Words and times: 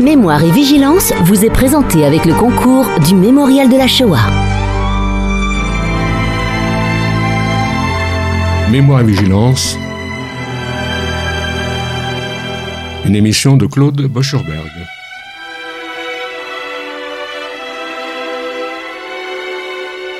Mémoire 0.00 0.44
et 0.44 0.50
vigilance 0.50 1.14
vous 1.24 1.46
est 1.46 1.50
présenté 1.50 2.04
avec 2.04 2.26
le 2.26 2.34
concours 2.34 2.86
du 3.08 3.14
Mémorial 3.14 3.70
de 3.70 3.76
la 3.76 3.86
Shoah. 3.86 4.20
Mémoire 8.70 9.00
et 9.00 9.04
vigilance. 9.04 9.78
Une 13.06 13.16
émission 13.16 13.56
de 13.56 13.64
Claude 13.64 14.02
Boscherberg. 14.02 14.70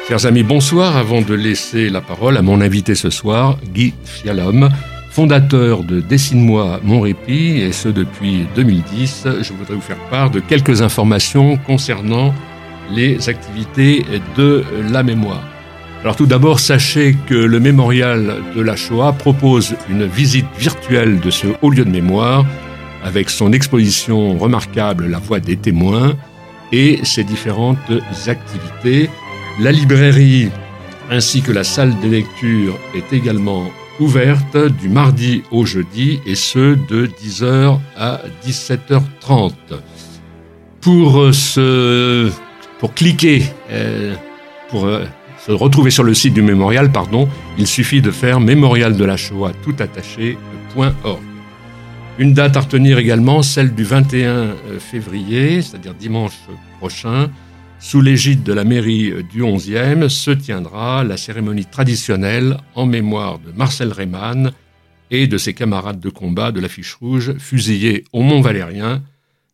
Chers 0.09 0.25
amis, 0.25 0.43
bonsoir. 0.43 0.97
Avant 0.97 1.21
de 1.21 1.35
laisser 1.35 1.91
la 1.91 2.01
parole 2.01 2.39
à 2.39 2.43
mon 2.43 2.63
invité 2.63 2.95
ce 2.95 3.11
soir, 3.11 3.59
Guy 3.75 3.93
Fialom, 4.05 4.71
fondateur 5.17 5.83
de 5.83 6.01
Dessine-moi 6.01 6.79
mon 6.85 7.01
répit, 7.01 7.63
et 7.63 7.73
ce 7.73 7.89
depuis 7.89 8.47
2010, 8.55 9.27
je 9.41 9.53
voudrais 9.55 9.75
vous 9.75 9.81
faire 9.81 9.97
part 10.11 10.29
de 10.29 10.41
quelques 10.41 10.83
informations 10.83 11.57
concernant 11.57 12.35
les 12.93 13.31
activités 13.31 14.05
de 14.37 14.63
la 14.93 15.03
mémoire. 15.03 15.43
Alors 16.03 16.17
tout 16.17 16.27
d'abord, 16.27 16.61
sachez 16.61 17.17
que 17.27 17.35
le 17.35 17.59
mémorial 17.61 18.43
de 18.55 18.61
la 18.61 18.77
Shoah 18.77 19.15
propose 19.15 19.75
une 19.89 20.05
visite 20.05 20.45
virtuelle 20.59 21.19
de 21.19 21.31
ce 21.31 21.47
haut 21.63 21.71
lieu 21.71 21.87
de 21.87 21.91
mémoire 21.91 22.45
avec 23.03 23.31
son 23.31 23.55
exposition 23.55 24.37
remarquable 24.37 25.07
La 25.07 25.19
Voix 25.19 25.41
des 25.41 25.57
témoins 25.57 26.15
et 26.73 27.01
ses 27.05 27.25
différentes 27.25 27.91
activités. 28.27 29.09
La 29.61 29.73
librairie 29.73 30.51
ainsi 31.11 31.41
que 31.41 31.53
la 31.53 31.65
salle 31.65 31.95
de 32.03 32.09
lecture 32.11 32.79
est 32.95 33.15
également 33.15 33.65
ouverte 34.01 34.57
du 34.57 34.89
mardi 34.89 35.43
au 35.51 35.65
jeudi 35.65 36.21
et 36.27 36.35
ce 36.35 36.75
de 36.89 37.07
10h 37.07 37.79
à 37.97 38.21
17h30. 38.45 39.53
Pour, 40.81 41.35
ce, 41.35 42.31
pour 42.79 42.95
cliquer, 42.95 43.43
euh, 43.71 44.15
pour 44.69 44.87
euh, 44.87 45.05
se 45.45 45.53
retrouver 45.53 45.91
sur 45.91 46.05
le 46.05 46.15
site 46.15 46.35
du 46.35 46.43
mémorial, 46.43 46.93
pardon, 46.93 47.29
il 47.59 47.67
suffit 47.67 48.01
de 48.01 48.11
faire 48.11 48.41
mémorial 48.41 48.97
de 48.97 49.05
la 49.05 49.17
Shoah 49.17 49.53
tout 49.63 49.75
attaché.org. 49.79 51.21
Une 52.19 52.33
date 52.33 52.57
à 52.57 52.61
retenir 52.61 52.99
également, 52.99 53.43
celle 53.43 53.75
du 53.75 53.85
21 53.85 54.29
euh, 54.29 54.55
février, 54.79 55.61
c'est-à-dire 55.61 55.95
dimanche 55.95 56.33
prochain, 56.79 57.31
sous 57.79 58.01
l'égide 58.01 58.43
de 58.43 58.53
la 58.53 58.65
mairie 58.65 59.13
du 59.31 59.43
11e, 59.43 60.09
se 60.09 60.31
tiendra 60.31 61.05
la 61.05 61.17
cérémonie 61.17 61.67
traditionnelle 61.67 62.57
en 62.75 62.87
mémoire 62.87 63.39
de 63.39 63.53
Marcel 63.53 63.93
Reymann 63.93 64.53
et 65.11 65.27
de 65.27 65.39
ses 65.39 65.55
camarades 65.55 66.01
de 66.01 66.11
combat 66.11 66.53
de 66.53 66.61
l'affiche 66.61 66.95
rouge 66.95 67.37
fusillés 67.39 68.05
au 68.13 68.23
Mont 68.23 68.41
Valérien 68.41 69.03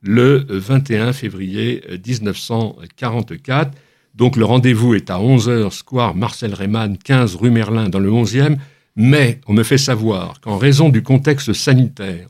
le 0.03 0.47
21 0.49 1.13
février 1.13 1.83
1944. 2.07 3.73
Donc 4.15 4.37
le 4.37 4.45
rendez-vous 4.45 4.95
est 4.95 5.11
à 5.11 5.19
11h, 5.19 5.71
square 5.71 6.15
Marcel 6.15 6.55
Reymann, 6.55 6.99
15 6.99 7.37
rue 7.37 7.51
Merlin 7.51 7.89
dans 7.89 7.99
le 8.01 8.11
11e, 8.11 8.57
mais 8.97 9.41
on 9.47 9.53
me 9.53 9.63
fait 9.63 9.79
savoir 9.79 10.41
qu'en 10.41 10.59
raison 10.59 10.89
du 10.91 11.03
contexte 11.03 11.53
sanitaire 11.53 12.29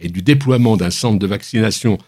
et 0.00 0.08
du 0.08 0.22
déploiement 0.22 0.76
d'un 0.76 0.90
centre 0.90 1.18
de 1.18 1.26
vaccination 1.26 1.98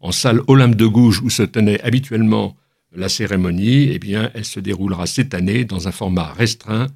en 0.00 0.12
salle 0.12 0.40
Olympe 0.46 0.76
de 0.76 0.86
Gouges 0.86 1.20
où 1.22 1.30
se 1.30 1.42
tenait 1.42 1.80
habituellement 1.82 2.56
la 2.94 3.08
cérémonie, 3.08 3.88
eh 3.92 3.98
bien, 3.98 4.30
elle 4.34 4.44
se 4.44 4.60
déroulera 4.60 5.06
cette 5.06 5.34
année 5.34 5.64
dans 5.64 5.88
un 5.88 5.92
format 5.92 6.32
restreint, 6.32 6.86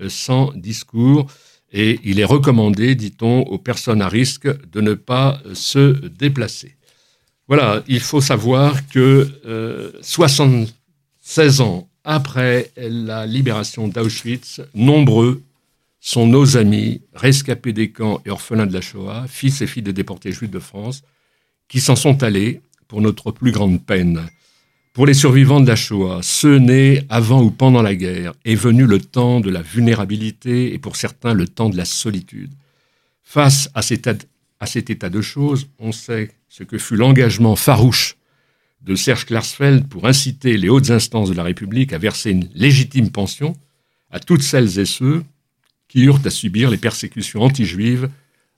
euh, 0.00 0.08
sans 0.08 0.52
discours, 0.54 1.26
et 1.72 2.00
il 2.04 2.20
est 2.20 2.24
recommandé, 2.24 2.94
dit-on, 2.94 3.42
aux 3.42 3.58
personnes 3.58 4.02
à 4.02 4.08
risque 4.08 4.48
de 4.70 4.80
ne 4.80 4.94
pas 4.94 5.40
euh, 5.46 5.54
se 5.54 6.06
déplacer. 6.06 6.76
Voilà, 7.48 7.82
il 7.86 8.00
faut 8.00 8.20
savoir 8.20 8.88
que 8.88 9.30
76 10.02 11.60
euh, 11.60 11.64
ans 11.64 11.88
après 12.02 12.72
la 12.76 13.26
libération 13.26 13.88
d'Auschwitz, 13.88 14.60
nombreux 14.74 15.42
sont 16.00 16.26
nos 16.26 16.56
amis, 16.56 17.02
rescapés 17.14 17.72
des 17.72 17.90
camps 17.90 18.20
et 18.24 18.30
orphelins 18.30 18.66
de 18.66 18.72
la 18.72 18.80
Shoah, 18.80 19.26
fils 19.28 19.60
et 19.60 19.66
filles 19.66 19.82
des 19.82 19.92
déportés 19.92 20.32
juifs 20.32 20.50
de 20.50 20.58
France, 20.58 21.02
qui 21.68 21.80
s'en 21.80 21.96
sont 21.96 22.22
allés 22.22 22.60
pour 22.86 23.00
notre 23.00 23.32
plus 23.32 23.50
grande 23.50 23.84
peine. 23.84 24.22
Pour 24.96 25.04
les 25.04 25.12
survivants 25.12 25.60
de 25.60 25.66
la 25.68 25.76
Shoah, 25.76 26.20
ceux 26.22 26.56
nés 26.56 27.02
avant 27.10 27.42
ou 27.42 27.50
pendant 27.50 27.82
la 27.82 27.94
guerre, 27.94 28.32
est 28.46 28.54
venu 28.54 28.86
le 28.86 28.98
temps 28.98 29.40
de 29.40 29.50
la 29.50 29.60
vulnérabilité 29.60 30.72
et 30.72 30.78
pour 30.78 30.96
certains 30.96 31.34
le 31.34 31.46
temps 31.46 31.68
de 31.68 31.76
la 31.76 31.84
solitude. 31.84 32.50
Face 33.22 33.68
à 33.74 33.82
cet, 33.82 34.08
état 34.88 35.10
de 35.10 35.20
choses, 35.20 35.68
on 35.78 35.92
sait 35.92 36.30
ce 36.48 36.64
que 36.64 36.78
fut 36.78 36.96
l'engagement 36.96 37.56
farouche 37.56 38.16
de 38.80 38.94
Serge 38.94 39.26
Klarsfeld 39.26 39.86
pour 39.86 40.06
inciter 40.06 40.56
les 40.56 40.70
hautes 40.70 40.88
instances 40.88 41.28
de 41.28 41.34
la 41.34 41.42
République 41.42 41.92
à 41.92 41.98
verser 41.98 42.30
une 42.30 42.48
légitime 42.54 43.10
pension 43.10 43.52
à 44.10 44.18
toutes 44.18 44.40
celles 44.40 44.78
et 44.78 44.86
ceux 44.86 45.24
qui 45.88 46.04
eurent 46.04 46.22
à 46.24 46.30
subir 46.30 46.70
les 46.70 46.78
persécutions 46.78 47.42
anti-juives 47.42 48.08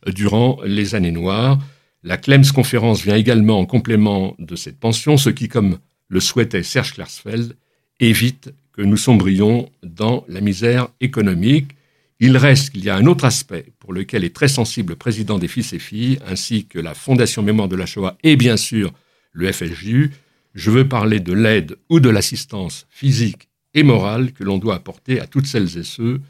durant 0.07 0.61
les 0.65 0.95
années 0.95 1.11
noires. 1.11 1.59
La 2.05 2.17
Clems 2.17 2.53
conférence 2.55 3.03
vient 3.03 3.17
également 3.17 3.59
en 3.59 3.67
complément 3.67 4.37
de 4.39 4.55
cette 4.55 4.79
pension, 4.79 5.17
ce 5.17 5.31
qui, 5.31 5.49
comme 5.49 5.79
le 6.09 6.21
souhaitait 6.21 6.63
Serge 6.63 6.95
Klarsfeld, 6.95 7.57
évite 8.01 8.53
que 8.73 8.83
nous 8.83 8.97
sombrions 8.97 9.71
dans 9.83 10.25
la 10.29 10.41
misère 10.41 10.89
économique. 11.01 11.73
Il 12.21 12.37
reste 12.37 12.71
qu'il 12.71 12.85
y 12.85 12.91
a 12.91 12.97
un 12.97 13.07
autre 13.07 13.25
aspect 13.25 13.67
pour 13.79 13.93
lequel 13.93 14.25
est 14.25 14.35
très 14.35 14.49
sensible 14.49 14.93
le 14.93 14.97
président 14.97 15.39
des 15.39 15.49
fils 15.49 15.73
et 15.73 15.79
filles, 15.79 16.19
ainsi 16.27 16.67
que 16.67 16.79
la 16.79 16.95
Fondation 16.95 17.43
Mémoire 17.43 17.69
de 17.69 17.77
la 17.77 17.87
Shoah 17.87 18.17
et 18.23 18.37
bien 18.37 18.57
sûr 18.57 18.93
le 19.33 19.51
FSJU. 19.53 20.13
Je 20.55 20.71
veux 20.71 20.89
parler 20.89 21.21
de 21.21 21.33
l'aide 21.33 21.77
ou 21.89 22.01
de 22.01 22.09
l'assistance 22.09 22.87
physique 22.91 23.49
et 23.75 23.83
morale 23.83 24.33
que 24.33 24.45
l'on 24.45 24.59
doit 24.59 24.77
apporter 24.77 25.21
à 25.21 25.27
toutes 25.27 25.47
celles 25.47 25.79
et 25.79 25.85
ceux 25.85 26.21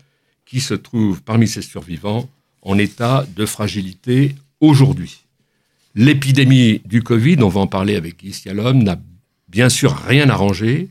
qui 0.44 0.60
se 0.60 0.74
trouvent 0.74 1.22
parmi 1.22 1.46
ces 1.46 1.62
survivants 1.62 2.28
en 2.62 2.78
état 2.78 3.26
de 3.36 3.46
fragilité 3.46 4.34
aujourd'hui. 4.60 5.24
L'épidémie 5.94 6.80
du 6.84 7.02
Covid, 7.02 7.36
on 7.42 7.48
va 7.48 7.60
en 7.60 7.66
parler 7.66 7.96
avec 7.96 8.18
Guy 8.18 8.34
n'a 8.46 8.98
bien 9.48 9.69
sûr 9.69 9.94
rien 9.94 10.28
arrangé, 10.28 10.88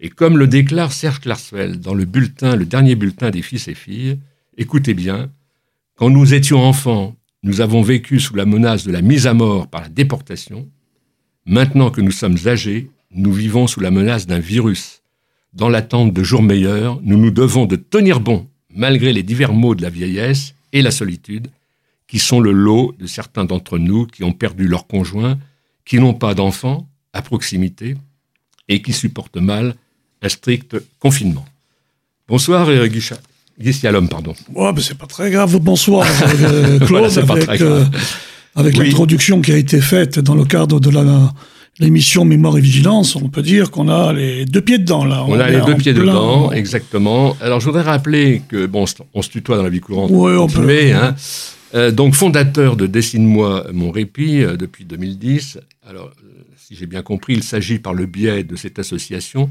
et 0.00 0.10
comme 0.10 0.38
le 0.38 0.46
déclare 0.46 0.92
Serge 0.92 1.20
Klarsfeld 1.20 1.80
dans 1.80 1.94
le 1.94 2.04
bulletin, 2.04 2.56
le 2.56 2.64
dernier 2.64 2.94
bulletin 2.94 3.30
des 3.30 3.42
fils 3.42 3.68
et 3.68 3.74
filles, 3.74 4.18
écoutez 4.56 4.94
bien, 4.94 5.30
quand 5.96 6.10
nous 6.10 6.34
étions 6.34 6.62
enfants, 6.62 7.16
nous 7.42 7.60
avons 7.60 7.82
vécu 7.82 8.20
sous 8.20 8.36
la 8.36 8.44
menace 8.44 8.84
de 8.84 8.92
la 8.92 9.02
mise 9.02 9.26
à 9.26 9.34
mort 9.34 9.68
par 9.68 9.82
la 9.82 9.88
déportation. 9.88 10.68
Maintenant 11.46 11.90
que 11.90 12.00
nous 12.00 12.12
sommes 12.12 12.38
âgés, 12.46 12.90
nous 13.10 13.32
vivons 13.32 13.66
sous 13.66 13.80
la 13.80 13.90
menace 13.90 14.26
d'un 14.26 14.38
virus. 14.38 15.02
Dans 15.52 15.68
l'attente 15.68 16.12
de 16.12 16.22
jours 16.22 16.42
meilleurs, 16.42 17.00
nous 17.02 17.16
nous 17.16 17.30
devons 17.30 17.66
de 17.66 17.76
tenir 17.76 18.20
bon, 18.20 18.46
malgré 18.70 19.12
les 19.12 19.22
divers 19.22 19.52
maux 19.52 19.74
de 19.74 19.82
la 19.82 19.90
vieillesse 19.90 20.54
et 20.72 20.82
la 20.82 20.90
solitude, 20.90 21.48
qui 22.06 22.18
sont 22.18 22.40
le 22.40 22.52
lot 22.52 22.94
de 22.98 23.06
certains 23.06 23.44
d'entre 23.44 23.78
nous 23.78 24.06
qui 24.06 24.24
ont 24.24 24.32
perdu 24.32 24.68
leur 24.68 24.86
conjoint, 24.86 25.38
qui 25.84 25.98
n'ont 25.98 26.14
pas 26.14 26.34
d'enfants 26.34 26.87
à 27.12 27.22
proximité 27.22 27.96
et 28.68 28.82
qui 28.82 28.92
supportent 28.92 29.36
mal 29.36 29.74
un 30.22 30.28
strict 30.28 30.76
confinement. 30.98 31.46
Bonsoir, 32.28 32.68
euh, 32.68 32.86
Guy, 32.86 33.02
pardon. 34.10 34.34
Ouais, 34.54 34.72
mais 34.74 34.82
c'est 34.82 34.98
pas 34.98 35.06
très 35.06 35.30
grave. 35.30 35.58
Bonsoir, 35.58 36.06
euh, 36.42 36.78
Claude, 36.86 37.10
avec, 37.18 37.60
euh, 37.62 37.84
avec 38.54 38.76
l'introduction 38.76 39.40
qui 39.40 39.52
a 39.52 39.56
été 39.56 39.80
faite 39.80 40.18
dans 40.18 40.34
le 40.34 40.44
cadre 40.44 40.80
de 40.80 40.90
la 40.90 41.32
l'émission 41.80 42.24
Mémoire 42.24 42.58
et 42.58 42.60
Vigilance, 42.60 43.14
on 43.14 43.28
peut 43.28 43.40
dire 43.40 43.70
qu'on 43.70 43.88
a 43.88 44.12
les 44.12 44.44
deux 44.44 44.60
pieds 44.60 44.78
dedans, 44.78 45.04
là. 45.04 45.24
On, 45.28 45.38
a 45.38 45.48
les 45.48 45.60
deux 45.60 45.76
pieds 45.76 45.94
dedans, 45.94 46.50
exactement. 46.50 47.36
Alors, 47.40 47.60
je 47.60 47.66
voudrais 47.66 47.82
rappeler 47.82 48.42
que, 48.48 48.66
bon, 48.66 48.84
on 49.14 49.22
se 49.22 49.28
tutoie 49.28 49.56
dans 49.56 49.62
la 49.62 49.68
vie 49.68 49.78
courante. 49.78 50.10
Oui, 50.12 50.32
on 50.36 50.48
peut. 50.48 50.68
Hein. 50.92 51.92
donc, 51.92 52.14
fondateur 52.16 52.74
de 52.74 52.88
Dessine-moi 52.88 53.68
mon 53.72 53.92
répit 53.92 54.40
depuis 54.58 54.84
2010. 54.84 55.58
Alors, 55.88 56.10
si 56.68 56.74
j'ai 56.74 56.84
bien 56.84 57.00
compris, 57.00 57.32
il 57.32 57.42
s'agit 57.42 57.78
par 57.78 57.94
le 57.94 58.04
biais 58.04 58.44
de 58.44 58.54
cette 58.54 58.78
association 58.78 59.48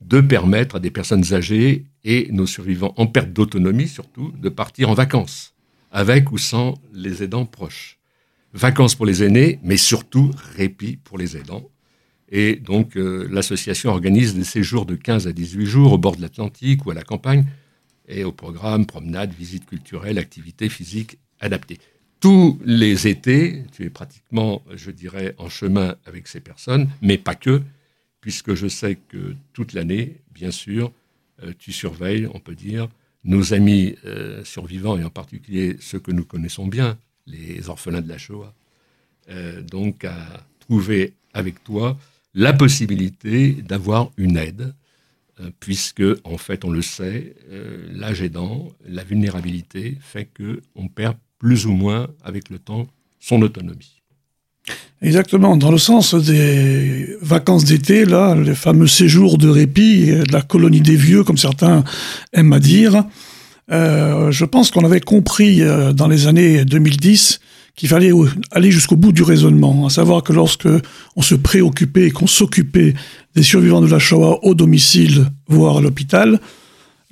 de 0.00 0.20
permettre 0.20 0.76
à 0.76 0.78
des 0.78 0.92
personnes 0.92 1.34
âgées 1.34 1.84
et 2.04 2.28
nos 2.30 2.46
survivants 2.46 2.94
en 2.96 3.08
perte 3.08 3.32
d'autonomie 3.32 3.88
surtout 3.88 4.32
de 4.38 4.48
partir 4.48 4.88
en 4.88 4.94
vacances, 4.94 5.52
avec 5.90 6.30
ou 6.30 6.38
sans 6.38 6.74
les 6.92 7.24
aidants 7.24 7.44
proches. 7.44 7.98
Vacances 8.52 8.94
pour 8.94 9.04
les 9.04 9.24
aînés, 9.24 9.58
mais 9.64 9.76
surtout 9.76 10.30
répit 10.54 10.96
pour 10.96 11.18
les 11.18 11.36
aidants. 11.36 11.68
Et 12.28 12.54
donc 12.54 12.96
euh, 12.96 13.26
l'association 13.32 13.90
organise 13.90 14.36
des 14.36 14.44
séjours 14.44 14.86
de 14.86 14.94
15 14.94 15.26
à 15.26 15.32
18 15.32 15.66
jours 15.66 15.92
au 15.92 15.98
bord 15.98 16.14
de 16.14 16.22
l'Atlantique 16.22 16.86
ou 16.86 16.92
à 16.92 16.94
la 16.94 17.02
campagne, 17.02 17.46
et 18.06 18.22
au 18.22 18.30
programme 18.30 18.86
promenade, 18.86 19.34
visites 19.34 19.66
culturelles, 19.66 20.18
activités 20.18 20.68
physiques 20.68 21.18
adaptées 21.40 21.80
tous 22.24 22.58
les 22.64 23.06
étés, 23.06 23.64
tu 23.70 23.84
es 23.84 23.90
pratiquement, 23.90 24.62
je 24.74 24.90
dirais, 24.90 25.34
en 25.36 25.50
chemin 25.50 25.94
avec 26.06 26.26
ces 26.26 26.40
personnes, 26.40 26.88
mais 27.02 27.18
pas 27.18 27.34
que, 27.34 27.60
puisque 28.22 28.54
je 28.54 28.66
sais 28.66 28.96
que 29.10 29.34
toute 29.52 29.74
l'année, 29.74 30.22
bien 30.32 30.50
sûr, 30.50 30.90
euh, 31.42 31.52
tu 31.58 31.70
surveilles, 31.70 32.26
on 32.32 32.38
peut 32.38 32.54
dire, 32.54 32.88
nos 33.24 33.52
amis 33.52 33.96
euh, 34.06 34.42
survivants, 34.42 34.96
et 34.96 35.04
en 35.04 35.10
particulier 35.10 35.76
ceux 35.80 35.98
que 35.98 36.12
nous 36.12 36.24
connaissons 36.24 36.66
bien, 36.66 36.96
les 37.26 37.68
orphelins 37.68 38.00
de 38.00 38.08
la 38.08 38.16
Shoah. 38.16 38.54
Euh, 39.28 39.60
donc 39.60 40.06
à 40.06 40.46
trouver 40.60 41.12
avec 41.34 41.62
toi 41.62 41.98
la 42.32 42.54
possibilité 42.54 43.52
d'avoir 43.52 44.10
une 44.16 44.38
aide, 44.38 44.72
puisque, 45.60 46.04
en 46.22 46.38
fait, 46.38 46.64
on 46.64 46.70
le 46.70 46.80
sait, 46.80 47.34
l'âge 47.90 48.22
aidant, 48.22 48.72
la 48.86 49.04
vulnérabilité 49.04 49.98
fait 50.00 50.26
qu'on 50.34 50.88
perd 50.88 51.16
plus 51.44 51.66
ou 51.66 51.72
moins, 51.72 52.06
avec 52.24 52.48
le 52.48 52.58
temps, 52.58 52.86
son 53.20 53.42
autonomie. 53.42 54.00
Exactement, 55.02 55.58
dans 55.58 55.70
le 55.70 55.76
sens 55.76 56.14
des 56.14 57.18
vacances 57.20 57.66
d'été, 57.66 58.06
là, 58.06 58.34
les 58.34 58.54
fameux 58.54 58.86
séjours 58.86 59.36
de 59.36 59.50
répit, 59.50 60.06
de 60.06 60.32
la 60.32 60.40
colonie 60.40 60.80
des 60.80 60.96
vieux, 60.96 61.22
comme 61.22 61.36
certains 61.36 61.84
aiment 62.32 62.54
à 62.54 62.60
dire, 62.60 63.04
euh, 63.70 64.30
je 64.30 64.46
pense 64.46 64.70
qu'on 64.70 64.86
avait 64.86 65.02
compris 65.02 65.60
euh, 65.60 65.92
dans 65.92 66.08
les 66.08 66.28
années 66.28 66.64
2010 66.64 67.40
qu'il 67.76 67.90
fallait 67.90 68.12
aller 68.50 68.70
jusqu'au 68.70 68.96
bout 68.96 69.12
du 69.12 69.22
raisonnement, 69.22 69.84
à 69.84 69.90
savoir 69.90 70.22
que 70.22 70.32
lorsque 70.32 70.68
on 71.14 71.20
se 71.20 71.34
préoccupait 71.34 72.06
et 72.06 72.10
qu'on 72.10 72.26
s'occupait 72.26 72.94
des 73.34 73.42
survivants 73.42 73.82
de 73.82 73.90
la 73.90 73.98
Shoah 73.98 74.42
au 74.44 74.54
domicile, 74.54 75.26
voire 75.48 75.76
à 75.76 75.80
l'hôpital, 75.82 76.40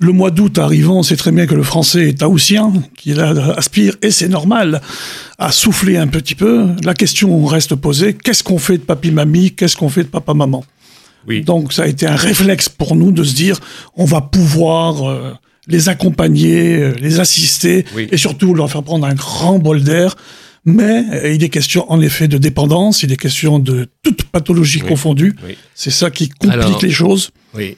le 0.03 0.11
mois 0.11 0.31
d'août 0.31 0.57
arrivant, 0.57 0.99
on 0.99 1.03
sait 1.03 1.15
très 1.15 1.31
bien 1.31 1.47
que 1.47 1.55
le 1.55 1.63
français 1.63 2.09
est 2.09 2.23
haussien, 2.23 2.71
qu'il 2.97 3.19
aspire, 3.19 3.95
et 4.01 4.11
c'est 4.11 4.27
normal, 4.27 4.81
à 5.37 5.51
souffler 5.51 5.97
un 5.97 6.07
petit 6.07 6.35
peu. 6.35 6.67
La 6.83 6.93
question 6.93 7.45
reste 7.45 7.75
posée, 7.75 8.13
qu'est-ce 8.13 8.43
qu'on 8.43 8.59
fait 8.59 8.77
de 8.77 8.83
papy-mamie, 8.83 9.51
qu'est-ce 9.51 9.77
qu'on 9.77 9.89
fait 9.89 10.03
de 10.03 10.09
papa-maman? 10.09 10.63
Oui. 11.27 11.41
Donc 11.41 11.71
ça 11.71 11.83
a 11.83 11.87
été 11.87 12.05
un 12.05 12.15
réflexe 12.15 12.67
pour 12.67 12.95
nous 12.95 13.11
de 13.11 13.23
se 13.23 13.33
dire, 13.33 13.59
on 13.95 14.05
va 14.05 14.19
pouvoir 14.21 15.09
euh, 15.09 15.33
les 15.67 15.87
accompagner, 15.87 16.75
euh, 16.75 16.93
les 16.99 17.19
assister, 17.19 17.85
et 17.97 18.17
surtout 18.17 18.53
leur 18.53 18.69
faire 18.69 18.83
prendre 18.83 19.07
un 19.07 19.15
grand 19.15 19.57
bol 19.57 19.81
d'air. 19.81 20.15
Mais 20.65 21.05
euh, 21.13 21.33
il 21.33 21.43
est 21.43 21.49
question 21.49 21.89
en 21.91 22.01
effet 22.01 22.27
de 22.27 22.37
dépendance, 22.37 23.03
il 23.03 23.11
est 23.11 23.17
question 23.17 23.59
de 23.59 23.87
toute 24.01 24.23
pathologie 24.23 24.79
confondue. 24.79 25.35
C'est 25.75 25.91
ça 25.91 26.11
qui 26.11 26.29
complique 26.29 26.81
les 26.81 26.91
choses. 26.91 27.31
Oui, 27.53 27.77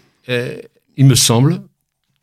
il 0.97 1.05
me 1.05 1.15
semble 1.15 1.61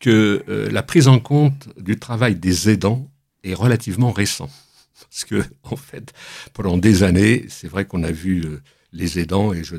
que 0.03 0.43
euh, 0.49 0.69
la 0.69 0.83
prise 0.83 1.07
en 1.07 1.17
compte 1.17 1.69
du 1.79 1.97
travail 1.97 2.35
des 2.35 2.69
aidants 2.69 3.09
est 3.45 3.53
relativement 3.53 4.11
récent. 4.11 4.49
Parce 5.09 5.23
que, 5.23 5.41
en 5.63 5.77
fait, 5.77 6.11
pendant 6.51 6.77
des 6.77 7.03
années, 7.03 7.45
c'est 7.47 7.69
vrai 7.69 7.85
qu'on 7.85 8.03
a 8.03 8.11
vu 8.11 8.41
euh, 8.41 8.61
les 8.91 9.17
aidants, 9.17 9.53
et 9.53 9.63
je, 9.63 9.77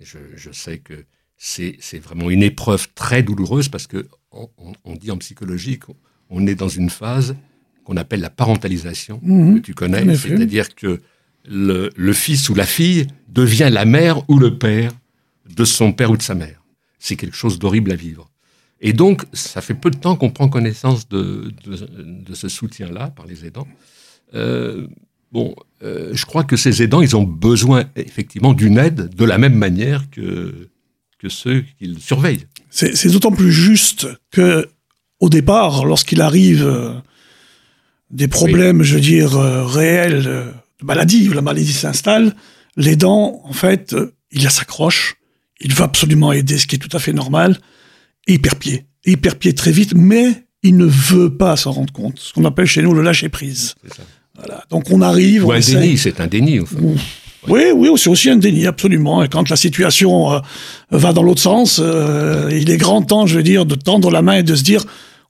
je, 0.00 0.50
sais 0.52 0.78
que 0.78 1.04
c'est 1.36 1.98
vraiment 1.98 2.30
une 2.30 2.44
épreuve 2.44 2.86
très 2.94 3.24
douloureuse, 3.24 3.68
parce 3.68 3.88
que 3.88 4.06
on, 4.30 4.94
dit 4.94 5.10
en 5.10 5.18
psychologie 5.18 5.80
qu'on 5.80 6.46
est 6.46 6.54
dans 6.54 6.68
une 6.68 6.90
phase 6.90 7.34
qu'on 7.84 7.96
appelle 7.96 8.20
la 8.20 8.30
parentalisation, 8.30 9.18
mmh. 9.22 9.56
que 9.56 9.58
tu 9.60 9.74
connais, 9.74 10.14
c'est-à-dire 10.14 10.74
que 10.76 11.00
le, 11.48 11.90
le 11.96 12.12
fils 12.12 12.48
ou 12.48 12.54
la 12.54 12.66
fille 12.66 13.08
devient 13.28 13.70
la 13.72 13.84
mère 13.84 14.28
ou 14.30 14.38
le 14.38 14.56
père 14.56 14.92
de 15.48 15.64
son 15.64 15.92
père 15.92 16.10
ou 16.12 16.16
de 16.16 16.22
sa 16.22 16.34
mère. 16.34 16.62
C'est 17.00 17.16
quelque 17.16 17.36
chose 17.36 17.58
d'horrible 17.58 17.90
à 17.90 17.96
vivre. 17.96 18.30
Et 18.80 18.92
donc, 18.92 19.24
ça 19.32 19.60
fait 19.60 19.74
peu 19.74 19.90
de 19.90 19.96
temps 19.96 20.16
qu'on 20.16 20.30
prend 20.30 20.48
connaissance 20.48 21.08
de, 21.08 21.52
de, 21.64 22.34
ce 22.34 22.48
soutien-là 22.48 23.08
par 23.08 23.26
les 23.26 23.44
aidants. 23.44 23.66
Euh, 24.34 24.86
bon, 25.32 25.56
euh, 25.82 26.10
je 26.12 26.24
crois 26.26 26.44
que 26.44 26.56
ces 26.56 26.82
aidants, 26.82 27.00
ils 27.00 27.16
ont 27.16 27.24
besoin 27.24 27.84
effectivement 27.96 28.54
d'une 28.54 28.78
aide 28.78 29.14
de 29.14 29.24
la 29.24 29.38
même 29.38 29.54
manière 29.54 30.08
que, 30.10 30.68
que 31.18 31.28
ceux 31.28 31.64
qu'ils 31.78 31.98
surveillent. 31.98 32.46
C'est 32.70 33.10
d'autant 33.10 33.32
plus 33.32 33.50
juste 33.50 34.06
que, 34.30 34.68
au 35.18 35.28
départ, 35.28 35.84
lorsqu'il 35.84 36.20
arrive 36.20 36.64
euh, 36.64 36.92
des 38.10 38.28
problèmes, 38.28 38.84
je 38.84 38.94
veux 38.94 39.00
dire, 39.00 39.32
réels 39.32 40.22
de 40.22 40.84
maladie, 40.84 41.28
où 41.28 41.32
la 41.32 41.42
maladie 41.42 41.72
s'installe, 41.72 42.36
l'aidant, 42.76 43.40
en 43.42 43.52
fait, 43.52 43.96
il 44.30 44.48
s'accroche, 44.48 45.16
il 45.60 45.74
veut 45.74 45.82
absolument 45.82 46.30
aider, 46.30 46.58
ce 46.58 46.68
qui 46.68 46.76
est 46.76 46.78
tout 46.78 46.96
à 46.96 47.00
fait 47.00 47.12
normal 47.12 47.58
hyper 48.28 48.56
pied, 48.56 48.86
hyper 49.04 49.36
pied 49.36 49.54
très 49.54 49.72
vite, 49.72 49.94
mais 49.94 50.44
il 50.62 50.76
ne 50.76 50.86
veut 50.86 51.34
pas 51.36 51.56
s'en 51.56 51.72
rendre 51.72 51.92
compte. 51.92 52.18
Ce 52.18 52.32
qu'on 52.32 52.44
appelle 52.44 52.66
chez 52.66 52.82
nous 52.82 52.94
le 52.94 53.02
lâcher 53.02 53.28
prise. 53.28 53.74
Voilà. 54.36 54.64
Donc 54.70 54.90
on 54.90 55.00
arrive. 55.00 55.46
Ou 55.46 55.52
un 55.52 55.60
déni, 55.60 55.98
c'est 55.98 56.20
un 56.20 56.26
déni. 56.26 56.60
Oui, 57.46 57.62
oui, 57.74 57.88
c'est 57.96 58.10
aussi 58.10 58.30
un 58.30 58.36
déni, 58.36 58.66
absolument. 58.66 59.22
Et 59.22 59.28
quand 59.28 59.48
la 59.48 59.56
situation 59.56 60.32
euh, 60.32 60.40
va 60.90 61.12
dans 61.12 61.22
l'autre 61.22 61.40
sens, 61.40 61.80
euh, 61.82 62.50
il 62.52 62.70
est 62.70 62.76
grand 62.76 63.02
temps, 63.02 63.26
je 63.26 63.36
veux 63.36 63.42
dire, 63.42 63.64
de 63.64 63.74
tendre 63.74 64.10
la 64.10 64.22
main 64.22 64.34
et 64.34 64.42
de 64.42 64.54
se 64.54 64.62
dire, 64.62 64.84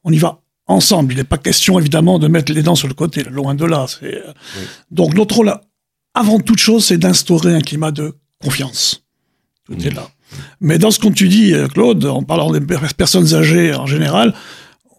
on 0.04 0.12
y 0.12 0.18
va 0.18 0.40
ensemble. 0.66 1.12
Il 1.12 1.16
n'est 1.16 1.24
pas 1.24 1.38
question, 1.38 1.78
évidemment, 1.78 2.18
de 2.18 2.26
mettre 2.26 2.52
les 2.52 2.62
dents 2.62 2.74
sur 2.74 2.88
le 2.88 2.94
côté, 2.94 3.22
loin 3.24 3.54
de 3.54 3.64
là. 3.64 3.86
Euh, 4.02 4.32
donc 4.90 5.14
notre 5.14 5.36
rôle, 5.36 5.54
avant 6.14 6.40
toute 6.40 6.58
chose, 6.58 6.86
c'est 6.86 6.98
d'instaurer 6.98 7.54
un 7.54 7.60
climat 7.60 7.92
de 7.92 8.14
confiance. 8.42 9.04
Tout 9.66 9.74
est 9.74 9.90
mmh. 9.90 9.94
là. 9.94 10.08
Mais 10.60 10.78
dans 10.78 10.90
ce 10.90 10.98
qu'on 10.98 11.12
tu 11.12 11.28
dis, 11.28 11.54
euh, 11.54 11.68
Claude, 11.68 12.04
en 12.04 12.22
parlant 12.22 12.50
des 12.50 12.60
personnes 12.96 13.34
âgées 13.34 13.74
en 13.74 13.86
général, 13.86 14.34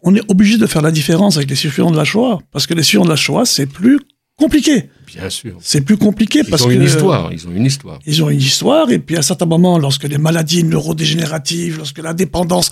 on 0.03 0.15
est 0.15 0.23
obligé 0.29 0.57
de 0.57 0.65
faire 0.65 0.81
la 0.81 0.91
différence 0.91 1.37
avec 1.37 1.49
les 1.49 1.55
survivants 1.55 1.91
de 1.91 1.97
la 1.97 2.05
Shoah, 2.05 2.39
parce 2.51 2.67
que 2.67 2.73
les 2.73 2.83
survivants 2.83 3.05
de 3.05 3.09
la 3.09 3.15
Shoah, 3.15 3.45
c'est 3.45 3.65
plus 3.65 3.99
compliqué. 4.37 4.89
Bien 5.05 5.29
sûr. 5.29 5.57
C'est 5.59 5.81
plus 5.81 5.97
compliqué 5.97 6.43
parce 6.43 6.63
que. 6.63 6.69
Ils 6.69 6.77
ont 6.77 6.81
une 6.81 6.87
histoire. 6.87 7.33
Ils 7.33 7.47
ont 7.47 7.51
une 7.51 7.65
histoire. 7.65 7.99
Ils 8.05 8.23
ont 8.23 8.29
une 8.29 8.39
histoire. 8.39 8.91
Et 8.91 8.99
puis 8.99 9.15
à 9.15 9.19
un 9.19 9.23
certain 9.23 9.45
moment, 9.45 9.77
lorsque 9.77 10.05
les 10.05 10.17
maladies 10.17 10.63
neurodégénératives, 10.63 11.77
lorsque 11.77 11.99
la 11.99 12.13
dépendance, 12.13 12.69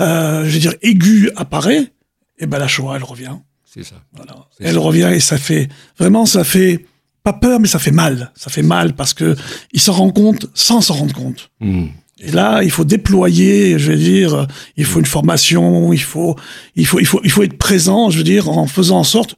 euh, 0.00 0.44
je 0.44 0.50
veux 0.50 0.60
dire, 0.60 0.74
aiguë 0.82 1.30
apparaît, 1.36 1.92
eh 2.38 2.46
ben 2.46 2.58
la 2.58 2.68
Shoah, 2.68 2.96
elle 2.96 3.04
revient. 3.04 3.36
C'est 3.64 3.84
ça. 3.84 3.96
Voilà. 4.14 4.34
Elle 4.60 4.78
revient 4.78 5.10
et 5.12 5.20
ça 5.20 5.38
fait 5.38 5.68
vraiment, 5.98 6.24
ça 6.24 6.44
fait 6.44 6.86
pas 7.32 7.38
peur, 7.38 7.60
mais 7.60 7.68
ça 7.68 7.78
fait 7.78 7.90
mal. 7.90 8.32
Ça 8.34 8.50
fait 8.50 8.62
mal 8.62 8.94
parce 8.94 9.12
que 9.12 9.36
il 9.72 9.80
s'en 9.80 9.92
rend 9.92 10.10
compte 10.10 10.46
sans 10.54 10.80
s'en 10.80 10.94
rendre 10.94 11.14
compte. 11.14 11.50
Hmm. 11.60 11.88
Et 12.20 12.32
là, 12.32 12.62
il 12.62 12.70
faut 12.70 12.84
déployer, 12.84 13.78
je 13.78 13.92
veux 13.92 13.98
dire, 13.98 14.46
il 14.76 14.84
faut 14.84 14.98
une 14.98 15.06
formation, 15.06 15.92
il 15.92 16.02
faut, 16.02 16.34
il 16.74 16.86
faut, 16.86 16.98
il 16.98 17.06
faut, 17.06 17.20
il 17.22 17.30
faut 17.30 17.42
être 17.44 17.56
présent, 17.56 18.10
je 18.10 18.18
veux 18.18 18.24
dire, 18.24 18.48
en 18.48 18.66
faisant 18.66 18.98
en 18.98 19.04
sorte, 19.04 19.36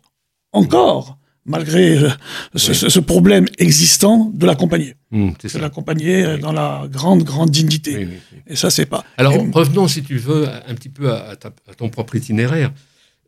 encore, 0.53 1.19
malgré 1.45 1.99
euh, 1.99 2.09
ce, 2.55 3.01
problème 3.01 3.47
existant, 3.59 4.31
de 4.33 4.47
l'accompagner. 4.47 4.95
Hmm, 5.11 5.33
de 5.43 5.59
l'accompagner 5.59 6.39
dans 6.39 6.53
la 6.53 6.87
grande, 6.91 7.23
grande 7.23 7.51
dignité. 7.51 8.09
Et 8.47 8.57
ça, 8.57 8.71
c'est 8.71 8.87
pas. 8.87 9.05
Alors, 9.19 9.35
revenons, 9.53 9.89
si 9.89 10.03
tu 10.03 10.17
veux, 10.17 10.49
un 10.49 10.75
petit 10.75 10.89
peu 10.89 11.13
à, 11.13 11.37
ton 11.77 11.91
propre 11.91 12.17
itinéraire. 12.17 12.73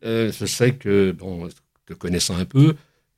Euh, 0.03 0.31
je 0.37 0.45
sais 0.45 0.73
que, 0.73 1.11
bon, 1.11 1.47
te 1.85 1.93
connaissant 1.93 2.35
un 2.37 2.45
peu, 2.45 2.75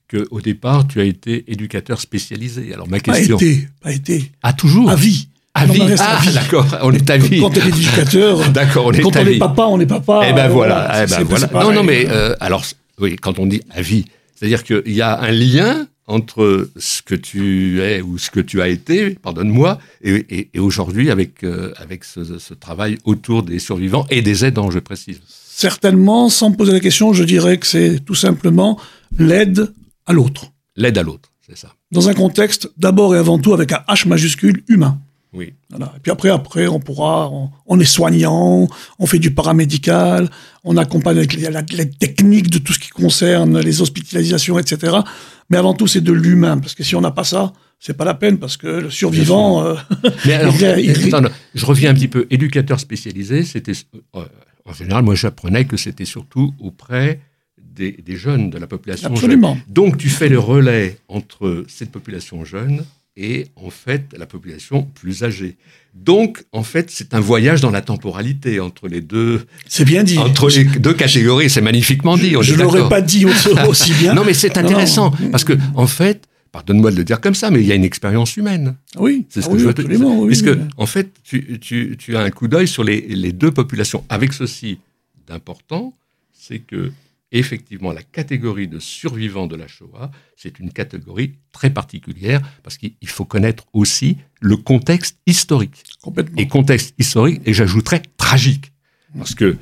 qu'au 0.09 0.41
départ, 0.41 0.87
tu 0.87 0.99
as 0.99 1.03
été 1.03 1.45
éducateur 1.47 1.99
spécialisé. 1.99 2.73
Alors, 2.73 2.87
ma 2.87 2.99
question. 2.99 3.37
Pas 3.37 3.45
été, 3.45 3.67
pas 3.81 3.91
été. 3.91 4.31
Ah, 4.43 4.53
toujours 4.53 4.89
À 4.89 4.95
vie. 4.95 5.27
À 5.53 5.65
vie. 5.65 5.81
Ah, 5.99 6.19
d'accord, 6.33 6.67
on 6.81 6.91
est 6.91 7.09
à 7.09 7.17
vie. 7.17 7.39
Quand 7.39 7.57
on 7.57 7.61
est 7.61 7.69
éducateur. 7.69 8.49
d'accord, 8.51 8.87
on 8.87 8.91
est 8.91 9.01
Quand 9.01 9.15
on 9.15 9.25
est 9.25 9.37
papa, 9.37 9.63
on 9.63 9.79
est 9.79 9.85
papa. 9.85 10.21
Eh 10.29 10.33
ben 10.33 10.49
voilà. 10.49 11.03
Eh 11.03 11.09
ben 11.09 11.23
voilà. 11.23 11.49
Non, 11.53 11.71
non, 11.71 11.83
mais 11.83 12.05
euh, 12.09 12.35
alors, 12.41 12.65
oui, 12.99 13.15
quand 13.15 13.39
on 13.39 13.45
dit 13.45 13.61
à 13.71 13.81
vie, 13.81 14.05
c'est-à-dire 14.35 14.63
qu'il 14.63 14.93
y 14.93 15.01
a 15.01 15.19
un 15.19 15.31
lien 15.31 15.87
entre 16.07 16.69
ce 16.77 17.01
que 17.01 17.15
tu 17.15 17.81
es 17.81 18.01
ou 18.01 18.17
ce 18.17 18.29
que 18.29 18.39
tu 18.39 18.61
as 18.61 18.67
été, 18.67 19.11
pardonne-moi, 19.11 19.79
et, 20.03 20.49
et, 20.53 20.59
aujourd'hui 20.59 21.09
avec, 21.09 21.43
euh, 21.43 21.73
avec 21.77 22.03
ce, 22.03 22.37
ce, 22.37 22.53
travail 22.53 22.97
autour 23.05 23.41
des 23.41 23.57
survivants 23.57 24.05
et 24.11 24.21
des 24.21 24.45
aidants, 24.45 24.69
je 24.69 24.79
précise. 24.79 25.19
Certainement, 25.25 26.29
sans 26.29 26.51
me 26.51 26.55
poser 26.55 26.73
la 26.73 26.79
question, 26.79 27.13
je 27.13 27.23
dirais 27.23 27.57
que 27.57 27.65
c'est 27.65 28.01
tout 28.05 28.13
simplement 28.13 28.79
l'aide 29.17 29.73
à 30.05 30.13
l'autre. 30.13 30.51
L'aide 30.75 30.97
à 30.97 31.03
l'autre, 31.03 31.31
c'est 31.45 31.57
ça. 31.57 31.73
Dans 31.91 32.09
un 32.09 32.13
contexte 32.13 32.69
d'abord 32.77 33.15
et 33.15 33.17
avant 33.17 33.39
tout 33.39 33.53
avec 33.53 33.71
un 33.71 33.83
H 33.87 34.07
majuscule 34.07 34.63
humain. 34.67 34.99
Oui. 35.35 35.53
Voilà. 35.69 35.93
Et 35.97 35.99
puis 35.99 36.11
après, 36.11 36.29
après, 36.29 36.67
on 36.67 36.79
pourra, 36.79 37.29
on, 37.65 37.79
est 37.79 37.85
soignant, 37.85 38.67
on 38.99 39.05
fait 39.05 39.19
du 39.19 39.31
paramédical, 39.31 40.29
on 40.63 40.77
accompagne 40.77 41.17
avec 41.17 41.33
les, 41.33 41.89
techniques 41.89 42.49
de 42.49 42.57
tout 42.57 42.71
ce 42.71 42.79
qui 42.79 42.89
concerne 42.89 43.59
les 43.59 43.81
hospitalisations, 43.81 44.57
etc. 44.57 44.95
Mais 45.49 45.57
avant 45.57 45.73
tout, 45.73 45.87
c'est 45.87 46.01
de 46.01 46.13
l'humain, 46.13 46.57
parce 46.57 46.73
que 46.73 46.83
si 46.83 46.95
on 46.95 47.01
n'a 47.01 47.11
pas 47.11 47.25
ça, 47.25 47.51
c'est 47.79 47.97
pas 47.97 48.05
la 48.05 48.13
peine, 48.13 48.37
parce 48.37 48.55
que 48.55 48.67
le 48.67 48.89
survivant. 48.89 49.65
Euh, 49.65 49.75
Mais 50.25 50.33
alors, 50.33 50.55
je 50.55 51.65
reviens 51.65 51.91
un 51.91 51.93
petit 51.93 52.07
peu. 52.07 52.27
Éducateur 52.29 52.79
spécialisé, 52.79 53.43
c'était 53.43 53.73
euh, 54.15 54.25
en 54.65 54.73
général, 54.73 55.03
moi, 55.03 55.15
j'apprenais 55.15 55.65
que 55.65 55.77
c'était 55.77 56.05
surtout 56.05 56.53
auprès 56.59 57.19
des, 57.75 58.15
jeunes 58.15 58.49
de 58.49 58.57
la 58.57 58.67
population. 58.67 59.09
Absolument. 59.09 59.57
Donc, 59.67 59.97
tu 59.97 60.09
fais 60.09 60.29
le 60.29 60.39
relais 60.39 60.97
entre 61.07 61.65
cette 61.67 61.91
population 61.91 62.45
jeune 62.45 62.83
et 63.17 63.47
en 63.55 63.69
fait 63.69 64.13
la 64.17 64.25
population 64.25 64.83
plus 64.93 65.23
âgée. 65.23 65.57
Donc, 65.93 66.43
en 66.51 66.63
fait, 66.63 66.91
c'est 66.91 67.13
un 67.13 67.21
voyage 67.21 67.61
dans 67.61 67.71
la 67.71 67.81
temporalité 67.81 68.59
entre 68.59 68.87
les 68.87 69.01
deux. 69.01 69.45
C'est 69.67 69.85
bien 69.85 70.03
dit. 70.03 70.17
Entre 70.17 70.49
les 70.49 70.65
deux 70.65 70.93
catégories, 70.93 71.49
c'est 71.49 71.61
magnifiquement 71.61 72.17
dit. 72.17 72.35
je 72.41 72.53
ne 72.53 72.61
l'aurais 72.61 72.89
pas 72.89 73.01
dit 73.01 73.25
aussi 73.67 73.93
bien. 73.93 74.13
non, 74.13 74.23
mais 74.25 74.33
c'est 74.33 74.57
intéressant 74.57 75.11
parce 75.31 75.45
que, 75.45 75.53
en 75.75 75.87
fait, 75.87 76.27
pardonne-moi 76.51 76.91
de 76.91 76.97
le 76.97 77.03
dire 77.05 77.21
comme 77.21 77.35
ça, 77.35 77.49
mais 77.49 77.61
il 77.61 77.65
y 77.65 77.71
a 77.71 77.75
une 77.75 77.85
expérience 77.85 78.35
humaine. 78.35 78.75
Oui, 78.97 79.25
c'est 79.29 79.41
ce 79.41 79.49
que 79.49 79.57
je 79.57 79.65
veux 79.65 79.73
te 79.73 79.81
dire. 79.81 79.99
Puisque, 80.27 80.49
en 80.77 80.85
fait, 80.85 81.11
tu, 81.23 81.59
tu, 81.59 81.95
tu, 81.97 82.17
as 82.17 82.21
un 82.21 82.29
coup 82.29 82.49
d'œil 82.49 82.67
sur 82.67 82.83
les, 82.83 83.01
les, 83.01 83.31
deux 83.31 83.51
populations. 83.51 84.03
Avec 84.09 84.33
ceci 84.33 84.79
d'important, 85.27 85.93
c'est 86.33 86.59
que 86.59 86.91
effectivement, 87.31 87.91
la 87.91 88.03
catégorie 88.03 88.67
de 88.67 88.79
survivants 88.79 89.47
de 89.47 89.55
la 89.55 89.67
Shoah, 89.67 90.11
c'est 90.35 90.59
une 90.59 90.71
catégorie 90.71 91.33
très 91.51 91.69
particulière 91.69 92.41
parce 92.63 92.77
qu'il 92.77 92.93
faut 93.05 93.25
connaître 93.25 93.65
aussi 93.73 94.17
le 94.41 94.57
contexte 94.57 95.17
historique. 95.25 95.83
Complètement. 96.01 96.37
Et 96.37 96.47
contexte 96.47 96.93
historique, 96.97 97.41
et 97.45 97.53
j'ajouterais 97.53 98.03
tragique. 98.17 98.71
Parce 99.17 99.35
que 99.35 99.57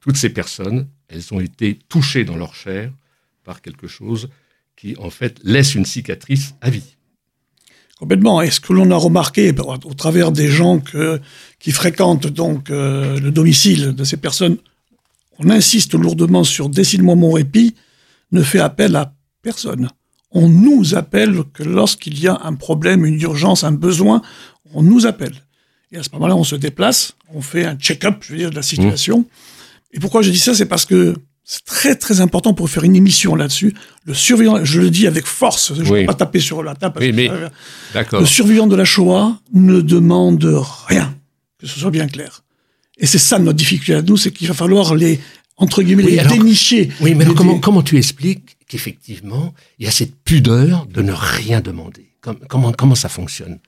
toutes 0.00 0.16
ces 0.16 0.30
personnes, 0.30 0.88
elles 1.08 1.32
ont 1.32 1.40
été 1.40 1.78
touchées 1.88 2.24
dans 2.24 2.36
leur 2.36 2.54
chair 2.54 2.92
par 3.44 3.62
quelque 3.62 3.86
chose 3.86 4.28
qui, 4.76 4.96
en 4.98 5.10
fait, 5.10 5.40
laisse 5.42 5.74
une 5.74 5.84
cicatrice 5.84 6.54
à 6.60 6.70
vie. 6.70 6.96
Complètement. 7.98 8.42
Et 8.42 8.50
ce 8.50 8.60
que 8.60 8.72
l'on 8.72 8.90
a 8.92 8.96
remarqué 8.96 9.52
au 9.58 9.94
travers 9.94 10.30
des 10.30 10.48
gens 10.48 10.78
que, 10.78 11.20
qui 11.58 11.72
fréquentent 11.72 12.28
donc 12.28 12.70
euh, 12.70 13.18
le 13.18 13.32
domicile 13.32 13.92
de 13.92 14.04
ces 14.04 14.16
personnes, 14.16 14.58
on 15.38 15.50
insiste 15.50 15.94
lourdement 15.94 16.44
sur 16.44 16.68
Décide-moi 16.68 17.14
mon 17.14 17.32
répit, 17.32 17.74
ne 18.32 18.42
fait 18.42 18.60
appel 18.60 18.96
à 18.96 19.14
personne. 19.42 19.88
On 20.30 20.48
nous 20.48 20.94
appelle 20.94 21.42
que 21.54 21.62
lorsqu'il 21.62 22.20
y 22.20 22.28
a 22.28 22.38
un 22.44 22.54
problème, 22.54 23.06
une 23.06 23.20
urgence, 23.20 23.64
un 23.64 23.72
besoin, 23.72 24.20
on 24.74 24.82
nous 24.82 25.06
appelle. 25.06 25.34
Et 25.90 25.96
à 25.96 26.02
ce 26.02 26.10
moment-là, 26.12 26.36
on 26.36 26.44
se 26.44 26.56
déplace, 26.56 27.14
on 27.32 27.40
fait 27.40 27.64
un 27.64 27.76
check-up, 27.76 28.16
je 28.20 28.32
veux 28.32 28.38
dire, 28.38 28.50
de 28.50 28.56
la 28.56 28.62
situation. 28.62 29.24
Et 29.92 30.00
pourquoi 30.00 30.20
je 30.20 30.30
dis 30.30 30.38
ça 30.38 30.54
C'est 30.54 30.66
parce 30.66 30.84
que 30.84 31.14
c'est 31.44 31.64
très 31.64 31.94
très 31.94 32.20
important 32.20 32.52
pour 32.52 32.68
faire 32.68 32.84
une 32.84 32.94
émission 32.94 33.34
là-dessus. 33.34 33.74
Le 34.04 34.12
survivant, 34.12 34.62
je 34.66 34.82
le 34.82 34.90
dis 34.90 35.06
avec 35.06 35.24
force, 35.24 35.72
je 35.74 35.80
ne 35.80 35.94
vais 35.94 36.04
pas 36.04 36.12
taper 36.12 36.40
sur 36.40 36.62
la 36.62 36.74
table. 36.74 36.98
Oui, 37.00 37.12
mais, 37.12 37.30
le 38.12 38.26
survivant 38.26 38.66
de 38.66 38.76
la 38.76 38.84
Shoah 38.84 39.38
ne 39.54 39.80
demande 39.80 40.44
rien, 40.88 41.14
que 41.58 41.66
ce 41.66 41.80
soit 41.80 41.90
bien 41.90 42.06
clair. 42.06 42.42
Et 42.98 43.06
c'est 43.06 43.18
ça 43.18 43.38
notre 43.38 43.56
difficulté 43.56 43.94
à 43.94 44.02
nous, 44.02 44.16
c'est 44.16 44.30
qu'il 44.30 44.48
va 44.48 44.54
falloir 44.54 44.94
les 44.94 45.20
entre 45.56 45.82
guillemets 45.82 46.04
les 46.04 46.22
dénicher. 46.24 46.90
Oui, 47.00 47.14
mais 47.14 47.24
comment, 47.26 47.58
comment 47.58 47.82
tu 47.82 47.96
expliques 47.96 48.56
qu'effectivement 48.68 49.54
il 49.78 49.86
y 49.86 49.88
a 49.88 49.92
cette 49.92 50.14
pudeur 50.24 50.86
de 50.86 51.02
ne 51.02 51.12
rien 51.12 51.60
demander? 51.60 52.06
Comment 52.48 52.72
comment 52.72 52.94
ça 52.94 53.08
fonctionne? 53.08 53.58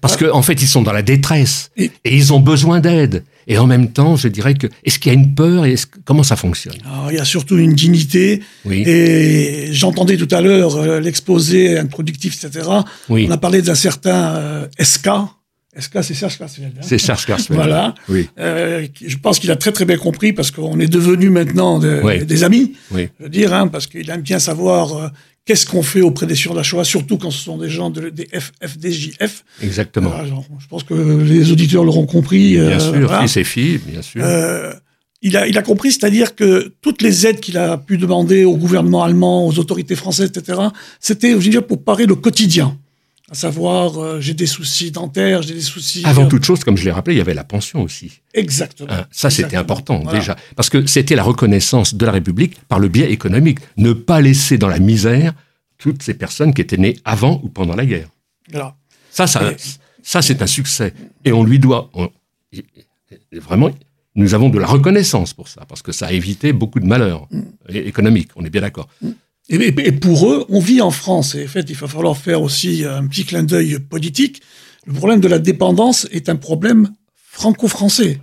Parce 0.00 0.16
qu'en 0.16 0.36
en 0.36 0.42
fait, 0.42 0.60
ils 0.60 0.68
sont 0.68 0.82
dans 0.82 0.92
la 0.92 1.02
détresse 1.02 1.70
et, 1.76 1.90
ils 2.04 2.32
ont 2.32 2.40
besoin 2.40 2.80
d'aide. 2.80 3.24
Et 3.46 3.58
en 3.58 3.66
même 3.66 3.92
temps, 3.92 4.16
je 4.16 4.28
dirais 4.28 4.54
que 4.54 4.66
est-ce 4.84 4.98
qu'il 4.98 5.12
y 5.12 5.14
a 5.14 5.18
une 5.18 5.34
peur 5.34 5.66
et 5.66 5.76
comment 6.04 6.22
ça 6.22 6.36
fonctionne? 6.36 6.76
Alors, 6.84 7.10
Il 7.10 7.16
y 7.16 7.20
a 7.20 7.24
surtout 7.24 7.58
une 7.58 7.74
dignité. 7.74 8.42
Oui. 8.64 8.82
Et 8.86 9.68
j'entendais 9.70 10.16
tout 10.16 10.28
à 10.34 10.40
l'heure 10.40 10.76
euh, 10.76 11.00
l'exposé 11.00 11.78
introductif, 11.78 12.42
etc. 12.42 12.68
Oui. 13.08 13.26
On 13.28 13.32
a 13.32 13.38
parlé 13.38 13.60
d'un 13.60 13.74
certain 13.74 14.36
euh, 14.36 14.66
SK. 14.80 15.08
C'est 15.76 16.14
Serge 16.14 16.36
Klarsfeld. 16.36 16.72
Hein 16.76 16.80
c'est 16.82 16.98
Serge 16.98 17.26
Klarsfeld. 17.26 17.56
voilà. 17.58 17.94
Oui. 18.08 18.28
Euh, 18.38 18.86
je 19.04 19.16
pense 19.16 19.38
qu'il 19.38 19.50
a 19.50 19.56
très 19.56 19.72
très 19.72 19.84
bien 19.84 19.96
compris 19.96 20.32
parce 20.32 20.50
qu'on 20.50 20.78
est 20.80 20.86
devenus 20.86 21.30
maintenant 21.30 21.78
des 21.78 22.44
amis. 22.44 22.74
Oui. 22.90 23.08
Je 23.18 23.24
veux 23.24 23.30
dire, 23.30 23.52
hein, 23.52 23.68
parce 23.68 23.86
qu'il 23.86 24.08
aime 24.10 24.22
bien 24.22 24.38
savoir 24.38 24.96
euh, 24.96 25.08
Qu'est-ce 25.46 25.66
qu'on 25.66 25.82
fait 25.82 26.00
auprès 26.00 26.24
des 26.26 26.34
sur 26.34 26.54
la 26.54 26.62
Shoah, 26.62 26.84
surtout 26.84 27.18
quand 27.18 27.30
ce 27.30 27.44
sont 27.44 27.58
des 27.58 27.68
gens 27.68 27.90
de, 27.90 28.08
des 28.08 28.26
FFDJF 28.32 29.44
Exactement. 29.62 30.10
je 30.58 30.66
pense 30.68 30.84
que 30.84 30.94
les 30.94 31.52
auditeurs 31.52 31.84
l'auront 31.84 32.06
compris. 32.06 32.52
Bien 32.52 32.80
euh, 32.80 32.80
sûr, 32.80 33.20
fils 33.20 33.36
et 33.36 33.44
filles, 33.44 33.78
bien 33.86 34.00
sûr. 34.00 34.22
Euh, 34.24 34.72
il, 35.20 35.36
a, 35.36 35.46
il 35.46 35.58
a 35.58 35.62
compris, 35.62 35.92
c'est-à-dire 35.92 36.34
que 36.34 36.72
toutes 36.80 37.02
les 37.02 37.26
aides 37.26 37.40
qu'il 37.40 37.58
a 37.58 37.76
pu 37.76 37.98
demander 37.98 38.44
au 38.44 38.56
gouvernement 38.56 39.04
allemand, 39.04 39.46
aux 39.46 39.58
autorités 39.58 39.96
françaises, 39.96 40.30
etc., 40.34 40.60
c'était, 40.98 41.32
je 41.32 41.36
veux 41.36 41.50
dire, 41.50 41.66
pour 41.66 41.84
parer 41.84 42.06
le 42.06 42.14
quotidien 42.14 42.78
à 43.34 43.36
savoir 43.36 43.98
euh, 43.98 44.20
j'ai 44.20 44.32
des 44.32 44.46
soucis 44.46 44.92
dentaires, 44.92 45.42
j'ai 45.42 45.54
des 45.54 45.60
soucis. 45.60 46.02
Avant 46.04 46.28
toute 46.28 46.44
chose, 46.44 46.62
comme 46.62 46.76
je 46.76 46.84
l'ai 46.84 46.92
rappelé, 46.92 47.16
il 47.16 47.18
y 47.18 47.20
avait 47.20 47.34
la 47.34 47.42
pension 47.42 47.82
aussi. 47.82 48.20
Exactement. 48.32 48.92
Hein, 48.92 49.06
ça, 49.10 49.28
c'était 49.28 49.56
important 49.56 50.04
déjà, 50.04 50.36
parce 50.54 50.70
que 50.70 50.86
c'était 50.86 51.16
la 51.16 51.24
reconnaissance 51.24 51.96
de 51.96 52.06
la 52.06 52.12
République 52.12 52.60
par 52.68 52.78
le 52.78 52.86
biais 52.86 53.10
économique. 53.10 53.58
Ne 53.76 53.92
pas 53.92 54.20
laisser 54.20 54.56
dans 54.56 54.68
la 54.68 54.78
misère 54.78 55.32
toutes 55.78 56.00
ces 56.04 56.14
personnes 56.14 56.54
qui 56.54 56.62
étaient 56.62 56.76
nées 56.76 56.96
avant 57.04 57.40
ou 57.42 57.48
pendant 57.48 57.74
la 57.74 57.84
guerre. 57.86 58.08
Voilà. 58.52 58.76
Ça, 59.10 59.26
ça, 59.26 59.52
ça 60.00 60.22
c'est 60.22 60.40
un 60.40 60.46
succès, 60.46 60.94
et 61.24 61.32
on 61.32 61.42
lui 61.42 61.58
doit 61.58 61.90
vraiment. 63.32 63.72
Nous 64.14 64.32
avons 64.34 64.48
de 64.48 64.60
la 64.60 64.68
reconnaissance 64.68 65.34
pour 65.34 65.48
ça, 65.48 65.64
parce 65.68 65.82
que 65.82 65.90
ça 65.90 66.06
a 66.06 66.12
évité 66.12 66.52
beaucoup 66.52 66.78
de 66.78 66.86
malheurs 66.86 67.26
mm. 67.32 67.42
économiques. 67.74 68.30
On 68.36 68.44
est 68.44 68.50
bien 68.50 68.60
d'accord. 68.60 68.88
Mm. 69.02 69.10
Et, 69.48 69.92
pour 69.92 70.30
eux, 70.30 70.46
on 70.48 70.58
vit 70.58 70.80
en 70.80 70.90
France. 70.90 71.34
Et 71.34 71.44
en 71.44 71.48
fait, 71.48 71.66
il 71.68 71.76
va 71.76 71.86
falloir 71.86 72.16
faire 72.16 72.42
aussi 72.42 72.84
un 72.84 73.06
petit 73.06 73.24
clin 73.24 73.42
d'œil 73.42 73.78
politique. 73.78 74.40
Le 74.86 74.94
problème 74.94 75.20
de 75.20 75.28
la 75.28 75.38
dépendance 75.38 76.06
est 76.12 76.28
un 76.28 76.36
problème 76.36 76.90
franco-français. 77.14 78.20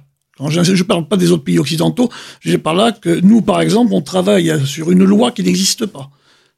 Je 0.49 0.59
ne 0.59 0.83
parle 0.83 1.07
pas 1.07 1.17
des 1.17 1.31
autres 1.31 1.43
pays 1.43 1.59
occidentaux, 1.59 2.09
je 2.39 2.57
parle 2.57 2.77
là 2.77 2.91
que 2.91 3.19
nous, 3.19 3.41
par 3.41 3.61
exemple, 3.61 3.93
on 3.93 4.01
travaille 4.01 4.51
sur 4.65 4.89
une 4.89 5.03
loi 5.03 5.31
qui 5.31 5.43
n'existe 5.43 5.85
pas. 5.85 6.09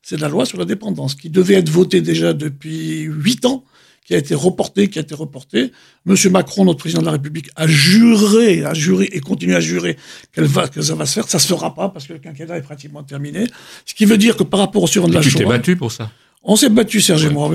C'est 0.02 0.20
la 0.20 0.30
loi 0.30 0.46
sur 0.46 0.58
la 0.58 0.66
dépendance, 0.66 1.16
qui 1.16 1.30
devait 1.30 1.56
être 1.56 1.70
votée 1.70 2.00
déjà 2.00 2.34
depuis 2.34 3.02
huit 3.02 3.46
ans, 3.46 3.66
qui 4.06 4.14
a 4.14 4.18
été 4.18 4.36
reporté, 4.36 4.90
qui 4.90 5.00
a 5.00 5.02
été 5.02 5.16
reporté. 5.16 5.72
Monsieur 6.06 6.30
Macron, 6.30 6.66
notre 6.66 6.80
président 6.80 7.02
de 7.02 7.06
la 7.06 7.14
République, 7.14 7.50
a 7.56 7.68
juré, 7.68 8.64
a 8.66 8.74
juré 8.74 9.10
et 9.12 9.20
continue 9.20 9.56
à 9.56 9.60
jurer 9.60 9.98
qu'elle 10.34 10.46
va, 10.46 10.68
que 10.68 10.82
ça 10.82 10.96
va 10.96 11.06
se 11.06 11.14
faire. 11.14 11.28
Ça 11.28 11.40
se 11.40 11.48
fera 11.48 11.74
pas 11.74 11.90
parce 11.90 12.08
que 12.08 12.14
le 12.14 12.20
quinquennat 12.20 12.58
est 12.58 12.62
pratiquement 12.62 13.04
terminé. 13.04 13.46
Ce 13.86 13.94
qui 13.94 14.06
veut 14.06 14.18
dire 14.18 14.36
que 14.36 14.44
par 14.44 14.60
rapport 14.60 14.84
au 14.84 14.88
survivants 14.88 15.10
de 15.10 15.16
la 15.16 15.22
tu 15.22 15.34
t'es 15.34 15.46
battu 15.46 15.76
pour 15.76 15.92
ça 15.92 16.12
on 16.46 16.58
s'est 16.58 16.70
battu, 16.70 17.00
Serge 17.00 17.26
et 17.26 17.30
moi. 17.30 17.50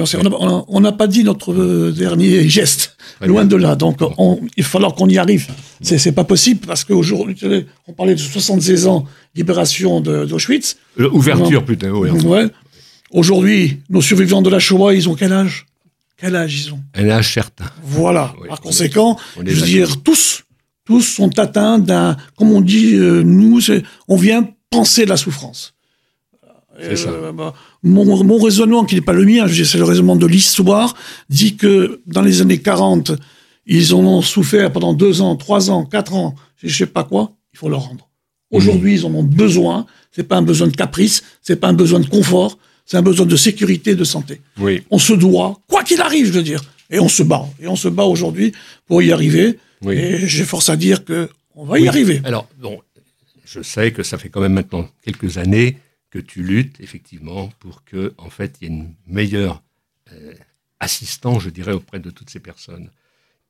On 0.68 0.80
n'a 0.80 0.92
pas 0.92 1.06
dit 1.06 1.22
notre 1.22 1.52
euh, 1.52 1.92
dernier 1.92 2.48
geste, 2.48 2.96
loin 3.20 3.44
de 3.44 3.56
là. 3.56 3.76
Donc, 3.76 3.98
il 4.56 4.62
va 4.62 4.68
falloir 4.68 4.94
qu'on 4.94 5.08
y 5.08 5.18
arrive. 5.18 5.46
C'est, 5.82 5.98
c'est 5.98 6.12
pas 6.12 6.24
possible 6.24 6.66
parce 6.66 6.84
qu'aujourd'hui, 6.84 7.36
on 7.86 7.92
parlait 7.92 8.14
de 8.14 8.20
76 8.20 8.86
ans, 8.86 9.04
libération 9.34 10.00
d'Auschwitz. 10.00 10.78
Ouverture 11.12 11.64
plutôt, 11.64 12.02
oui. 12.02 12.10
Ouais. 12.10 12.46
Aujourd'hui, 13.10 13.80
nos 13.90 14.00
survivants 14.00 14.42
de 14.42 14.50
la 14.50 14.58
Shoah, 14.58 14.94
ils 14.94 15.08
ont 15.08 15.14
quel 15.14 15.32
âge? 15.32 15.66
Quel 16.18 16.36
âge 16.36 16.60
ils 16.60 16.74
ont? 16.74 16.80
Un 16.94 17.08
âge 17.08 17.32
certain. 17.34 17.70
Voilà. 17.82 18.34
Par 18.48 18.60
conséquent, 18.60 19.16
je 19.36 19.54
veux 19.54 19.66
dire, 19.66 20.02
tous, 20.02 20.44
tous 20.84 21.02
sont 21.02 21.38
atteints 21.38 21.78
d'un, 21.78 22.16
comme 22.36 22.50
on 22.50 22.60
dit, 22.60 22.94
euh, 22.94 23.22
nous, 23.22 23.60
on 24.08 24.16
vient 24.16 24.48
penser 24.68 25.06
la 25.06 25.16
souffrance. 25.16 25.74
C'est 26.80 26.96
ça. 26.96 27.10
Euh, 27.10 27.32
bah, 27.32 27.54
mon, 27.82 28.24
mon, 28.24 28.38
raisonnement, 28.38 28.84
qui 28.84 28.96
n'est 28.96 29.00
pas 29.00 29.12
le 29.12 29.24
mien, 29.24 29.46
c'est 29.48 29.78
le 29.78 29.84
raisonnement 29.84 30.16
de 30.16 30.26
l'histoire, 30.26 30.94
dit 31.28 31.56
que 31.56 32.00
dans 32.06 32.22
les 32.22 32.40
années 32.40 32.60
40, 32.60 33.12
ils 33.66 33.94
en 33.94 34.00
ont 34.00 34.22
souffert 34.22 34.72
pendant 34.72 34.94
deux 34.94 35.20
ans, 35.20 35.36
trois 35.36 35.70
ans, 35.70 35.84
quatre 35.84 36.14
ans, 36.14 36.34
je 36.56 36.68
sais 36.68 36.86
pas 36.86 37.04
quoi, 37.04 37.32
il 37.52 37.58
faut 37.58 37.68
leur 37.68 37.82
rendre. 37.82 38.08
Aujourd'hui, 38.50 38.94
ils 38.94 39.06
en 39.06 39.14
ont 39.14 39.22
besoin. 39.22 39.86
C'est 40.10 40.24
pas 40.24 40.36
un 40.36 40.42
besoin 40.42 40.68
de 40.68 40.76
caprice, 40.76 41.22
c'est 41.42 41.56
pas 41.56 41.68
un 41.68 41.74
besoin 41.74 42.00
de 42.00 42.06
confort, 42.06 42.58
c'est 42.88 42.96
un 42.96 43.02
besoin 43.02 43.26
de 43.26 43.36
sécurité, 43.36 43.94
de 43.94 44.02
santé. 44.02 44.40
Oui. 44.56 44.82
On 44.90 44.98
se 44.98 45.12
doit, 45.12 45.60
quoi 45.68 45.84
qu'il 45.84 46.00
arrive, 46.00 46.26
je 46.26 46.32
veux 46.32 46.42
dire, 46.42 46.62
et 46.88 46.98
on 46.98 47.08
se 47.08 47.22
bat. 47.22 47.46
Et 47.60 47.68
on 47.68 47.76
se 47.76 47.88
bat 47.88 48.04
aujourd'hui 48.04 48.52
pour 48.86 49.02
y 49.02 49.12
arriver. 49.12 49.58
Oui. 49.82 49.94
Et 49.94 50.26
j'ai 50.26 50.44
force 50.44 50.70
à 50.70 50.76
dire 50.76 51.04
que 51.04 51.28
on 51.54 51.66
va 51.66 51.78
y 51.78 51.86
arriver. 51.86 52.22
Alors, 52.24 52.48
bon, 52.58 52.80
je 53.44 53.60
sais 53.60 53.92
que 53.92 54.02
ça 54.02 54.16
fait 54.16 54.30
quand 54.30 54.40
même 54.40 54.54
maintenant 54.54 54.88
quelques 55.02 55.36
années 55.36 55.76
que 56.10 56.18
tu 56.18 56.42
luttes 56.42 56.80
effectivement 56.80 57.52
pour 57.58 57.84
que, 57.84 58.14
en 58.16 58.30
fait, 58.30 58.56
il 58.60 58.68
y 58.68 58.70
ait 58.70 58.74
une 58.74 58.94
meilleure 59.06 59.62
euh, 60.10 60.32
assistance, 60.80 61.42
je 61.42 61.50
dirais, 61.50 61.72
auprès 61.72 62.00
de 62.00 62.08
toutes 62.08 62.30
ces 62.30 62.40
personnes. 62.40 62.90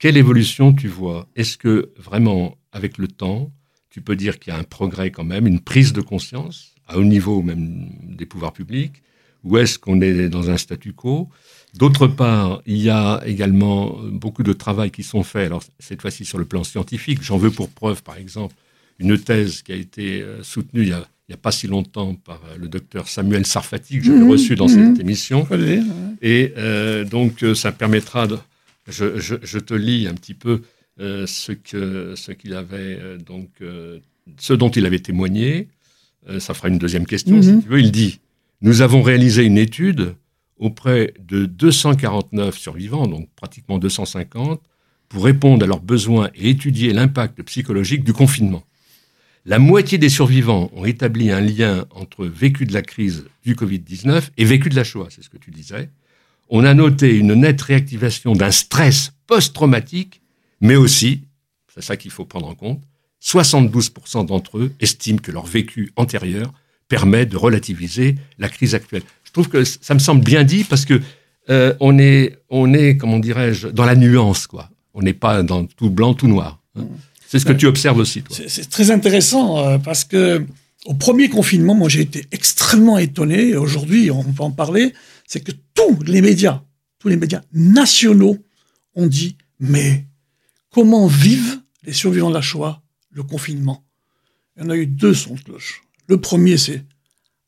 Quelle 0.00 0.16
évolution 0.16 0.72
tu 0.72 0.88
vois? 0.88 1.28
Est-ce 1.36 1.56
que 1.56 1.92
vraiment, 1.96 2.56
avec 2.72 2.98
le 2.98 3.06
temps, 3.06 3.52
tu 3.88 4.00
peux 4.00 4.16
dire 4.16 4.40
qu'il 4.40 4.52
y 4.52 4.56
a 4.56 4.58
un 4.58 4.64
progrès 4.64 5.12
quand 5.12 5.24
même, 5.24 5.46
une 5.46 5.60
prise 5.60 5.92
de 5.92 6.00
conscience, 6.00 6.74
à 6.88 6.98
haut 6.98 7.04
niveau 7.04 7.40
même 7.42 7.88
des 8.02 8.26
pouvoirs 8.26 8.52
publics 8.52 9.02
ou 9.48 9.56
est-ce 9.56 9.78
qu'on 9.78 10.00
est 10.00 10.28
dans 10.28 10.50
un 10.50 10.58
statu 10.58 10.92
quo 10.92 11.28
D'autre 11.74 12.06
part, 12.06 12.62
il 12.66 12.78
y 12.78 12.90
a 12.90 13.22
également 13.26 13.98
beaucoup 14.10 14.42
de 14.42 14.52
travail 14.52 14.90
qui 14.90 15.02
sont 15.02 15.22
faits, 15.22 15.46
alors 15.46 15.62
cette 15.78 16.02
fois-ci 16.02 16.24
sur 16.24 16.38
le 16.38 16.44
plan 16.44 16.64
scientifique. 16.64 17.22
J'en 17.22 17.38
veux 17.38 17.50
pour 17.50 17.68
preuve, 17.68 18.02
par 18.02 18.16
exemple, 18.16 18.54
une 18.98 19.18
thèse 19.18 19.62
qui 19.62 19.72
a 19.72 19.76
été 19.76 20.22
euh, 20.22 20.42
soutenue 20.42 20.82
il 20.82 20.88
n'y 21.28 21.34
a, 21.34 21.36
pas 21.36 21.52
si 21.52 21.66
longtemps 21.66 22.14
par 22.14 22.40
euh, 22.46 22.56
le 22.58 22.68
docteur 22.68 23.06
Samuel 23.08 23.46
Sarfati, 23.46 23.98
que 23.98 24.04
j'avais 24.04 24.18
mmh, 24.18 24.30
reçu 24.30 24.54
dans 24.54 24.68
cette 24.68 24.98
mmh. 24.98 25.00
émission. 25.00 25.46
Et 26.22 26.52
euh, 26.56 27.04
donc, 27.04 27.44
ça 27.54 27.70
permettra 27.70 28.26
de. 28.26 28.38
Je, 28.88 29.58
te 29.58 29.74
lis 29.74 30.08
un 30.08 30.14
petit 30.14 30.34
peu 30.34 30.62
ce 30.98 31.52
que 31.52 32.14
ce 32.16 32.32
qu'il 32.32 32.54
avait 32.54 33.18
donc 33.18 33.50
ce 34.38 34.52
dont 34.54 34.70
il 34.70 34.86
avait 34.86 34.98
témoigné. 34.98 35.68
ça 36.38 36.54
fera 36.54 36.68
une 36.68 36.78
deuxième 36.78 37.04
question 37.04 37.36
mmh. 37.36 37.42
si 37.42 37.62
tu 37.62 37.68
veux. 37.68 37.80
Il 37.80 37.92
dit 37.92 38.18
nous 38.60 38.82
avons 38.82 39.02
réalisé 39.02 39.44
une 39.44 39.58
étude 39.58 40.14
auprès 40.58 41.14
de 41.20 41.46
249 41.46 42.56
survivants, 42.56 43.06
donc 43.06 43.28
pratiquement 43.36 43.78
250, 43.78 44.60
pour 45.08 45.24
répondre 45.24 45.64
à 45.64 45.66
leurs 45.66 45.80
besoins 45.80 46.30
et 46.34 46.50
étudier 46.50 46.92
l'impact 46.92 47.42
psychologique 47.44 48.04
du 48.04 48.12
confinement. 48.12 48.64
La 49.46 49.58
moitié 49.58 49.96
des 49.96 50.08
survivants 50.08 50.70
ont 50.74 50.84
établi 50.84 51.30
un 51.30 51.40
lien 51.40 51.86
entre 51.94 52.26
vécu 52.26 52.66
de 52.66 52.74
la 52.74 52.82
crise 52.82 53.24
du 53.44 53.54
Covid-19 53.54 54.30
et 54.36 54.44
vécu 54.44 54.68
de 54.68 54.76
la 54.76 54.84
Shoah, 54.84 55.08
c'est 55.10 55.22
ce 55.22 55.30
que 55.30 55.38
tu 55.38 55.50
disais. 55.50 55.88
On 56.50 56.64
a 56.64 56.74
noté 56.74 57.16
une 57.16 57.34
nette 57.34 57.62
réactivation 57.62 58.32
d'un 58.32 58.50
stress 58.50 59.12
post-traumatique, 59.26 60.20
mais 60.60 60.76
aussi, 60.76 61.22
c'est 61.72 61.82
ça 61.82 61.96
qu'il 61.96 62.10
faut 62.10 62.24
prendre 62.24 62.48
en 62.48 62.54
compte, 62.54 62.82
72% 63.22 64.26
d'entre 64.26 64.58
eux 64.58 64.72
estiment 64.80 65.18
que 65.18 65.32
leur 65.32 65.46
vécu 65.46 65.92
antérieur 65.96 66.52
permet 66.88 67.26
de 67.26 67.36
relativiser 67.36 68.16
la 68.38 68.48
crise 68.48 68.74
actuelle. 68.74 69.02
Je 69.24 69.32
trouve 69.32 69.48
que 69.48 69.64
ça 69.64 69.94
me 69.94 69.98
semble 69.98 70.24
bien 70.24 70.42
dit 70.42 70.64
parce 70.64 70.84
que 70.84 71.00
euh, 71.50 71.74
on 71.80 71.98
est, 71.98 72.38
on 72.50 72.72
est, 72.74 72.96
comment 72.96 73.18
dirais-je, 73.18 73.68
dans 73.68 73.84
la 73.84 73.94
nuance, 73.94 74.46
quoi. 74.46 74.70
On 74.94 75.02
n'est 75.02 75.14
pas 75.14 75.42
dans 75.42 75.64
tout 75.64 75.90
blanc, 75.90 76.14
tout 76.14 76.28
noir. 76.28 76.60
Hein. 76.76 76.86
C'est 77.26 77.38
ce 77.38 77.44
que 77.44 77.52
tu 77.52 77.66
observes 77.66 77.98
aussi, 77.98 78.22
toi. 78.22 78.36
C'est 78.48 78.70
très 78.70 78.90
intéressant 78.90 79.58
euh, 79.58 79.78
parce 79.78 80.04
que 80.04 80.46
au 80.86 80.94
premier 80.94 81.28
confinement, 81.28 81.74
moi 81.74 81.88
j'ai 81.88 82.00
été 82.00 82.26
extrêmement 82.32 82.96
étonné. 82.96 83.54
Aujourd'hui, 83.54 84.10
on 84.10 84.24
peut 84.24 84.42
en 84.42 84.50
parler. 84.50 84.94
C'est 85.26 85.40
que 85.40 85.52
tous 85.74 86.02
les 86.06 86.22
médias, 86.22 86.62
tous 86.98 87.08
les 87.08 87.16
médias 87.16 87.42
nationaux 87.52 88.38
ont 88.94 89.06
dit 89.06 89.36
mais 89.60 90.06
comment 90.70 91.06
vivent 91.06 91.60
les 91.84 91.92
survivants 91.92 92.30
de 92.30 92.34
la 92.34 92.40
Shoah 92.40 92.82
le 93.10 93.22
confinement? 93.22 93.84
Il 94.56 94.62
y 94.62 94.66
en 94.66 94.70
a 94.70 94.76
eu 94.76 94.86
deux 94.86 95.14
sons 95.14 95.34
de 95.34 95.40
cloche. 95.40 95.82
Le 96.08 96.18
premier, 96.20 96.56
c'est 96.56 96.84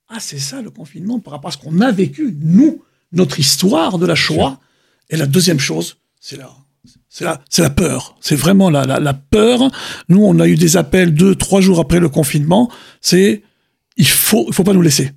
ah 0.08 0.18
c'est 0.18 0.38
ça 0.40 0.60
le 0.60 0.70
confinement 0.70 1.20
par 1.20 1.32
rapport 1.32 1.48
à 1.50 1.52
ce 1.52 1.58
qu'on 1.58 1.80
a 1.80 1.92
vécu 1.92 2.36
nous 2.42 2.82
notre 3.12 3.38
histoire 3.38 3.98
de 3.98 4.06
la 4.06 4.14
Shoah. 4.14 4.58
Et 5.08 5.16
la 5.16 5.26
deuxième 5.26 5.58
chose, 5.60 5.96
c'est 6.20 6.36
la, 6.36 6.50
c'est 7.08 7.24
la, 7.24 7.40
c'est 7.48 7.62
la 7.62 7.70
peur. 7.70 8.16
C'est 8.20 8.36
vraiment 8.36 8.70
la, 8.70 8.84
la, 8.84 8.98
la, 9.00 9.14
peur. 9.14 9.70
Nous, 10.08 10.22
on 10.22 10.38
a 10.40 10.46
eu 10.48 10.56
des 10.56 10.76
appels 10.76 11.14
deux, 11.14 11.34
trois 11.36 11.60
jours 11.60 11.78
après 11.80 12.00
le 12.00 12.08
confinement. 12.08 12.70
C'est, 13.00 13.42
il 13.96 14.06
faut, 14.06 14.44
il 14.48 14.54
faut 14.54 14.64
pas 14.64 14.72
nous 14.72 14.82
laisser. 14.82 15.12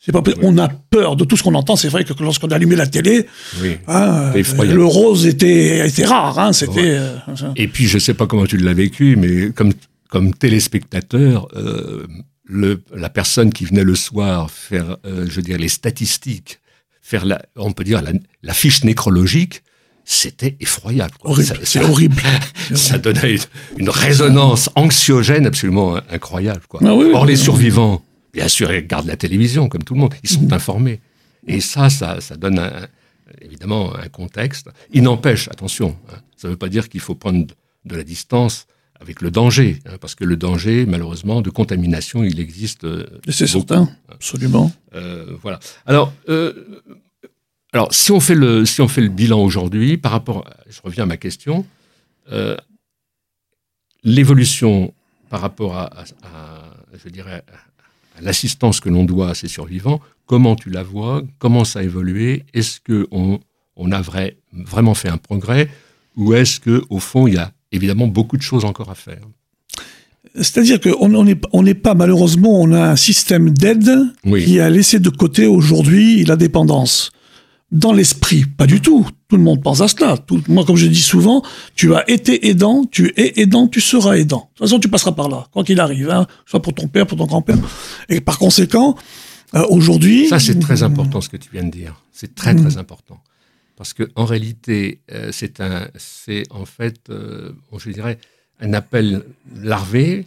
C'est 0.00 0.12
pas, 0.12 0.22
on 0.42 0.56
a 0.58 0.68
peur 0.68 1.16
de 1.16 1.24
tout 1.24 1.36
ce 1.36 1.42
qu'on 1.42 1.54
entend. 1.56 1.74
C'est 1.74 1.88
vrai 1.88 2.04
que 2.04 2.12
lorsqu'on 2.22 2.48
a 2.48 2.54
allumé 2.56 2.76
la 2.76 2.86
télé, 2.86 3.26
Oui. 3.60 3.76
hein, 3.88 4.32
le 4.34 4.84
rose 4.84 5.26
était, 5.26 5.86
était 5.86 6.04
rare. 6.04 6.38
Hein, 6.38 6.52
c'était. 6.52 6.96
euh, 6.98 7.16
Et 7.56 7.66
puis, 7.66 7.86
je 7.88 7.98
sais 7.98 8.14
pas 8.14 8.28
comment 8.28 8.46
tu 8.46 8.56
l'as 8.56 8.74
vécu, 8.74 9.16
mais 9.16 9.50
comme, 9.50 9.72
comme 10.10 10.32
téléspectateur, 10.32 11.48
euh, 11.56 12.06
le, 12.46 12.82
la 12.94 13.10
personne 13.10 13.52
qui 13.52 13.64
venait 13.64 13.84
le 13.84 13.94
soir 13.94 14.50
faire, 14.50 14.96
euh, 15.04 15.26
je 15.28 15.36
veux 15.36 15.42
dire, 15.42 15.58
les 15.58 15.68
statistiques, 15.68 16.60
faire 17.02 17.24
la, 17.24 17.42
on 17.56 17.72
peut 17.72 17.84
dire 17.84 18.02
la, 18.02 18.12
la 18.42 18.54
fiche 18.54 18.84
nécrologique, 18.84 19.62
c'était 20.04 20.56
effroyable. 20.60 21.14
quoi. 21.18 21.32
horrible. 21.32 21.48
Ça- 21.48 21.56
C'est 21.64 21.82
horrible. 21.82 22.22
Ça 22.74 22.98
donnait 22.98 23.34
une, 23.34 23.40
une 23.78 23.88
résonance 23.90 24.70
anxiogène 24.76 25.46
absolument 25.46 25.96
incroyable. 26.10 26.62
Quoi. 26.68 26.80
Ah 26.84 26.94
oui, 26.94 27.10
Or, 27.12 27.22
oui, 27.22 27.28
les 27.28 27.38
oui. 27.38 27.44
survivants, 27.44 28.04
bien 28.32 28.46
sûr, 28.48 28.70
ils 28.72 28.76
regardent 28.76 29.06
la 29.08 29.16
télévision, 29.16 29.68
comme 29.68 29.82
tout 29.82 29.94
le 29.94 30.00
monde. 30.00 30.14
Ils 30.22 30.30
sont 30.30 30.52
informés. 30.52 31.00
Et 31.48 31.60
ça, 31.60 31.90
ça, 31.90 32.20
ça 32.20 32.36
donne 32.36 32.58
un- 32.60 32.86
évidemment 33.40 33.94
un 33.96 34.08
contexte. 34.08 34.68
Il 34.92 35.02
n'empêche, 35.02 35.48
attention, 35.48 35.96
hein, 36.12 36.18
ça 36.36 36.46
ne 36.48 36.52
veut 36.52 36.58
pas 36.58 36.68
dire 36.68 36.88
qu'il 36.88 37.00
faut 37.00 37.14
prendre 37.16 37.46
de 37.84 37.96
la 37.96 38.04
distance 38.04 38.66
avec 39.00 39.20
le 39.22 39.30
danger, 39.30 39.78
hein, 39.86 39.96
parce 40.00 40.14
que 40.14 40.24
le 40.24 40.36
danger, 40.36 40.86
malheureusement, 40.86 41.42
de 41.42 41.50
contamination, 41.50 42.24
il 42.24 42.40
existe. 42.40 42.84
euh, 42.84 43.06
C'est 43.28 43.46
certain. 43.46 43.88
Absolument. 44.08 44.72
Euh, 44.94 45.36
voilà. 45.42 45.58
Alors, 45.86 46.12
euh, 46.28 46.52
alors 47.72 47.92
si 47.92 48.10
on 48.12 48.20
fait 48.20 48.34
le 48.34 48.64
si 48.64 48.80
on 48.80 48.88
fait 48.88 49.02
le 49.02 49.08
bilan 49.08 49.40
aujourd'hui 49.42 49.96
par 49.98 50.12
rapport, 50.12 50.46
à- 50.46 50.56
je 50.70 50.80
reviens 50.82 51.04
à 51.04 51.06
ma 51.06 51.16
question, 51.18 51.66
euh, 52.32 52.56
l'évolution 54.04 54.92
par 55.28 55.40
rapport 55.40 55.76
à, 55.76 55.84
à- 55.86 56.02
à- 56.24 56.76
je 57.02 57.08
dirais 57.08 57.42
à, 58.16 58.20
l'assistance 58.22 58.80
que 58.80 58.88
l'on 58.88 59.04
doit 59.04 59.30
à 59.30 59.34
ces 59.34 59.48
survivants, 59.48 60.00
comment 60.24 60.56
tu 60.56 60.70
la 60.70 60.82
vois, 60.82 61.22
comment 61.38 61.64
ça 61.64 61.80
a 61.80 61.82
évolué, 61.82 62.44
est-ce 62.54 62.80
que 62.80 63.06
on, 63.10 63.40
on 63.76 63.92
a 63.92 64.00
vrai, 64.00 64.38
vraiment 64.52 64.94
fait 64.94 65.08
un 65.10 65.18
progrès 65.18 65.68
ou 66.16 66.32
est-ce 66.32 66.60
que 66.60 66.82
au 66.88 66.98
fond 66.98 67.26
il 67.26 67.34
y 67.34 67.38
a 67.38 67.52
évidemment 67.76 68.06
beaucoup 68.08 68.36
de 68.36 68.42
choses 68.42 68.64
encore 68.64 68.90
à 68.90 68.94
faire 68.94 69.20
C'est-à-dire 70.34 70.80
qu'on 70.80 71.14
on 71.14 71.24
n'est 71.24 71.38
on 71.52 71.64
pas, 71.74 71.94
malheureusement, 71.94 72.60
on 72.60 72.72
a 72.72 72.90
un 72.90 72.96
système 72.96 73.50
d'aide 73.50 73.90
Oui. 74.24 74.44
qui 74.44 74.60
a 74.60 74.68
laissé 74.70 74.98
de 74.98 75.08
côté 75.10 75.46
aujourd'hui 75.46 76.24
la 76.24 76.36
dépendance. 76.36 77.10
Dans 77.72 77.92
l'esprit, 77.92 78.44
pas 78.44 78.66
du 78.66 78.80
tout. 78.80 79.06
Tout 79.28 79.36
le 79.36 79.42
monde 79.42 79.60
pense 79.62 79.80
à 79.80 79.88
cela. 79.88 80.16
Tout- 80.18 80.40
moi, 80.46 80.64
comme 80.64 80.76
je 80.76 80.86
dis 80.86 81.00
souvent, 81.02 81.42
tu 81.74 81.94
as 81.94 82.08
été 82.08 82.48
aidant, 82.48 82.84
tu 82.88 83.12
es 83.16 83.40
aidant, 83.40 83.66
tu 83.66 83.80
seras 83.80 84.16
aidant. 84.16 84.48
De 84.54 84.58
toute 84.58 84.68
façon, 84.68 84.78
tu 84.78 84.88
passeras 84.88 85.12
par 85.12 85.28
là, 85.28 85.48
quoi 85.52 85.64
qu'il 85.64 85.80
arrive, 85.80 86.08
hein, 86.10 86.26
soit 86.46 86.62
pour 86.62 86.74
ton 86.74 86.86
père, 86.86 87.06
pour 87.08 87.18
ton 87.18 87.26
grand-père. 87.26 87.58
Et 88.08 88.20
par 88.20 88.38
conséquent, 88.38 88.94
euh, 89.56 89.64
aujourd'hui... 89.68 90.28
Ça, 90.28 90.38
c'est 90.38 90.60
très 90.60 90.84
important 90.84 91.20
ce 91.20 91.28
que 91.28 91.36
tu 91.36 91.48
viens 91.52 91.64
de 91.64 91.70
dire. 91.70 92.00
C'est 92.12 92.34
très, 92.36 92.54
très 92.54 92.76
important. 92.76 93.18
Parce 93.76 93.92
que 93.92 94.10
en 94.14 94.24
réalité, 94.24 95.00
euh, 95.12 95.30
c'est 95.32 95.60
un, 95.60 95.88
c'est 95.96 96.44
en 96.50 96.64
fait, 96.64 96.98
euh, 97.10 97.52
je 97.78 97.90
dirais, 97.90 98.18
un 98.60 98.72
appel 98.72 99.22
larvé 99.54 100.26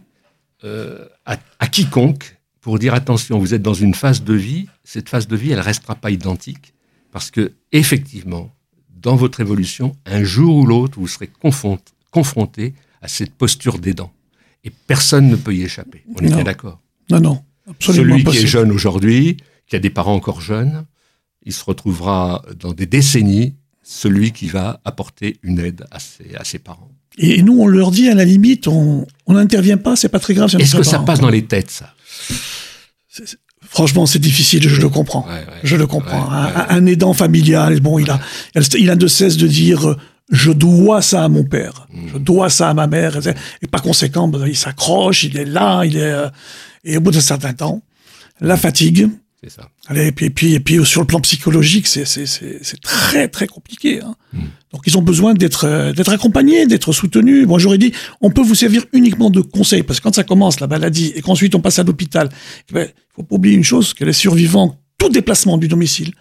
euh, 0.64 1.04
à, 1.26 1.36
à 1.58 1.66
quiconque 1.66 2.36
pour 2.60 2.78
dire 2.78 2.94
attention, 2.94 3.38
vous 3.38 3.54
êtes 3.54 3.62
dans 3.62 3.74
une 3.74 3.94
phase 3.94 4.22
de 4.22 4.34
vie. 4.34 4.66
Cette 4.84 5.08
phase 5.08 5.26
de 5.26 5.36
vie, 5.36 5.50
elle 5.50 5.60
restera 5.60 5.94
pas 5.94 6.10
identique 6.10 6.74
parce 7.10 7.30
que 7.30 7.52
effectivement, 7.72 8.54
dans 9.02 9.16
votre 9.16 9.40
évolution, 9.40 9.96
un 10.06 10.22
jour 10.22 10.56
ou 10.56 10.66
l'autre, 10.66 10.98
vous 11.00 11.08
serez 11.08 11.28
confront- 11.42 11.78
confronté 12.10 12.74
à 13.02 13.08
cette 13.08 13.34
posture 13.34 13.78
d'aidant. 13.78 14.12
Et 14.62 14.70
personne 14.70 15.28
ne 15.28 15.36
peut 15.36 15.54
y 15.54 15.62
échapper. 15.62 16.04
On 16.14 16.18
est 16.20 16.28
Non. 16.28 16.36
bien 16.36 16.44
d'accord. 16.44 16.78
Non, 17.08 17.18
non, 17.20 17.44
absolument 17.68 18.12
Celui 18.12 18.24
pas. 18.24 18.30
qui 18.32 18.38
est 18.38 18.46
jeune 18.46 18.70
aujourd'hui, 18.70 19.38
qui 19.66 19.74
a 19.74 19.78
des 19.78 19.88
parents 19.90 20.14
encore 20.14 20.40
jeunes, 20.42 20.84
il 21.44 21.52
se 21.52 21.64
retrouvera 21.64 22.42
dans 22.58 22.72
des 22.72 22.86
décennies 22.86 23.54
celui 23.82 24.32
qui 24.32 24.46
va 24.46 24.80
apporter 24.84 25.38
une 25.42 25.58
aide 25.58 25.84
à 25.90 25.98
ses, 25.98 26.34
à 26.36 26.44
ses 26.44 26.58
parents. 26.58 26.90
Et 27.18 27.42
nous, 27.42 27.58
on 27.60 27.66
leur 27.66 27.90
dit, 27.90 28.08
à 28.08 28.14
la 28.14 28.24
limite, 28.24 28.68
on 28.68 29.06
n'intervient 29.28 29.76
pas, 29.78 29.96
c'est 29.96 30.08
pas 30.08 30.20
très 30.20 30.34
grave. 30.34 30.54
Est-ce 30.58 30.76
que 30.76 30.82
ça 30.82 31.00
passe 31.00 31.20
dans 31.20 31.28
les 31.28 31.44
têtes, 31.44 31.70
ça? 31.70 31.92
Franchement, 33.68 34.06
c'est 34.06 34.18
difficile, 34.18 34.68
je 34.68 34.80
le 34.80 34.88
comprends. 34.88 35.26
Ouais, 35.26 35.34
ouais. 35.34 35.60
Je 35.62 35.76
le 35.76 35.86
comprends. 35.86 36.28
Ouais, 36.28 36.50
un, 36.70 36.86
aidant 36.86 37.12
familial, 37.12 37.80
bon, 37.80 37.98
il 37.98 38.10
a, 38.10 38.20
il 38.76 38.90
a 38.90 38.96
de 38.96 39.06
cesse 39.06 39.36
de 39.36 39.46
dire, 39.46 39.90
euh, 39.90 39.96
je 40.30 40.50
dois 40.50 41.02
ça 41.02 41.24
à 41.24 41.28
mon 41.28 41.44
père, 41.44 41.86
Mm. 41.92 42.08
je 42.12 42.18
dois 42.18 42.50
ça 42.50 42.70
à 42.70 42.74
ma 42.74 42.86
mère, 42.86 43.18
et, 43.62 43.66
par 43.66 43.82
conséquent, 43.82 44.28
ben, 44.28 44.46
il 44.46 44.56
s'accroche, 44.56 45.24
il 45.24 45.36
est 45.36 45.44
là, 45.44 45.84
il 45.84 45.96
est, 45.96 46.02
euh, 46.02 46.28
et 46.84 46.96
au 46.96 47.00
bout 47.00 47.10
d'un 47.10 47.20
certain 47.20 47.52
temps, 47.52 47.82
la 48.40 48.56
fatigue. 48.56 49.08
C'est 49.42 49.50
ça. 49.50 49.70
Allez, 49.86 50.08
et 50.08 50.12
puis, 50.12 50.26
et 50.26 50.30
puis, 50.30 50.52
et 50.52 50.60
puis 50.60 50.84
sur 50.84 51.00
le 51.00 51.06
plan 51.06 51.18
psychologique, 51.20 51.86
c'est, 51.86 52.04
c'est, 52.04 52.26
c'est, 52.26 52.58
c'est 52.60 52.80
très, 52.82 53.26
très 53.28 53.46
compliqué. 53.46 54.02
Hein. 54.02 54.14
Mm. 54.34 54.40
Donc, 54.72 54.82
ils 54.86 54.98
ont 54.98 55.02
besoin 55.02 55.32
d'être, 55.32 55.64
euh, 55.64 55.92
d'être 55.94 56.12
accompagnés, 56.12 56.66
d'être 56.66 56.92
soutenus. 56.92 57.46
Moi, 57.46 57.58
j'aurais 57.58 57.78
dit, 57.78 57.92
on 58.20 58.30
peut 58.30 58.42
vous 58.42 58.54
servir 58.54 58.84
uniquement 58.92 59.30
de 59.30 59.40
conseils, 59.40 59.82
parce 59.82 59.98
que 59.98 60.04
quand 60.04 60.14
ça 60.14 60.24
commence, 60.24 60.60
la 60.60 60.66
maladie, 60.66 61.12
et 61.14 61.22
qu'ensuite 61.22 61.54
on 61.54 61.60
passe 61.60 61.78
à 61.78 61.84
l'hôpital, 61.84 62.28
il 62.68 62.74
ben, 62.74 62.88
faut 63.16 63.22
pas 63.22 63.36
oublier 63.36 63.56
une 63.56 63.64
chose, 63.64 63.94
que 63.94 64.04
les 64.04 64.12
survivants, 64.12 64.78
tout 64.98 65.08
déplacement 65.08 65.56
du 65.56 65.68
domicile, 65.68 66.12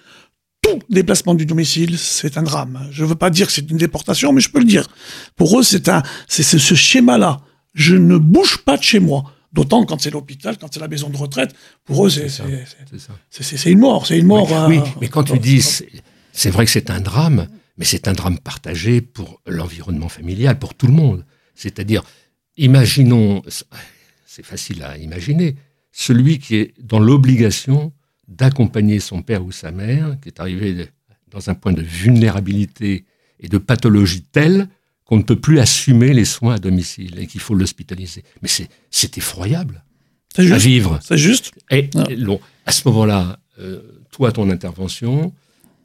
tout 0.62 0.80
déplacement 0.90 1.36
du 1.36 1.46
domicile, 1.46 1.98
c'est 1.98 2.38
un 2.38 2.44
drame. 2.44 2.88
Je 2.90 3.04
veux 3.04 3.16
pas 3.16 3.30
dire 3.30 3.48
que 3.48 3.54
c'est 3.54 3.70
une 3.70 3.78
déportation, 3.78 4.32
mais 4.32 4.40
je 4.40 4.50
peux 4.50 4.60
le 4.60 4.66
dire. 4.66 4.88
Pour 5.36 5.60
eux, 5.60 5.64
c'est 5.64 5.90
un, 5.90 6.04
c'est 6.30 6.44
ce 6.44 6.74
schéma-là. 6.74 7.42
Je 7.74 7.96
ne 7.96 8.18
bouge 8.18 8.60
pas 8.60 8.78
de 8.78 8.84
chez 8.84 9.00
moi. 9.00 9.26
D'autant 9.52 9.86
quand 9.86 10.00
c'est 10.00 10.12
l'hôpital, 10.12 10.58
quand 10.58 10.72
c'est 10.72 10.80
la 10.80 10.88
maison 10.88 11.10
de 11.10 11.18
retraite, 11.18 11.56
pour 11.84 12.06
eux, 12.06 12.10
c'est, 12.10 12.28
une 13.72 13.80
mort, 13.80 14.06
c'est 14.06 14.20
une 14.20 14.28
mort. 14.28 14.50
oui, 14.68 14.78
oui, 14.78 14.92
mais 15.02 15.08
quand 15.08 15.24
tu 15.24 15.40
dis, 15.40 15.62
c'est 16.32 16.50
vrai 16.50 16.66
que 16.66 16.72
c'est 16.72 16.90
un 16.92 17.02
drame, 17.02 17.48
mais 17.78 17.86
c'est 17.86 18.08
un 18.08 18.14
drame 18.14 18.38
partagé 18.38 19.02
pour 19.02 19.42
l'environnement 19.48 20.10
familial, 20.10 20.60
pour 20.60 20.76
tout 20.76 20.86
le 20.86 20.94
monde. 20.94 21.26
C'est-à-dire, 21.56 22.04
imaginons, 22.58 23.42
c'est 24.26 24.46
facile 24.46 24.84
à 24.84 24.98
imaginer, 24.98 25.56
celui 25.92 26.38
qui 26.40 26.56
est 26.56 26.74
dans 26.80 27.00
l'obligation 27.00 27.92
d'accompagner 28.28 29.00
son 29.00 29.24
père 29.24 29.44
ou 29.44 29.52
sa 29.52 29.72
mère, 29.72 30.18
qui 30.22 30.30
est 30.30 30.40
arrivé 30.40 30.88
dans 31.32 31.50
un 31.50 31.56
point 31.56 31.74
de 31.74 31.82
vulnérabilité 31.82 33.06
et 33.40 33.48
de 33.48 33.58
pathologie 33.58 34.22
telle 34.22 34.68
qu'on 35.10 35.18
ne 35.18 35.24
peut 35.24 35.36
plus 35.40 35.60
assumer 35.60 36.14
les 36.14 36.24
soins 36.24 36.54
à 36.54 36.60
domicile 36.60 37.16
et 37.20 37.26
qu'il 37.26 37.42
faut 37.42 37.56
l'hospitaliser. 37.56 38.24
Mais 38.44 38.48
c'est- 38.48 39.18
effroyable 39.18 39.84
à 40.38 40.44
juste. 40.44 40.62
vivre. 40.64 41.00
C'est 41.02 41.18
juste. 41.18 41.52
Et, 41.72 41.90
Ah. 41.96 42.04
et 42.10 42.16
bon, 42.16 42.40
à 42.68 42.72
ce 42.72 42.88
moment-là, 42.90 43.40
euh, 43.60 43.80
toi, 44.12 44.32
ton 44.32 44.52
intervention, 44.52 45.34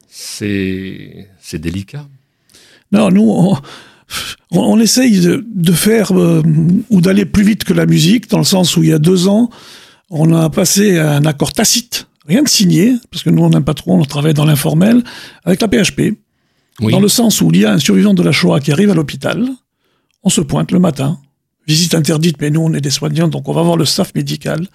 c'est 0.07 1.27
délicat. 1.55 2.07
Non, 2.91 3.09
nous, 3.09 3.23
on, 3.27 3.55
on, 4.51 4.59
on 4.59 4.79
essaye 4.79 5.19
de, 5.19 5.43
de 5.53 5.71
faire 5.71 6.11
euh, 6.11 6.43
ou 6.91 7.01
d'aller 7.01 7.25
plus 7.25 7.43
vite 7.43 7.63
que 7.63 7.73
la 7.73 7.87
musique, 7.87 8.29
dans 8.29 8.37
le 8.37 8.43
sens 8.43 8.77
où 8.77 8.83
il 8.83 8.89
y 8.89 8.93
a 8.93 8.99
deux 8.99 9.27
ans, 9.27 9.49
on 10.11 10.31
a 10.33 10.51
passé 10.51 10.99
un 10.99 11.25
accord 11.25 11.51
tacite, 11.51 12.07
rien 12.27 12.43
de 12.43 12.47
signé, 12.47 12.93
parce 13.09 13.23
que 13.23 13.31
nous, 13.31 13.41
on 13.43 13.49
n'aime 13.49 13.63
pas 13.63 13.73
trop, 13.73 13.99
on 13.99 14.05
travaille 14.05 14.35
dans 14.35 14.45
l'informel, 14.45 15.03
avec 15.45 15.61
la 15.61 15.67
PHP, 15.67 16.13
Oui. 16.81 16.91
dans 16.91 16.99
le 16.99 17.07
sens 17.07 17.41
où 17.41 17.49
il 17.53 17.61
y 17.61 17.65
a 17.65 17.71
un 17.71 17.79
survivant 17.79 18.13
de 18.13 18.21
la 18.21 18.31
Shoah 18.31 18.59
qui 18.59 18.71
arrive 18.71 18.91
à 18.91 18.95
l'hôpital, 18.95 19.47
on 20.23 20.29
se 20.29 20.41
pointe 20.41 20.71
le 20.71 20.79
matin, 20.79 21.19
visite 21.67 21.95
interdite, 21.95 22.37
mais 22.41 22.49
nous, 22.49 22.61
on 22.61 22.73
est 22.73 22.81
des 22.81 22.89
soignants, 22.89 23.27
donc 23.27 23.47
on 23.47 23.53
va 23.53 23.61
voir 23.61 23.77
le 23.77 23.85
staff 23.85 24.13
médical, 24.13 24.67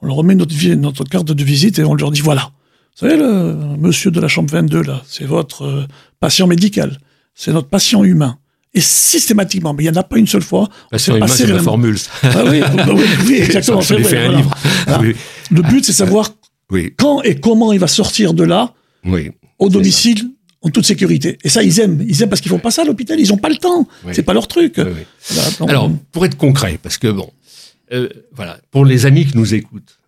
on 0.00 0.06
leur 0.06 0.16
remet 0.16 0.34
notre, 0.34 1.04
carte 1.04 1.26
de 1.26 1.44
visite 1.44 1.78
et 1.78 1.84
on 1.84 1.94
leur 1.94 2.10
dit, 2.10 2.20
voilà, 2.20 2.52
vous 2.96 3.06
savez, 3.06 3.16
le 3.16 3.54
monsieur 3.78 4.10
de 4.10 4.20
la 4.20 4.28
chambre 4.28 4.50
22, 4.52 4.82
là, 4.82 5.02
c'est 5.06 5.24
votre 5.24 5.62
euh, 5.62 5.86
patient 6.20 6.46
médical, 6.46 6.98
c'est 7.34 7.52
notre 7.52 7.68
patient 7.68 8.04
humain. 8.04 8.36
Et 8.72 8.80
systématiquement, 8.80 9.74
mais 9.74 9.82
il 9.82 9.90
n'y 9.90 9.98
en 9.98 10.00
a 10.00 10.04
pas 10.04 10.16
une 10.16 10.28
seule 10.28 10.42
fois. 10.42 10.68
C'est 10.96 11.18
la 11.18 11.58
formule. 11.58 11.96
Ah 12.22 12.44
oui, 12.46 12.62
oui, 12.94 13.02
oui, 13.26 13.34
exactement. 13.34 13.80
Ça, 13.80 13.96
fait 13.98 14.26
un 14.26 14.36
livre. 14.36 14.54
Oui. 15.00 15.16
Le 15.50 15.62
but, 15.62 15.84
c'est 15.84 15.92
savoir 15.92 16.30
quand 16.96 17.22
et 17.22 17.40
comment 17.40 17.72
il 17.72 17.80
va 17.80 17.88
sortir 17.88 18.32
de 18.32 18.44
là, 18.44 18.74
au 19.58 19.68
domicile, 19.68 20.30
en 20.62 20.70
toute 20.70 20.84
sécurité. 20.84 21.38
Et 21.44 21.48
ça, 21.48 21.62
ils 21.62 21.80
aiment. 21.80 22.04
Ils 22.06 22.22
aiment 22.22 22.28
parce 22.28 22.40
qu'ils 22.40 22.50
font 22.50 22.58
pas 22.58 22.70
ça 22.70 22.82
à 22.82 22.84
l'hôpital. 22.84 23.18
Ils 23.18 23.28
n'ont 23.28 23.38
pas 23.38 23.48
le 23.48 23.56
temps. 23.56 23.86
C'est 24.12 24.22
pas 24.22 24.34
leur 24.34 24.48
truc. 24.48 24.80
Alors, 25.66 25.90
pour 26.12 26.24
être 26.24 26.36
concret, 26.36 26.78
parce 26.82 26.98
que 26.98 27.08
bon, 27.08 27.30
euh, 27.92 28.08
voilà, 28.32 28.58
pour 28.70 28.84
les 28.84 29.06
amis 29.06 29.26
qui 29.26 29.36
nous 29.36 29.54
écoutent, 29.54 30.00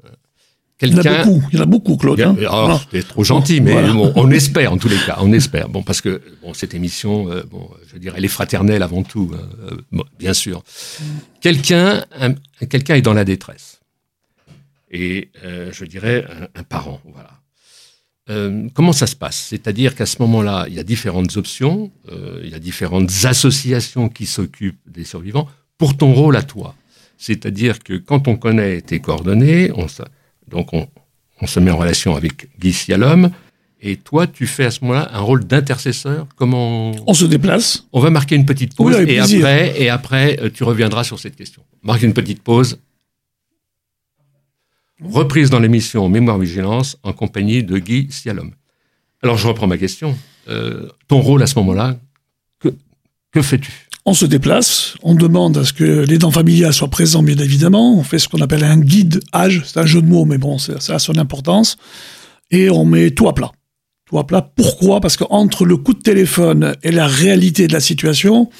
il 0.83 0.95
y 0.95 0.95
en 0.95 1.12
a 1.12 1.25
beaucoup, 1.25 1.43
il 1.53 1.57
y 1.57 1.61
en 1.61 1.62
a 1.62 1.67
beaucoup, 1.67 1.97
Claude. 1.97 2.21
Hein. 2.21 2.37
Oh, 2.51 2.79
trop 3.09 3.25
gentil, 3.25 3.61
mais 3.61 3.75
on 4.17 4.31
espère 4.31 4.73
en 4.73 4.79
tous 4.79 4.88
les 4.88 4.97
cas, 4.97 5.19
on 5.21 5.33
espère. 5.33 5.69
Bon, 5.69 5.83
parce 5.83 6.01
que 6.01 6.21
bon, 6.43 6.55
cette 6.55 6.75
émission, 6.75 7.31
euh, 7.31 7.43
bon, 7.49 7.71
je 7.93 7.99
dirais, 7.99 8.17
elle 8.19 8.25
est 8.25 8.29
fraternelle 8.29 8.83
avant 8.83 9.03
tout, 9.03 9.31
hein, 9.35 9.49
euh, 9.71 10.03
bien 10.19 10.35
sûr. 10.35 10.62
Quelqu'un, 11.41 12.05
quelqu'un 12.69 12.97
est 12.97 13.03
dans 13.03 13.15
la 13.15 13.25
détresse, 13.25 13.81
et 14.91 15.31
euh, 15.45 15.71
je 15.73 15.85
dirais 15.85 16.27
un, 16.55 16.62
parent, 16.65 17.01
voilà. 17.05 17.31
Comment 18.27 18.93
ça 18.93 19.07
se 19.07 19.17
passe? 19.17 19.47
C'est-à-dire 19.51 19.95
qu'à 19.95 20.07
ce 20.07 20.17
moment-là, 20.21 20.67
il 20.69 20.75
y 20.75 20.79
a 20.79 20.85
différentes 20.85 21.37
options, 21.37 21.91
il 22.43 22.49
y 22.49 22.55
a 22.55 22.59
différentes 22.59 23.11
associations 23.25 24.09
qui 24.09 24.27
s'occupent 24.27 24.81
des 24.87 25.05
survivants 25.05 25.49
pour 25.77 25.97
ton 25.97 26.13
rôle 26.13 26.37
à 26.37 26.43
toi. 26.43 26.75
C'est-à-dire 27.19 27.79
que 27.79 27.95
quand 27.95 28.27
on 28.27 28.37
connaît 28.37 28.81
tes 28.81 28.99
coordonnées, 28.99 29.71
on, 29.77 29.87
donc 30.49 30.73
on, 30.73 30.89
se 31.47 31.61
met 31.61 31.71
en 31.71 31.77
relation 31.77 32.17
avec 32.17 32.49
Guy 32.59 32.73
Sialom. 32.73 33.31
Et 33.81 33.97
toi, 33.97 34.27
tu 34.27 34.47
fais 34.47 34.65
à 34.65 34.71
ce 34.71 34.81
moment-là 34.83 35.11
un 35.13 35.21
rôle 35.21 35.45
d'intercesseur. 35.45 36.27
Comment 36.37 36.93
on 37.07 37.15
se 37.15 37.25
déplace 37.25 37.87
On 37.93 38.01
va 38.01 38.11
marquer 38.11 38.37
une 38.37 38.45
petite 38.45 38.77
pause 38.77 38.97
et 39.09 39.19
après, 39.19 39.81
et 39.81 39.89
après, 39.89 40.39
euh, 40.41 40.51
tu 40.53 40.63
reviendras 40.63 41.03
sur 41.05 41.19
cette 41.19 41.35
question. 41.35 41.63
Marque 41.83 42.03
une 42.03 42.13
petite 42.13 42.43
pause. 42.43 42.79
Reprise 45.05 45.51
dans 45.51 45.59
l'émission 45.59 46.09
Mémoire 46.09 46.38
Vigilance 46.38 46.97
en 47.03 47.12
compagnie 47.12 47.62
de 47.62 47.79
Guy 47.79 48.07
Sialom. 48.11 48.53
Alors 49.23 49.37
je 49.37 49.47
reprends 49.49 49.67
ma 49.67 49.79
question. 49.79 50.17
Euh, 50.49 50.88
ton 51.09 51.21
rôle 51.21 51.43
à 51.43 51.47
ce 51.47 51.59
moment-là, 51.59 51.97
que 53.33 53.43
fais-tu? 53.43 53.73
On 54.05 54.15
se 54.15 54.27
déplace, 54.27 54.97
on 55.03 55.15
demande 55.15 55.57
à 55.57 55.65
ce 55.65 55.73
que 55.73 56.05
les 56.05 56.19
dents 56.19 56.33
familiales 56.33 56.75
soient 56.75 56.91
présents, 56.91 57.23
bien 57.23 57.38
évidemment. 57.38 57.97
On 57.97 58.03
fait 58.03 58.19
ce 58.19 58.29
qu'on 58.29 58.41
appelle 58.41 58.65
un 58.65 58.79
guide 58.79 59.21
âge. 59.33 59.62
C'est 59.65 59.79
un 59.79 59.87
jeu 59.87 60.03
de 60.03 60.07
mots, 60.07 60.25
mais 60.25 60.38
bon, 60.38 60.59
ça 60.59 60.95
a 60.95 60.99
son 60.99 61.17
importance. 61.19 61.77
Et 62.51 62.69
on 62.69 62.85
met 62.85 63.12
tout 63.12 63.29
à 63.29 63.35
plat. 63.35 63.53
Tout 64.05 64.19
à 64.19 64.27
plat. 64.27 64.43
Pourquoi? 64.43 65.01
Parce 65.01 65.17
qu'entre 65.17 65.65
le 65.65 65.77
coup 65.77 65.95
de 65.95 66.03
téléphone 66.03 66.75
et 66.83 66.91
la 66.91 67.07
réalité 67.07 67.69
de 67.69 67.73
la 67.73 67.81
situation, 67.81 68.51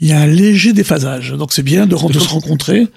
il 0.00 0.08
y 0.08 0.12
a 0.12 0.20
un 0.20 0.26
léger 0.26 0.72
déphasage. 0.72 1.30
Donc 1.32 1.52
c'est 1.52 1.62
bien 1.62 1.86
de, 1.86 1.96
se 1.96 2.28
rencontrer. 2.28 2.88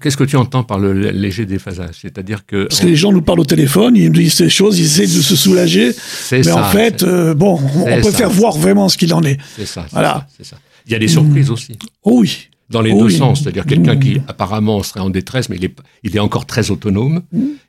Qu'est-ce 0.00 0.16
que 0.16 0.24
tu 0.24 0.36
entends 0.36 0.64
par 0.64 0.78
le 0.78 0.92
léger 1.10 1.44
déphasage? 1.44 1.96
C'est-à-dire 2.00 2.46
que... 2.46 2.64
Parce 2.64 2.80
que 2.80 2.86
les 2.86 2.96
gens 2.96 3.12
nous 3.12 3.22
parlent 3.22 3.40
au 3.40 3.44
téléphone, 3.44 3.96
ils 3.96 4.06
nous 4.06 4.20
disent 4.20 4.34
ces 4.34 4.48
choses, 4.48 4.78
ils 4.78 4.84
essaient 4.84 5.02
de 5.02 5.22
se 5.22 5.36
soulager. 5.36 5.92
Mais 6.32 6.50
en 6.50 6.64
fait, 6.64 7.02
euh, 7.02 7.34
bon, 7.34 7.60
on 7.76 8.00
préfère 8.00 8.30
voir 8.30 8.56
vraiment 8.56 8.88
ce 8.88 8.96
qu'il 8.96 9.12
en 9.12 9.22
est. 9.22 9.38
C'est 9.56 9.66
ça. 9.66 9.86
Voilà. 9.92 10.26
C'est 10.36 10.46
ça. 10.46 10.56
Il 10.86 10.92
y 10.92 10.94
a 10.94 10.98
des 10.98 11.08
surprises 11.08 11.50
aussi. 11.50 11.76
Oh 12.02 12.20
oui. 12.20 12.48
Dans 12.70 12.80
les 12.80 12.94
deux 12.94 13.10
sens, 13.10 13.42
c'est-à-dire 13.42 13.66
quelqu'un 13.66 13.96
qui 13.96 14.20
apparemment 14.26 14.82
serait 14.82 15.00
en 15.00 15.10
détresse, 15.10 15.50
mais 15.50 15.56
il 15.56 15.66
est, 15.66 15.76
il 16.02 16.16
est 16.16 16.20
encore 16.20 16.46
très 16.46 16.70
autonome, 16.70 17.22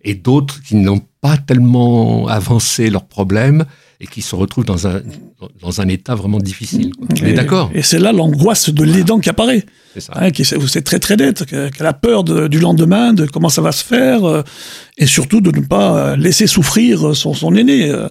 et 0.04 0.16
d'autres 0.16 0.62
qui 0.64 0.76
n'ont 0.76 1.02
pas 1.20 1.38
tellement 1.38 2.28
avancé 2.28 2.90
leurs 2.90 3.06
problèmes 3.06 3.66
et 4.06 4.08
qui 4.08 4.22
se 4.22 4.36
retrouvent 4.36 4.66
dans 4.66 4.88
un, 4.88 5.02
dans 5.62 5.82
un 5.82 5.88
état 5.88 6.16
vraiment 6.16 6.38
difficile. 6.38 6.92
On 7.00 7.26
est 7.26 7.34
d'accord? 7.34 7.72
Et 7.74 7.82
c'est 7.82 8.00
là 8.00 8.12
l'angoisse 8.12 8.70
de 8.70 8.84
l'aidant 8.84 9.20
qui 9.20 9.30
apparaît. 9.30 9.66
C'est 9.94 10.02
ça. 10.02 10.14
Hein, 10.16 10.30
c'est 10.68 10.84
très 10.84 11.00
très 11.00 11.16
net, 11.16 11.46
qu'elle 11.46 11.86
a 11.86 11.94
peur 11.94 12.24
du 12.24 12.60
lendemain, 12.60 13.14
de 13.14 13.26
comment 13.26 13.50
ça 13.50 13.62
va 13.62 13.72
se 13.72 13.84
faire, 13.84 14.26
euh, 14.26 14.44
et 14.98 15.08
surtout 15.08 15.42
de 15.42 15.52
ne 15.58 15.66
pas 15.66 16.16
laisser 16.16 16.48
souffrir 16.48 17.16
son, 17.16 17.34
son 17.34 17.56
aîné. 17.56 17.90
Euh. 17.90 18.08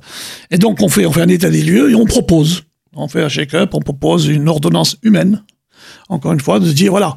Et 0.50 0.58
donc 0.58 0.82
on 0.82 0.88
fait, 0.88 1.06
on 1.06 1.12
fait 1.12 1.22
un 1.22 1.28
état 1.28 1.50
des 1.50 1.62
lieux 1.62 1.90
et 1.90 1.94
on 1.94 2.06
propose 2.06 2.64
on 2.96 3.08
fait 3.08 3.22
un 3.22 3.28
check-up, 3.28 3.74
on 3.74 3.80
propose 3.80 4.26
une 4.28 4.48
ordonnance 4.48 4.96
humaine, 5.02 5.42
encore 6.08 6.32
une 6.32 6.40
fois, 6.40 6.60
de 6.60 6.66
se 6.66 6.72
dire, 6.72 6.90
voilà, 6.90 7.16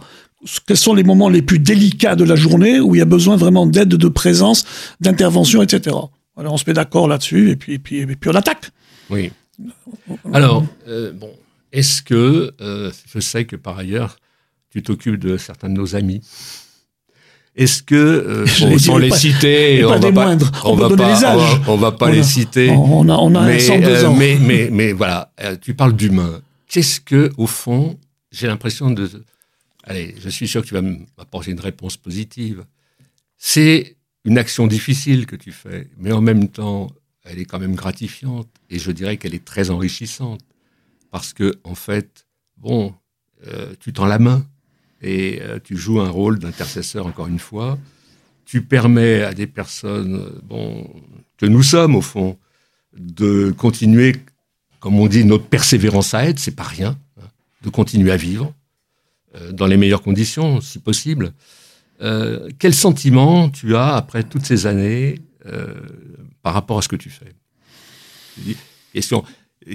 quels 0.68 0.78
sont 0.78 0.94
les 0.94 1.04
moments 1.04 1.30
les 1.30 1.42
plus 1.42 1.60
délicats 1.60 2.16
de 2.16 2.24
la 2.24 2.36
journée 2.36 2.80
où 2.80 2.96
il 2.96 3.00
y 3.00 3.02
a 3.02 3.06
besoin 3.06 3.36
vraiment 3.36 3.66
d'aide, 3.66 3.90
de 3.90 4.08
présence, 4.08 4.66
d'intervention, 5.02 5.62
etc. 5.62 5.96
Alors 6.38 6.54
on 6.54 6.58
se 6.58 6.66
met 6.68 6.74
d'accord 6.74 7.08
là-dessus 7.08 7.50
et 7.52 7.56
puis, 7.56 7.80
puis, 7.80 8.06
puis 8.06 8.30
on 8.30 8.36
attaque. 8.36 8.70
Oui. 9.10 9.32
Alors, 10.34 10.66
euh, 10.88 11.12
bon, 11.12 11.32
est-ce 11.72 12.02
que, 12.02 12.54
euh, 12.62 12.92
je 13.14 13.20
sais 13.20 13.46
que 13.46 13.56
par 13.56 13.78
ailleurs, 13.78 14.18
tu 14.70 14.84
t'occupes 14.84 15.20
de 15.20 15.38
certains 15.38 15.70
de 15.70 15.74
nos 15.74 15.96
amis 15.96 16.22
est-ce 17.58 17.82
que, 17.82 17.96
euh, 17.96 18.46
sans 18.78 19.00
les 19.00 19.10
citer, 19.10 19.84
on, 19.84 19.90
va 19.90 20.12
pas, 20.12 20.38
on, 20.64 20.76
va 20.76 20.96
pas, 20.96 21.64
on, 21.68 21.76
va, 21.76 21.92
pas 21.92 22.12
les 22.12 22.22
citer. 22.22 22.70
On 22.70 23.10
a, 23.10 23.16
on 23.16 23.34
a 23.34 23.46
mais, 23.48 23.72
euh, 23.72 24.12
mais, 24.16 24.38
mais, 24.40 24.70
mais, 24.72 24.92
voilà, 24.94 25.32
tu 25.60 25.74
parles 25.74 25.96
d'humain. 25.96 26.42
Qu'est-ce 26.68 27.02
que, 27.02 27.32
au 27.36 27.48
fond, 27.48 27.98
j'ai 28.32 28.46
l'impression 28.46 28.92
de. 28.92 29.10
Allez, 29.84 30.14
je 30.24 30.30
suis 30.30 30.48
sûr 30.48 30.62
que 30.62 30.68
tu 30.68 30.76
vas 30.76 30.84
m'apporter 30.84 31.50
une 31.50 31.60
réponse 31.60 31.98
positive. 31.98 32.64
C'est 33.40 33.97
une 34.28 34.38
action 34.38 34.68
difficile 34.68 35.26
que 35.26 35.36
tu 35.36 35.52
fais, 35.52 35.88
mais 35.98 36.12
en 36.12 36.22
même 36.22 36.50
temps, 36.50 36.92
elle 37.24 37.40
est 37.40 37.46
quand 37.46 37.60
même 37.60 37.76
gratifiante 37.76 38.50
et 38.70 38.78
je 38.78 38.92
dirais 38.92 39.18
qu'elle 39.18 39.34
est 39.34 39.46
très 39.46 39.70
enrichissante 39.70 40.42
parce 41.12 41.32
que, 41.34 41.60
en 41.64 41.76
fait, 41.76 42.28
bon, 42.58 42.94
tu 43.80 43.94
tends 43.94 44.06
la 44.06 44.20
main 44.20 44.46
et 45.02 45.40
euh, 45.42 45.60
tu 45.64 45.78
joues 45.78 46.00
un 46.00 46.10
rôle 46.10 46.40
d'intercesseur 46.40 47.06
encore 47.06 47.28
une 47.28 47.40
fois. 47.40 47.78
Tu 48.46 48.62
permets 48.62 49.24
à 49.24 49.34
des 49.34 49.48
personnes, 49.48 50.16
euh, 50.16 50.40
bon, 50.44 50.90
que 51.38 51.46
nous 51.46 51.64
sommes 51.64 51.96
au 51.96 52.02
fond, 52.02 52.38
de 52.98 53.54
continuer, 53.56 54.16
comme 54.80 55.00
on 55.00 55.08
dit, 55.08 55.26
notre 55.26 55.46
persévérance 55.46 56.14
à 56.14 56.26
être, 56.26 56.40
c'est 56.40 56.56
pas 56.56 56.64
rien, 56.64 56.98
hein, 57.22 57.28
de 57.62 57.70
continuer 57.70 58.12
à 58.12 58.18
vivre 58.18 58.54
euh, 59.36 59.52
dans 59.52 59.68
les 59.68 59.78
meilleures 59.78 60.02
conditions, 60.02 60.62
si 60.62 60.80
possible. 60.80 61.34
Quel 62.00 62.74
sentiment 62.74 63.50
tu 63.50 63.76
as 63.76 63.96
après 63.96 64.24
toutes 64.24 64.46
ces 64.46 64.68
années 64.68 65.20
par 66.44 66.54
rapport 66.54 66.78
à 66.78 66.82
ce 66.82 66.88
que 66.88 66.96
tu 66.96 67.10
fais? 67.10 67.34
Question 68.94 69.24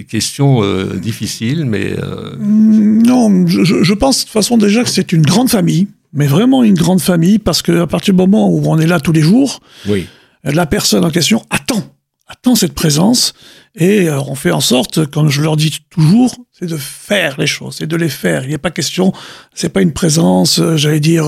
question 0.01 0.63
euh, 0.63 0.95
difficile, 0.95 1.65
mais... 1.65 1.93
Euh, 1.99 2.35
non, 2.39 3.45
je, 3.45 3.93
pense 3.93 4.19
de 4.19 4.23
toute 4.23 4.31
façon 4.31 4.57
déjà 4.57 4.83
que 4.83 4.89
c'est 4.89 5.11
une 5.11 5.21
grande 5.21 5.49
famille, 5.49 5.87
mais 6.13 6.25
vraiment 6.25 6.63
une 6.63 6.73
grande 6.73 7.01
famille, 7.01 7.37
parce 7.37 7.61
qu'à 7.61 7.85
partir 7.85 8.13
du 8.13 8.17
moment 8.17 8.49
où 8.49 8.63
on 8.65 8.79
est 8.79 8.87
là 8.87 8.99
tous 8.99 9.11
les 9.11 9.21
jours, 9.21 9.59
oui. 9.87 10.07
la 10.43 10.65
personne 10.65 11.05
en 11.05 11.11
question 11.11 11.43
attend, 11.51 11.83
attend 12.27 12.55
cette 12.55 12.73
présence, 12.73 13.33
et 13.75 14.09
euh, 14.09 14.19
on 14.21 14.35
fait 14.35 14.51
en 14.51 14.61
sorte, 14.61 15.05
comme 15.05 15.29
je 15.29 15.41
leur 15.41 15.57
dis 15.57 15.79
toujours, 15.89 16.35
c'est 16.51 16.67
de 16.67 16.77
faire 16.77 17.39
les 17.39 17.47
choses, 17.47 17.75
c'est 17.77 17.87
de 17.87 17.95
les 17.95 18.09
faire. 18.09 18.43
Il 18.43 18.49
n'y 18.49 18.55
a 18.55 18.59
pas 18.59 18.71
question, 18.71 19.13
c'est 19.53 19.69
pas 19.69 19.81
une 19.81 19.93
présence, 19.93 20.59
j'allais 20.75 20.99
dire, 20.99 21.25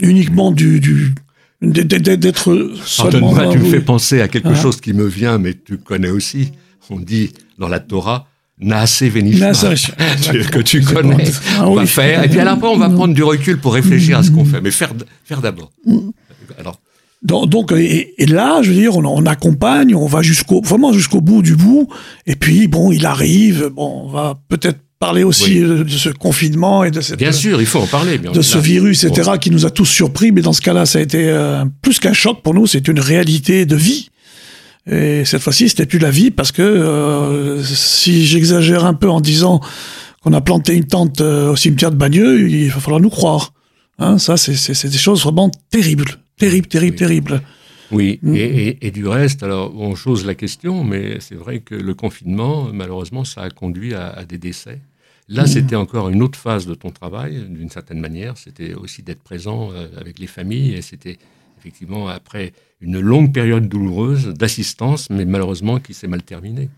uniquement 0.00 0.50
du, 0.50 0.80
du 0.80 1.14
d'être 1.60 2.74
seulement... 2.84 3.32
Pardonne-moi, 3.32 3.52
tu 3.52 3.58
me 3.58 3.64
fais 3.64 3.80
penser 3.80 4.20
à 4.20 4.28
quelque 4.28 4.48
hein 4.48 4.54
chose 4.54 4.80
qui 4.80 4.92
me 4.92 5.06
vient, 5.06 5.38
mais 5.38 5.54
tu 5.54 5.78
connais 5.78 6.10
aussi. 6.10 6.52
On 6.90 6.98
dit 6.98 7.30
dans 7.58 7.68
la 7.68 7.80
Torah, 7.80 8.26
Naase 8.60 9.02
Venishma, 9.02 9.52
que 10.50 10.60
tu 10.60 10.82
connais. 10.82 11.24
Ah 11.58 11.68
on 11.68 11.74
va 11.74 11.86
faire, 11.86 12.24
et 12.24 12.28
puis 12.28 12.40
à 12.40 12.44
la 12.44 12.56
fin, 12.56 12.68
on 12.68 12.76
va 12.76 12.90
prendre 12.90 13.14
du 13.14 13.22
recul 13.22 13.58
pour 13.58 13.74
réfléchir 13.74 14.18
à 14.18 14.22
ce 14.22 14.30
qu'on 14.30 14.44
fait, 14.44 14.60
mais 14.60 14.70
faire, 14.70 14.92
faire 15.24 15.40
d'abord. 15.40 15.72
Alors. 16.58 16.80
Donc, 17.22 17.72
et, 17.72 18.14
là, 18.26 18.60
je 18.60 18.70
veux 18.70 18.76
dire, 18.76 18.98
on, 18.98 19.24
accompagne, 19.24 19.94
on 19.94 20.06
va 20.06 20.20
jusqu'au, 20.20 20.60
vraiment 20.60 20.92
jusqu'au 20.92 21.22
bout 21.22 21.40
du 21.40 21.56
bout, 21.56 21.88
et 22.26 22.36
puis, 22.36 22.68
bon, 22.68 22.92
il 22.92 23.06
arrive, 23.06 23.70
bon, 23.74 24.02
on 24.04 24.08
va 24.10 24.38
peut-être 24.48 24.80
parler 25.06 25.24
aussi 25.24 25.60
de 25.60 25.86
ce 25.88 26.10
confinement 26.10 26.84
et 26.84 26.90
de 26.90 27.00
cette, 27.00 27.18
bien 27.18 27.32
sûr 27.32 27.60
il 27.60 27.66
faut 27.66 27.80
en 27.80 27.86
parler 27.86 28.18
de 28.18 28.42
ce 28.42 28.58
virus 28.58 29.04
etc 29.04 29.32
qui 29.40 29.50
nous 29.50 29.64
a 29.66 29.70
tous 29.70 29.90
surpris 30.00 30.32
mais 30.32 30.42
dans 30.42 30.52
ce 30.52 30.60
cas-là 30.60 30.86
ça 30.86 30.98
a 30.98 31.02
été 31.02 31.28
euh, 31.28 31.64
plus 31.82 31.98
qu'un 31.98 32.12
choc 32.12 32.42
pour 32.42 32.54
nous 32.54 32.66
c'est 32.66 32.86
une 32.88 33.00
réalité 33.00 33.66
de 33.66 33.76
vie 33.76 34.08
et 34.86 35.24
cette 35.24 35.40
fois-ci, 35.40 35.68
c'était 35.68 35.86
plus 35.86 35.98
la 35.98 36.10
vie 36.10 36.30
parce 36.30 36.52
que 36.52 36.62
euh, 36.62 37.62
si 37.62 38.26
j'exagère 38.26 38.84
un 38.84 38.94
peu 38.94 39.08
en 39.08 39.20
disant 39.20 39.60
qu'on 40.22 40.32
a 40.32 40.40
planté 40.40 40.74
une 40.74 40.86
tente 40.86 41.20
euh, 41.20 41.52
au 41.52 41.56
cimetière 41.56 41.90
de 41.90 41.96
Bagneux, 41.96 42.48
il 42.50 42.70
va 42.70 42.80
falloir 42.80 43.00
nous 43.00 43.10
croire. 43.10 43.52
Hein, 43.98 44.18
ça, 44.18 44.36
c'est 44.36 44.88
des 44.88 44.98
choses 44.98 45.22
vraiment 45.22 45.50
terribles, 45.70 46.18
terribles, 46.36 46.66
terribles, 46.66 46.96
terribles. 46.96 47.42
Oui, 47.92 48.18
mm. 48.22 48.34
et, 48.34 48.78
et, 48.82 48.90
du 48.90 49.06
reste, 49.06 49.42
alors 49.42 49.72
on 49.76 49.94
chose 49.94 50.26
la 50.26 50.34
question, 50.34 50.84
mais 50.84 51.18
c'est 51.20 51.34
vrai 51.34 51.60
que 51.60 51.74
le 51.74 51.94
confinement, 51.94 52.68
malheureusement, 52.72 53.24
ça 53.24 53.42
a 53.42 53.50
conduit 53.50 53.94
à, 53.94 54.08
à 54.08 54.24
des 54.24 54.38
décès. 54.38 54.80
Là, 55.28 55.46
c'était 55.46 55.76
encore 55.76 56.10
une 56.10 56.22
autre 56.22 56.38
phase 56.38 56.66
de 56.66 56.74
ton 56.74 56.90
travail, 56.90 57.46
d'une 57.48 57.70
certaine 57.70 57.98
manière. 57.98 58.34
C'était 58.36 58.74
aussi 58.74 59.02
d'être 59.02 59.22
présent 59.22 59.70
euh, 59.72 59.86
avec 59.98 60.18
les 60.18 60.26
familles, 60.26 60.74
et 60.74 60.82
c'était 60.82 61.16
effectivement 61.58 62.08
après 62.08 62.52
une 62.82 63.00
longue 63.00 63.32
période 63.32 63.66
douloureuse 63.68 64.26
d'assistance, 64.34 65.08
mais 65.08 65.24
malheureusement 65.24 65.80
qui 65.80 65.94
s'est 65.94 66.08
mal 66.08 66.22
terminée. 66.22 66.68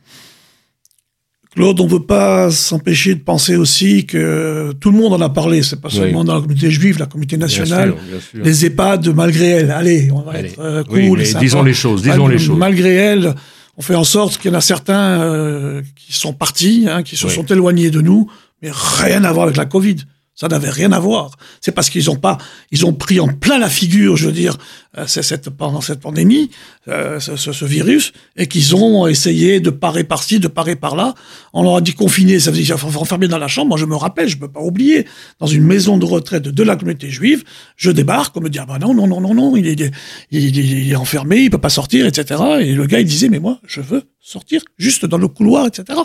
Claude, 1.55 1.81
on 1.81 1.85
ne 1.87 1.91
peut 1.91 2.05
pas 2.05 2.51
s'empêcher 2.51 3.15
de 3.15 3.21
penser 3.21 3.57
aussi 3.57 4.05
que 4.05 4.73
tout 4.79 4.91
le 4.91 4.99
monde 4.99 5.15
en 5.15 5.21
a 5.25 5.31
parlé. 5.31 5.63
C'est 5.63 5.81
pas 5.81 5.89
seulement 5.89 6.23
dans 6.23 6.35
la 6.35 6.41
communauté 6.43 6.71
juive, 6.71 6.99
la 6.99 7.07
communauté 7.07 7.39
nationale, 7.39 7.93
Bien 7.93 7.99
sûr, 7.99 8.11
bien 8.11 8.21
sûr. 8.21 8.45
les 8.45 8.67
EHPAD, 8.67 9.09
malgré 9.15 9.47
elle. 9.47 9.71
Allez, 9.71 10.11
on 10.13 10.21
va 10.21 10.33
Allez. 10.33 10.51
être 10.51 10.61
euh, 10.61 10.85
Oui, 10.91 11.09
cool. 11.09 11.25
sympa. 11.25 11.41
disons 11.41 11.63
les 11.63 11.73
choses, 11.73 12.03
disons 12.03 12.25
Mal- 12.25 12.33
les 12.33 12.39
choses. 12.39 12.59
Malgré 12.59 12.95
elle, 12.95 13.35
on 13.77 13.83
fait 13.83 13.95
en 13.95 14.05
sorte 14.05 14.39
qu'il 14.39 14.51
y 14.51 14.55
en 14.55 14.59
a 14.59 14.61
certains 14.63 15.21
euh, 15.21 15.83
qui 15.95 16.13
sont 16.13 16.33
partis, 16.33 16.87
hein, 16.89 17.03
qui 17.03 17.17
se 17.17 17.27
Oui. 17.27 17.33
sont 17.35 17.45
éloignés 17.47 17.91
de 17.91 18.01
nous, 18.01 18.31
mais 18.63 18.71
rien 18.73 19.25
à 19.25 19.33
voir 19.33 19.45
avec 19.45 19.57
la 19.57 19.67
Covid. 19.67 19.97
Ça 20.35 20.49
n'avait 20.49 20.69
rien 20.71 20.93
à 20.93 20.99
voir. 20.99 21.31
C'est 21.63 21.73
parce 21.73 21.89
qu'ils 21.89 22.11
ont 22.11 22.17
pas, 22.17 22.37
ils 22.71 22.85
ont 22.85 22.93
pris 22.93 23.21
en 23.21 23.29
plein 23.29 23.59
la 23.59 23.71
figure, 23.71 24.17
je 24.17 24.27
veux 24.27 24.33
dire, 24.33 24.59
cette, 25.07 25.51
pendant 25.51 25.81
cette 25.81 26.01
pandémie, 26.01 26.51
euh, 26.89 27.21
ce, 27.21 27.65
virus, 27.65 28.13
et 28.37 28.47
qu'ils 28.47 28.75
ont 28.75 29.07
essayé 29.07 29.61
de 29.61 29.71
parer 29.71 30.05
par-ci, 30.05 30.41
de 30.41 30.49
parer 30.49 30.77
par-là. 30.77 31.15
On 31.53 31.63
leur 31.63 31.77
a 31.77 31.81
dit 31.81 31.93
confiner, 31.93 32.41
ça 32.41 32.51
veut 32.51 32.57
dire 32.63 32.77
enfermer 32.97 33.29
dans 33.29 33.39
la 33.39 33.49
chambre. 33.49 33.69
Moi, 33.69 33.79
je 33.79 33.85
me 33.85 33.97
rappelle, 33.97 34.29
je 34.29 34.39
peux 34.39 34.49
pas 34.49 34.61
oublier, 34.61 35.07
dans 35.41 35.47
une 35.47 35.65
maison 35.65 35.99
de 35.99 36.05
retraite 36.05 36.45
de 36.45 36.63
la 36.63 36.77
communauté 36.77 37.11
juive, 37.11 37.45
je 37.77 37.91
débarque, 37.91 38.37
on 38.37 38.41
me 38.41 38.49
dit 38.49 38.59
ah 38.59 38.67
bah 38.67 38.79
non 38.81 38.95
non 38.95 39.07
non 39.07 39.21
non 39.21 39.35
non, 39.35 39.57
il 39.57 39.67
est, 39.67 39.93
il, 40.31 40.57
il- 40.57 40.93
est 40.93 40.97
enfermé, 40.97 41.39
il 41.41 41.51
peut 41.51 41.59
pas 41.59 41.69
sortir, 41.69 42.07
etc. 42.07 42.41
Et 42.61 42.73
le 42.75 42.87
gars 42.87 43.01
il 43.01 43.07
disait 43.07 43.29
mais 43.29 43.39
moi 43.41 43.59
je 43.67 43.81
veux 43.81 44.03
sortir 44.21 44.61
juste 44.77 45.07
dans 45.07 45.19
le 45.19 45.29
couloir, 45.29 45.67
etc. 45.69 45.99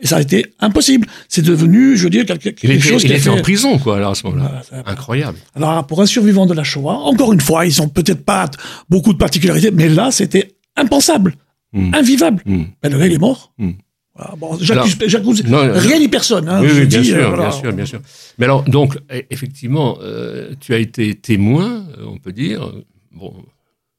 Et 0.00 0.06
ça 0.08 0.16
a 0.16 0.20
été 0.20 0.46
impossible. 0.58 1.06
C'est 1.28 1.42
devenu, 1.42 1.96
je 1.96 2.04
veux 2.04 2.10
dire, 2.10 2.26
quelque, 2.26 2.42
quelque 2.48 2.64
Il 2.64 2.70
était, 2.72 2.80
chose 2.80 3.04
il 3.04 3.12
était 3.12 3.28
en 3.28 3.36
fait- 3.36 3.42
prison, 3.42 3.78
quoi, 3.78 3.98
alors, 3.98 4.10
à 4.10 4.14
ce 4.16 4.26
moment-là. 4.26 4.62
Voilà, 4.70 4.88
Incroyable. 4.90 5.38
alors, 5.54 5.86
pour 5.86 6.02
un 6.02 6.06
survivant 6.06 6.44
de 6.46 6.54
la 6.54 6.64
Shoah, 6.64 6.94
encore 7.04 7.32
une 7.32 7.40
fois, 7.40 7.66
ils 7.66 7.80
ont 7.80 7.88
peut-être 7.88 8.24
pas 8.24 8.37
beaucoup 8.88 9.12
de 9.12 9.18
particularités, 9.18 9.70
mais 9.70 9.88
là, 9.88 10.10
c'était 10.10 10.54
impensable, 10.76 11.34
Hmm. 11.72 11.92
invivable. 11.94 12.42
Ben, 12.46 12.90
le 12.92 12.98
gars, 12.98 13.06
il 13.06 13.12
est 13.12 13.18
mort. 13.18 13.52
Hmm. 13.58 13.72
Bon, 14.38 14.58
j'accuse 14.60 14.96
rien 15.46 15.98
ni 16.00 16.08
personne. 16.08 16.48
Hein, 16.48 16.60
oui, 16.62 16.68
je 16.70 16.80
oui, 16.80 16.86
bien 16.86 17.00
dis, 17.02 17.08
sûr, 17.08 17.16
euh, 17.18 17.28
voilà. 17.28 17.48
bien 17.50 17.52
sûr, 17.60 17.72
bien 17.72 17.84
sûr. 17.86 18.00
Mais 18.38 18.46
alors, 18.46 18.62
donc, 18.64 18.96
e- 19.12 19.22
effectivement, 19.30 19.98
euh, 20.00 20.54
tu 20.60 20.74
as 20.74 20.78
été 20.78 21.14
témoin, 21.14 21.84
euh, 21.98 22.04
on 22.06 22.18
peut 22.18 22.32
dire. 22.32 22.72
Bon, 23.12 23.32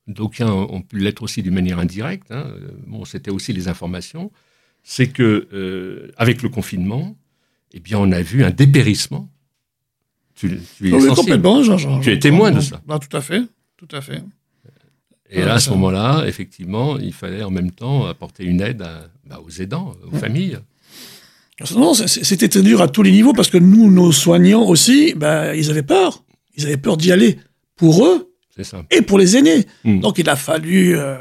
d'aucuns 0.08 0.52
ont 0.52 0.82
pu 0.82 0.98
l'être 1.00 1.22
aussi 1.24 1.42
d'une 1.44 1.54
manière 1.54 1.80
indirecte. 1.80 2.32
hein. 2.32 2.48
Bon, 2.88 3.06
c'était 3.06 3.32
aussi 3.32 3.54
les 3.54 3.68
informations. 3.70 4.32
C'est 4.84 5.08
que, 5.08 5.48
euh, 5.54 6.12
avec 6.18 6.42
le 6.42 6.50
confinement, 6.50 7.16
eh 7.74 7.80
bien, 7.80 7.98
on 8.00 8.12
a 8.12 8.22
vu 8.22 8.44
un 8.44 8.50
dépérissement. 8.52 9.30
Tu, 10.36 10.48
es 10.84 10.90
complètement. 11.16 11.62
Tu 12.02 12.18
témoin 12.20 12.52
de 12.52 12.60
ça. 12.62 12.82
Ah, 12.90 12.98
tout 13.00 13.16
à 13.16 13.22
fait, 13.22 13.42
tout 13.80 13.96
à 13.96 14.02
fait. 14.02 14.22
Et 15.32 15.42
là, 15.42 15.54
à 15.56 15.60
ce 15.60 15.70
moment-là, 15.70 16.26
effectivement, 16.28 16.98
il 16.98 17.14
fallait 17.14 17.44
en 17.44 17.52
même 17.52 17.72
temps 17.72 18.06
apporter 18.08 18.44
une 18.44 18.62
aide 18.62 18.82
à- 18.82 19.08
bah, 19.28 19.40
aux 19.46 19.52
aidants, 19.62 19.94
aux 20.12 20.18
familles. 20.18 20.58
Non, 21.76 21.94
c'était 21.94 22.48
très 22.50 22.62
dur 22.62 22.82
à 22.82 22.88
tous 22.88 23.04
les 23.04 23.12
niveaux 23.12 23.34
parce 23.34 23.50
que 23.50 23.58
nous, 23.58 23.92
nos 23.92 24.12
soignants 24.12 24.64
aussi, 24.64 25.14
ben, 25.16 25.54
ils 25.54 25.70
avaient 25.70 25.84
peur. 25.84 26.24
Ils 26.58 26.66
avaient 26.66 26.78
peur 26.78 26.98
d'y 26.98 27.12
aller 27.12 27.38
pour 27.76 28.06
eux 28.06 28.32
ça. 28.64 28.84
et 28.92 29.02
pour 29.02 29.18
les 29.20 29.38
aînés. 29.38 29.66
Hmm. 29.84 30.00
Donc 30.00 30.18
il 30.18 30.28
a 30.30 30.36
fallu 30.36 30.98
euh, 30.98 31.16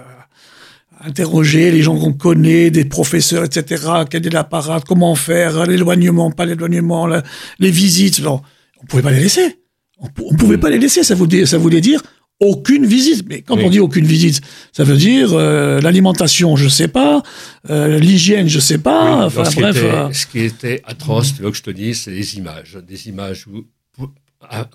interroger 1.00 1.70
les 1.70 1.82
gens 1.82 1.96
qu'on 1.98 2.12
connaît, 2.12 2.70
des 2.70 2.84
professeurs, 2.84 3.44
etc. 3.44 3.84
Quel 4.10 4.26
est 4.26 4.30
l'apparat, 4.30 4.80
comment 4.80 5.14
faire, 5.14 5.66
l'éloignement, 5.66 6.30
pas 6.30 6.46
l'éloignement, 6.46 7.06
la- 7.06 7.22
les 7.58 7.70
visites. 7.70 8.20
Non, 8.20 8.40
on 8.82 8.86
pouvait 8.86 9.02
pas 9.02 9.10
les 9.12 9.20
laisser. 9.20 9.58
On, 9.98 10.08
on 10.24 10.34
pouvait 10.36 10.58
pas 10.58 10.70
les 10.70 10.78
laisser. 10.78 11.02
Ça 11.02 11.14
voulait, 11.14 11.46
ça 11.46 11.58
voulait 11.58 11.80
dire 11.80 12.00
aucune 12.40 12.86
visite. 12.86 13.24
Mais 13.28 13.42
quand 13.42 13.56
Oui. 13.56 13.64
on 13.66 13.70
dit 13.70 13.80
aucune 13.80 14.04
visite, 14.06 14.40
ça 14.72 14.84
veut 14.84 14.96
dire 14.96 15.32
euh, 15.32 15.80
l'alimentation, 15.80 16.56
je 16.56 16.68
sais 16.68 16.88
pas, 16.88 17.22
euh, 17.70 17.98
l'hygiène, 17.98 18.48
je 18.48 18.60
sais 18.60 18.78
pas. 18.78 19.18
Oui, 19.20 19.24
enfin 19.24 19.44
ce, 19.44 19.54
qui 19.56 19.60
bref. 19.62 19.76
était, 19.76 19.86
euh, 19.86 20.12
ce 20.12 20.26
qui 20.26 20.38
était 20.40 20.82
atroce, 20.84 21.34
tu 21.34 21.42
veux 21.42 21.50
que 21.50 21.56
je 21.56 21.62
te 21.62 21.70
dise, 21.70 22.00
c'est 22.02 22.10
les 22.12 22.36
images. 22.36 22.78
Des 22.86 23.08
images 23.08 23.46
où, 23.46 23.64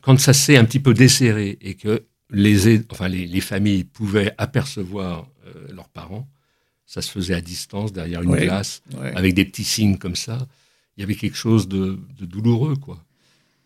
quand 0.02 0.20
ça 0.20 0.34
s'est 0.34 0.58
un 0.58 0.66
petit 0.66 0.80
peu 0.80 0.94
desserré 0.94 1.58
et 1.62 1.76
que 1.76 2.04
les, 2.32 2.82
enfin, 2.92 3.08
les, 3.08 3.26
les 3.28 3.42
familles 3.42 3.84
pouvaient 3.86 4.34
apercevoir 4.38 5.28
leurs 5.74 5.90
parents, 5.90 6.28
ça 6.86 7.02
se 7.02 7.10
faisait 7.10 7.34
à 7.34 7.42
distance, 7.42 7.94
derrière 7.94 8.22
une 8.22 8.30
Oui. 8.32 8.42
glace, 8.42 8.82
avec 9.16 9.34
des 9.34 9.46
petits 9.46 9.64
signes 9.64 9.98
comme 9.98 10.16
ça. 10.16 10.48
Il 10.98 11.02
y 11.02 11.04
avait 11.04 11.16
quelque 11.16 11.38
chose 11.38 11.68
de, 11.68 11.98
de 12.20 12.26
douloureux, 12.26 12.76
quoi. 12.76 13.04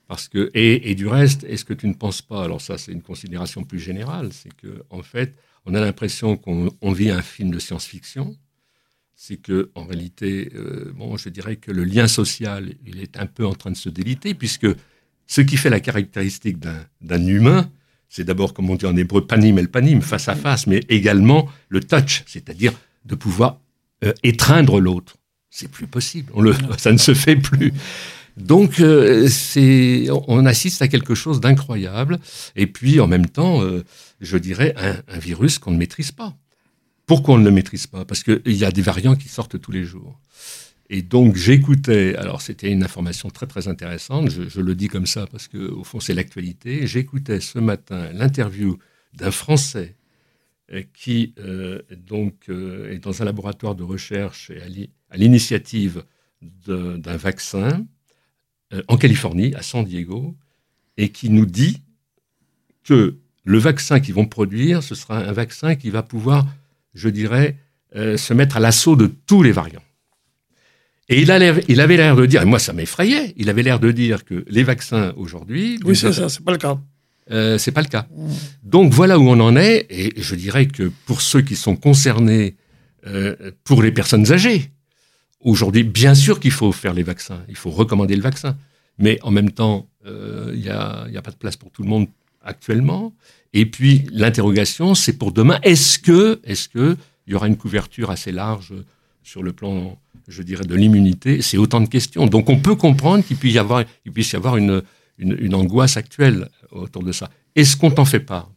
Parce 0.07 0.29
que, 0.29 0.49
et, 0.53 0.89
et 0.89 0.95
du 0.95 1.07
reste, 1.07 1.43
est-ce 1.43 1.65
que 1.65 1.73
tu 1.73 1.87
ne 1.87 1.93
penses 1.93 2.21
pas, 2.21 2.43
alors 2.43 2.61
ça 2.61 2.77
c'est 2.77 2.93
une 2.93 3.01
considération 3.01 3.63
plus 3.63 3.79
générale, 3.79 4.29
c'est 4.31 4.53
que 4.55 4.83
en 4.89 5.01
fait, 5.01 5.35
on 5.65 5.73
a 5.75 5.81
l'impression 5.81 6.37
qu'on 6.37 6.69
on 6.81 6.91
vit 6.93 7.09
un 7.09 7.21
film 7.21 7.51
de 7.51 7.59
science-fiction, 7.59 8.37
c'est 9.15 9.37
que 9.37 9.69
en 9.75 9.85
réalité, 9.85 10.49
euh, 10.55 10.93
bon, 10.95 11.17
je 11.17 11.27
dirais 11.29 11.57
que 11.57 11.71
le 11.71 11.83
lien 11.83 12.07
social, 12.07 12.73
il 12.85 13.01
est 13.01 13.17
un 13.17 13.25
peu 13.25 13.45
en 13.45 13.53
train 13.53 13.71
de 13.71 13.75
se 13.75 13.89
déliter, 13.89 14.33
puisque 14.33 14.67
ce 15.25 15.41
qui 15.41 15.57
fait 15.57 15.69
la 15.69 15.81
caractéristique 15.81 16.59
d'un 16.59 16.85
d'un 17.01 17.25
humain, 17.25 17.69
c'est 18.07 18.23
d'abord, 18.23 18.53
comme 18.53 18.69
on 18.69 18.75
dit 18.75 18.85
en 18.85 18.95
hébreu, 18.95 19.27
panim 19.27 19.57
el 19.57 19.69
panim, 19.69 20.01
face 20.01 20.29
à 20.29 20.35
face, 20.35 20.67
mais 20.67 20.81
également 20.87 21.49
le 21.67 21.81
touch, 21.81 22.23
c'est-à-dire 22.27 22.71
de 23.03 23.15
pouvoir 23.15 23.59
euh, 24.05 24.13
étreindre 24.23 24.79
l'autre. 24.79 25.17
C'est 25.49 25.69
plus 25.69 25.87
possible, 25.87 26.31
on 26.33 26.41
le, 26.41 26.53
ça 26.77 26.91
ne 26.91 26.97
se 26.97 27.13
fait 27.13 27.35
plus. 27.35 27.73
Donc, 28.37 28.79
euh, 28.81 29.27
on 30.27 30.45
assiste 30.45 30.81
à 30.83 30.87
quelque 30.87 31.15
chose 31.15 31.41
d'incroyable, 31.41 32.19
et 32.55 32.67
puis 32.67 32.99
en 32.99 33.07
même 33.07 33.25
temps, 33.25 33.63
euh, 33.63 33.83
je 34.21 34.37
dirais, 34.37 34.75
un, 34.77 35.17
virus 35.17 35.57
qu'on 35.57 35.71
ne 35.71 35.77
maîtrise 35.77 36.11
pas. 36.11 36.37
Pourquoi 37.07 37.35
on 37.35 37.37
ne 37.39 37.45
le 37.45 37.51
maîtrise 37.51 37.87
pas? 37.87 38.05
Parce 38.05 38.23
qu'il 38.23 38.41
y 38.45 38.63
a 38.63 38.71
des 38.71 38.83
variants 38.83 39.15
qui 39.15 39.27
sortent 39.27 39.59
tous 39.59 39.71
les 39.71 39.83
jours. 39.83 40.19
Et 40.89 41.01
donc 41.01 41.35
j'écoutais, 41.35 42.15
alors 42.15 42.41
c'était 42.41 42.71
une 42.71 42.83
information 42.83 43.29
très 43.29 43.47
très 43.47 43.67
intéressante, 43.67 44.29
je, 44.29 44.61
le 44.61 44.73
dis 44.73 44.87
comme 44.87 45.05
ça 45.05 45.27
parce 45.27 45.49
que 45.49 45.57
au 45.57 45.83
fond 45.83 45.99
c'est 45.99 46.13
l'actualité, 46.13 46.87
j'écoutais 46.87 47.41
ce 47.41 47.59
matin 47.59 48.09
l'interview 48.13 48.77
d'un 49.13 49.31
Français 49.31 49.97
euh, 50.71 50.83
qui 50.93 51.33
donc 52.07 52.47
est 52.47 52.99
dans 52.99 53.21
un 53.21 53.25
laboratoire 53.25 53.75
de 53.75 53.83
recherche 53.83 54.49
à 54.51 54.69
l'i- 54.69 54.89
à 55.09 55.17
l'initiative 55.17 56.05
d'un 56.41 57.17
vaccin 57.17 57.85
euh, 58.73 58.81
en 58.87 58.97
Californie, 58.97 59.53
à 59.55 59.61
San 59.61 59.83
Diego, 59.85 60.35
et 60.97 61.09
qui 61.09 61.29
nous 61.29 61.45
dit 61.45 61.81
que 62.83 63.17
le 63.43 63.57
vaccin 63.59 63.99
qu'ils 63.99 64.13
vont 64.13 64.25
produire, 64.25 64.83
ce 64.83 64.95
sera 64.95 65.19
un 65.19 65.31
vaccin 65.31 65.75
qui 65.75 65.89
va 65.89 66.03
pouvoir, 66.03 66.45
je 66.93 67.09
dirais, 67.09 67.55
euh, 67.95 68.17
se 68.17 68.33
mettre 68.33 68.57
à 68.57 68.59
l'assaut 68.59 68.95
de 68.95 69.07
tous 69.25 69.41
les 69.43 69.51
variants. 69.51 69.83
Et 71.09 71.21
il, 71.21 71.31
a 71.31 71.37
il 71.69 71.79
avait 71.79 71.95
l'air 71.95 72.17
de 72.17 72.25
dire, 72.25 72.41
et 72.41 72.45
moi 72.45 72.59
ça 72.59 72.73
m'effrayait, 72.73 73.33
il 73.37 73.49
avait 73.49 73.63
l'air 73.63 73.79
de 73.79 73.91
dire 73.91 74.25
que 74.25 74.43
les 74.49 74.63
vaccins 74.63 75.13
aujourd'hui, 75.15 75.79
Oui, 75.85 75.95
c'est 75.95 76.11
ça, 76.11 76.27
c'est 76.27 76.43
pas 76.43 76.51
le 76.51 76.57
cas. 76.57 76.77
euh, 77.31 77.57
c'est 77.57 77.71
pas 77.71 77.81
le 77.81 77.87
cas. 77.87 78.07
Donc 78.63 78.91
voilà 78.91 79.17
où 79.17 79.23
on 79.29 79.39
en 79.39 79.55
est, 79.55 79.85
et 79.89 80.13
je 80.21 80.35
dirais 80.35 80.65
que 80.67 80.91
pour 81.05 81.21
ceux 81.21 81.41
qui 81.41 81.55
sont 81.55 81.77
concernés, 81.77 82.57
euh, 83.05 83.51
pour 83.63 83.81
les 83.81 83.93
personnes 83.93 84.29
âgées, 84.33 84.71
aujourd'hui, 85.41 85.83
bien 85.83 86.15
sûr 86.15 86.39
qu'il 86.39 86.51
faut 86.51 86.71
faire 86.71 86.93
les 86.93 87.03
vaccins, 87.03 87.43
il 87.47 87.55
faut 87.55 87.69
recommander 87.69 88.15
le 88.15 88.21
vaccin, 88.21 88.57
mais 88.97 89.19
en 89.23 89.31
même 89.31 89.51
temps, 89.51 89.87
euh, 90.05 90.51
il 90.53 90.61
n'y 90.61 90.69
a, 90.69 91.21
pas 91.21 91.31
de 91.31 91.35
place 91.35 91.55
pour 91.55 91.71
tout 91.71 91.83
le 91.83 91.89
monde 91.89 92.07
actuellement. 92.41 93.13
Et 93.53 93.65
puis 93.65 94.07
l'interrogation, 94.11 94.95
c'est 94.95 95.13
pour 95.13 95.31
demain, 95.31 95.59
est-ce 95.63 95.99
que, 95.99 96.39
est-ce 96.43 96.69
que 96.69 96.97
il 97.27 97.33
y 97.33 97.35
aura 97.35 97.47
une 97.47 97.57
couverture 97.57 98.09
assez 98.09 98.31
large 98.31 98.73
sur 99.21 99.43
le 99.43 99.51
plan, 99.51 99.99
je 100.27 100.41
dirais, 100.41 100.65
de 100.65 100.75
l'immunité? 100.75 101.41
C'est 101.41 101.57
autant 101.57 101.81
de 101.81 101.89
questions. 101.89 102.25
Donc 102.27 102.49
on 102.49 102.59
peut 102.59 102.75
comprendre 102.75 103.23
qu'il 103.23 103.37
puisse 103.37 103.53
y 103.53 103.59
avoir, 103.59 103.83
puisse 104.13 104.31
y 104.31 104.35
avoir 104.35 104.57
une 104.57 105.55
angoisse 105.55 105.97
actuelle 105.97 106.49
autour 106.71 107.03
de 107.03 107.11
ça. 107.11 107.29
Est-ce 107.55 107.75
qu'on 107.75 107.91
t'en 107.91 108.05
fait 108.05 108.19
part? 108.19 108.49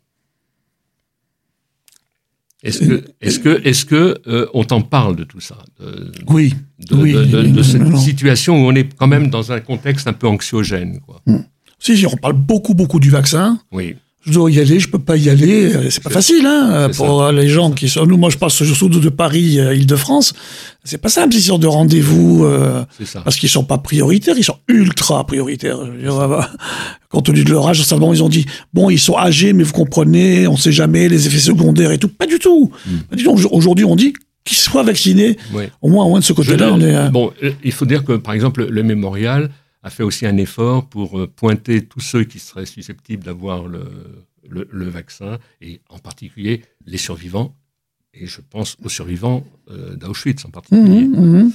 Est-ce 2.63 2.81
que, 2.81 3.05
est-ce 3.23 3.39
que, 3.39 3.61
est-ce 3.67 3.85
que 3.87 4.21
euh, 4.27 4.47
on 4.53 4.65
t'en 4.65 4.83
parle 4.83 5.17
de 5.17 5.25
tout 5.25 5.41
ça, 5.41 5.57
de, 5.81 6.13
Oui. 6.29 6.55
de, 6.91 6.95
Oui, 6.95 7.13
de- 7.15 7.25
de- 7.25 7.43
de 7.43 7.47
non, 7.49 7.63
cette 7.63 7.81
non, 7.81 7.91
non. 7.91 7.99
situation 7.99 8.63
où 8.63 8.69
on 8.69 8.75
est 8.75 8.95
quand 8.97 9.07
même 9.07 9.31
dans 9.31 9.51
un 9.53 9.61
contexte 9.61 10.07
un 10.09 10.13
peu 10.13 10.27
anxiogène, 10.27 11.01
quoi. 11.07 11.23
Si, 11.79 11.97
si, 11.97 12.07
on 12.07 12.17
parle 12.17 12.35
beaucoup, 12.35 12.75
beaucoup 12.75 13.01
du 13.01 13.09
vaccin. 13.09 13.59
Oui, 13.73 13.97
Je 14.27 14.33
dois 14.33 14.51
y 14.51 14.61
aller, 14.61 14.79
je 14.79 14.89
peux 14.89 14.99
pas 14.99 15.17
y 15.17 15.31
aller. 15.31 15.75
euh, 15.75 15.89
C'est 15.89 16.03
pas 16.03 16.11
facile, 16.11 16.45
hein, 16.45 16.91
pour 16.95 17.31
les 17.33 17.49
gens 17.49 17.71
qui 17.71 17.89
sont. 17.89 18.05
Nous, 18.05 18.19
moi, 18.19 18.29
je 18.29 18.37
passe 18.37 18.63
surtout 18.63 18.89
de 19.01 19.09
Paris, 19.09 19.59
euh, 19.59 19.75
Île-de-France. 19.75 20.35
C'est 20.85 20.99
pas 21.01 21.09
simple, 21.09 21.35
ils 21.35 21.41
sont 21.43 21.59
de 21.59 21.67
rendez-vous, 21.67 22.45
euh, 22.45 22.85
parce 23.25 23.37
qu'ils 23.37 23.49
sont 23.49 23.65
pas 23.65 23.79
prioritaires, 23.79 24.35
ils 24.37 24.45
sont 24.45 24.59
ultra 24.69 25.27
prioritaires. 25.27 25.79
Dire, 25.85 26.51
compte 27.09 27.27
tenu 27.27 27.45
de 27.45 27.51
leur 27.51 27.67
âge, 27.69 27.83
seulement 27.83 28.13
ils 28.13 28.23
ont 28.23 28.29
dit, 28.29 28.45
bon, 28.75 28.91
ils 28.91 28.99
sont 28.99 29.17
âgés, 29.17 29.53
mais 29.55 29.63
vous 29.63 29.73
comprenez, 29.73 30.47
on 30.47 30.57
sait 30.57 30.73
jamais 30.73 31.09
les 31.09 31.27
effets 31.27 31.39
secondaires 31.39 31.91
et 31.91 31.99
tout. 31.99 32.09
Pas 32.09 32.27
du 32.27 32.39
tout. 32.39 32.71
Mm. 32.87 33.17
Tout. 33.17 33.49
Aujourd'hui, 33.53 33.85
on 33.87 33.97
dit 33.97 34.13
qu'ils 34.45 34.57
soient 34.59 34.83
vaccinés. 34.83 35.37
Oui. 35.55 35.65
Au 35.83 35.89
moins, 35.89 36.05
au 36.05 36.11
moins 36.11 36.21
de 36.21 36.25
ce 36.25 36.33
côté-là, 36.35 36.71
on 36.73 36.81
est. 36.81 36.95
euh, 36.95 37.09
Bon, 37.09 37.31
il 37.65 37.73
faut 37.73 37.87
dire 37.87 38.05
que, 38.05 38.13
par 38.15 38.35
exemple, 38.35 38.67
le 38.71 38.83
mémorial 38.83 39.51
a 39.83 39.91
fait 39.91 40.03
aussi 40.03 40.27
un 40.27 40.37
effort 40.37 40.89
pour 40.89 41.19
euh, 41.19 41.27
pointer 41.27 41.85
tous 41.87 42.01
ceux 42.01 42.25
qui 42.25 42.39
seraient 42.39 42.67
susceptibles 42.67 43.25
d'avoir 43.25 43.67
le, 43.67 43.85
le, 44.49 44.69
le 44.71 44.89
vaccin, 44.89 45.39
et 45.61 45.81
en 45.89 45.99
particulier 45.99 46.63
les 46.87 46.99
survivants, 46.99 47.57
et 48.13 48.27
je 48.27 48.41
pense 48.41 48.77
aux 48.85 48.89
survivants 48.89 49.47
euh, 49.71 49.97
d'Auschwitz 49.97 50.45
en 50.45 50.51
particulier. 50.51 51.07
mhm, 51.07 51.43
mhm. 51.43 51.53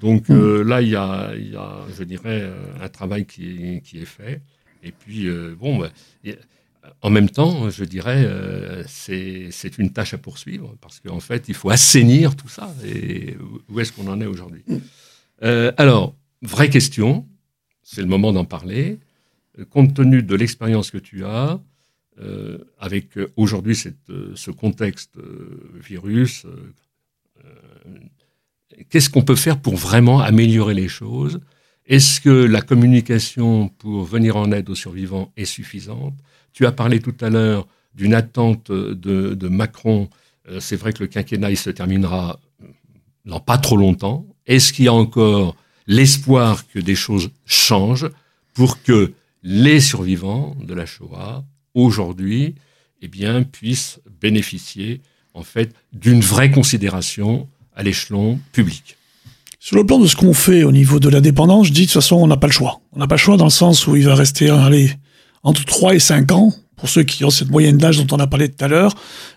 Donc 0.00 0.30
euh, 0.30 0.62
là, 0.62 0.80
il 0.80 0.88
y 0.90 0.96
a, 0.96 1.32
il 1.36 1.50
y 1.50 1.56
a, 1.56 1.84
je 1.96 2.04
dirais, 2.04 2.48
un 2.80 2.88
travail 2.88 3.26
qui 3.26 3.50
est, 3.50 3.80
qui 3.80 3.98
est 3.98 4.04
fait. 4.04 4.42
Et 4.84 4.92
puis, 4.92 5.26
euh, 5.26 5.56
bon, 5.58 5.76
bah, 5.78 5.90
en 7.02 7.10
même 7.10 7.28
temps, 7.28 7.68
je 7.68 7.84
dirais, 7.84 8.24
euh, 8.24 8.84
c'est 8.86 9.78
une 9.78 9.90
tâche 9.92 10.14
à 10.14 10.18
poursuivre 10.18 10.76
parce 10.80 11.00
qu'en 11.00 11.18
fait, 11.18 11.48
il 11.48 11.54
faut 11.54 11.70
assainir 11.70 12.36
tout 12.36 12.48
ça. 12.48 12.72
Et 12.84 13.36
où 13.68 13.80
est-ce 13.80 13.92
qu'on 13.92 14.06
en 14.06 14.20
est 14.20 14.26
aujourd'hui? 14.26 14.62
Alors, 15.42 16.14
vraie 16.42 16.70
question, 16.70 17.26
c'est 17.90 18.02
le 18.02 18.06
moment 18.06 18.32
d'en 18.32 18.44
parler. 18.44 18.98
Euh, 19.58 19.64
Compte 19.64 19.94
tenu 19.94 20.22
de 20.22 20.34
l'expérience 20.34 20.90
que 20.90 20.98
tu 20.98 21.24
as, 21.24 21.58
euh, 22.20 22.58
avec 22.78 23.16
euh, 23.16 23.32
aujourd'hui 23.36 23.76
ce 23.76 24.50
contexte 24.50 25.18
virus, 25.74 26.46
qu'est-ce 28.90 29.08
qu'on 29.08 29.22
peut 29.22 29.36
faire 29.36 29.60
pour 29.60 29.76
vraiment 29.76 30.20
améliorer 30.20 30.74
les 30.74 30.88
choses? 30.88 31.40
Est-ce 31.86 32.20
que 32.20 32.28
la 32.28 32.60
communication 32.60 33.68
pour 33.68 34.04
venir 34.04 34.36
en 34.36 34.52
aide 34.52 34.68
aux 34.68 34.74
survivants 34.74 35.32
est 35.36 35.46
suffisante? 35.46 36.14
Tu 36.52 36.66
as 36.66 36.72
parlé 36.72 37.00
tout 37.00 37.14
à 37.20 37.30
l'heure 37.30 37.66
d'une 37.94 38.12
attente 38.12 38.70
de, 38.70 39.48
Macron. 39.48 40.10
C'est 40.58 40.76
vrai 40.76 40.92
que 40.92 41.02
le 41.04 41.06
quinquennat, 41.06 41.54
se 41.56 41.70
terminera 41.70 42.38
dans 43.24 43.40
pas 43.40 43.56
trop 43.56 43.76
longtemps. 43.76 44.26
Est-ce 44.46 44.72
qu'il 44.72 44.84
y 44.84 44.88
a 44.88 44.92
encore 44.92 45.56
l'espoir 45.88 46.68
que 46.68 46.78
des 46.78 46.94
choses 46.94 47.30
changent 47.46 48.08
pour 48.54 48.82
que 48.82 49.12
les 49.42 49.80
survivants 49.80 50.54
de 50.62 50.74
la 50.74 50.86
Shoah, 50.86 51.44
aujourd'hui, 51.74 52.54
eh 53.02 53.08
bien, 53.08 53.42
puissent 53.42 54.00
bénéficier, 54.20 55.00
en 55.34 55.42
fait, 55.42 55.74
d'une 55.92 56.20
vraie 56.20 56.50
considération 56.50 57.48
à 57.74 57.82
l'échelon 57.82 58.38
public 58.52 58.96
Sur 59.60 59.76
le 59.76 59.86
plan 59.86 59.98
de 59.98 60.06
ce 60.06 60.16
qu'on 60.16 60.34
fait 60.34 60.64
au 60.64 60.72
niveau 60.72 61.00
de 61.00 61.08
la 61.08 61.20
dépendance, 61.20 61.68
je 61.68 61.72
dis 61.72 61.82
de 61.82 61.86
toute 61.86 61.94
façon, 61.94 62.16
on 62.16 62.26
n'a 62.26 62.36
pas 62.36 62.48
le 62.48 62.52
choix. 62.52 62.80
On 62.92 62.98
n'a 62.98 63.06
pas 63.06 63.14
le 63.14 63.20
choix 63.20 63.36
dans 63.36 63.44
le 63.44 63.50
sens 63.50 63.86
où 63.86 63.96
il 63.96 64.04
va 64.04 64.14
rester 64.14 64.50
entre 65.42 65.64
3 65.64 65.94
et 65.94 66.00
5 66.00 66.32
ans, 66.32 66.52
pour 66.76 66.88
ceux 66.88 67.02
qui 67.02 67.24
ont 67.24 67.30
cette 67.30 67.50
moyenne 67.50 67.78
d'âge 67.78 68.04
dont 68.04 68.16
on 68.16 68.20
a 68.20 68.26
parlé 68.26 68.48
tout 68.48 68.64
à 68.64 68.68
l'heure, 68.68 68.94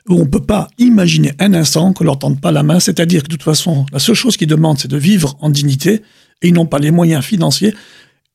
où 0.09 0.15
on 0.15 0.25
ne 0.25 0.29
peut 0.29 0.43
pas 0.43 0.67
imaginer 0.77 1.33
un 1.39 1.53
instant 1.53 1.93
qu'on 1.93 2.03
leur 2.03 2.19
tende 2.19 2.41
pas 2.41 2.51
la 2.51 2.63
main. 2.63 2.79
C'est-à-dire 2.79 3.23
que 3.23 3.27
de 3.27 3.33
toute 3.33 3.43
façon, 3.43 3.85
la 3.91 3.99
seule 3.99 4.15
chose 4.15 4.37
qu'ils 4.37 4.47
demandent, 4.47 4.79
c'est 4.79 4.91
de 4.91 4.97
vivre 4.97 5.37
en 5.39 5.49
dignité, 5.49 6.01
et 6.41 6.47
ils 6.49 6.53
n'ont 6.53 6.65
pas 6.65 6.79
les 6.79 6.91
moyens 6.91 7.23
financiers. 7.23 7.73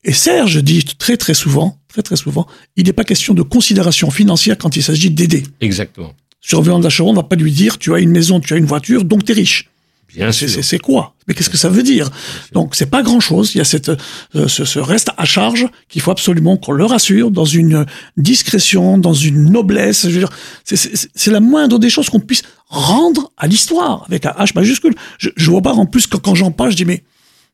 Et 0.03 0.13
Serge 0.13 0.63
dit 0.63 0.83
très 0.97 1.17
très 1.17 1.33
souvent, 1.33 1.77
très 1.87 2.01
très 2.03 2.15
souvent, 2.15 2.47
il 2.75 2.85
n'est 2.85 2.93
pas 2.93 3.03
question 3.03 3.33
de 3.33 3.41
considération 3.41 4.09
financière 4.11 4.57
quand 4.57 4.75
il 4.77 4.83
s'agit 4.83 5.09
d'aider. 5.11 5.43
Exactement. 5.61 6.13
Surveillant 6.39 6.79
de 6.79 6.83
la 6.83 6.89
Charonne, 6.89 7.11
on 7.11 7.13
ne 7.13 7.17
va 7.23 7.27
pas 7.27 7.35
lui 7.35 7.51
dire, 7.51 7.77
tu 7.77 7.93
as 7.93 7.99
une 7.99 8.11
maison, 8.11 8.39
tu 8.39 8.53
as 8.53 8.57
une 8.57 8.65
voiture, 8.65 9.03
donc 9.03 9.25
tu 9.25 9.31
es 9.31 9.35
riche. 9.35 9.69
Bien 10.15 10.31
C'est- 10.31 10.47
sûr. 10.47 10.63
C'est 10.63 10.79
quoi? 10.79 11.15
Mais 11.27 11.33
qu'est-ce 11.33 11.49
que 11.49 11.57
ça 11.57 11.67
veut 11.67 11.83
dire? 11.83 12.09
Donc 12.53 12.75
c'est 12.75 12.85
pas 12.89 13.03
grand-chose. 13.03 13.53
Il 13.53 13.57
y 13.57 13.61
a 13.61 13.65
cette, 13.65 13.89
euh, 13.89 14.47
ce, 14.47 14.63
ce 14.63 14.79
reste 14.79 15.09
à 15.17 15.25
charge 15.25 15.67
qu'il 15.89 16.01
faut 16.01 16.11
absolument 16.11 16.55
qu'on 16.55 16.71
le 16.71 16.85
rassure 16.85 17.29
dans 17.29 17.43
une 17.43 17.85
discrétion, 18.15 18.97
dans 18.97 19.13
une 19.13 19.49
noblesse. 19.51 20.07
C'est- 20.63 21.29
la 21.31 21.39
moindre 21.41 21.79
des 21.79 21.89
choses 21.89 22.09
qu'on 22.09 22.21
puisse 22.21 22.43
rendre 22.67 23.31
à 23.37 23.47
l'histoire 23.47 24.05
avec 24.07 24.25
un 24.25 24.31
H 24.31 24.53
majuscule. 24.55 24.95
Je, 25.17 25.29
je 25.35 25.49
vois 25.51 25.61
pas 25.61 25.73
en 25.73 25.85
plus 25.85 26.07
quand, 26.07 26.19
quand 26.19 26.35
j'en 26.35 26.51
parle, 26.51 26.71
je 26.71 26.77
dis 26.77 26.85
mais 26.85 27.03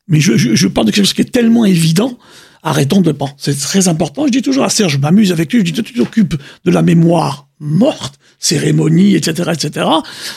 mais 0.08 0.20
je, 0.20 0.36
je, 0.36 0.54
je 0.54 0.68
parle 0.68 0.86
de 0.86 0.92
quelque 0.92 1.04
chose 1.04 1.14
qui 1.14 1.22
est 1.22 1.32
tellement 1.32 1.64
évident. 1.64 2.18
Arrêtons 2.62 3.00
de 3.02 3.12
penser. 3.12 3.34
C'est 3.38 3.56
très 3.58 3.88
important. 3.88 4.26
Je 4.26 4.32
dis 4.32 4.40
toujours 4.42 4.64
à 4.64 4.70
Serge, 4.70 4.92
je 4.94 4.98
m'amuse 4.98 5.32
avec 5.32 5.52
lui. 5.52 5.60
Je 5.60 5.64
dis 5.64 5.72
toi, 5.74 5.82
tu 5.84 5.92
t'occupes 5.92 6.34
de 6.64 6.70
la 6.70 6.80
mémoire 6.82 7.48
morte, 7.60 8.18
cérémonie, 8.38 9.14
etc., 9.14 9.50
etc. 9.52 9.86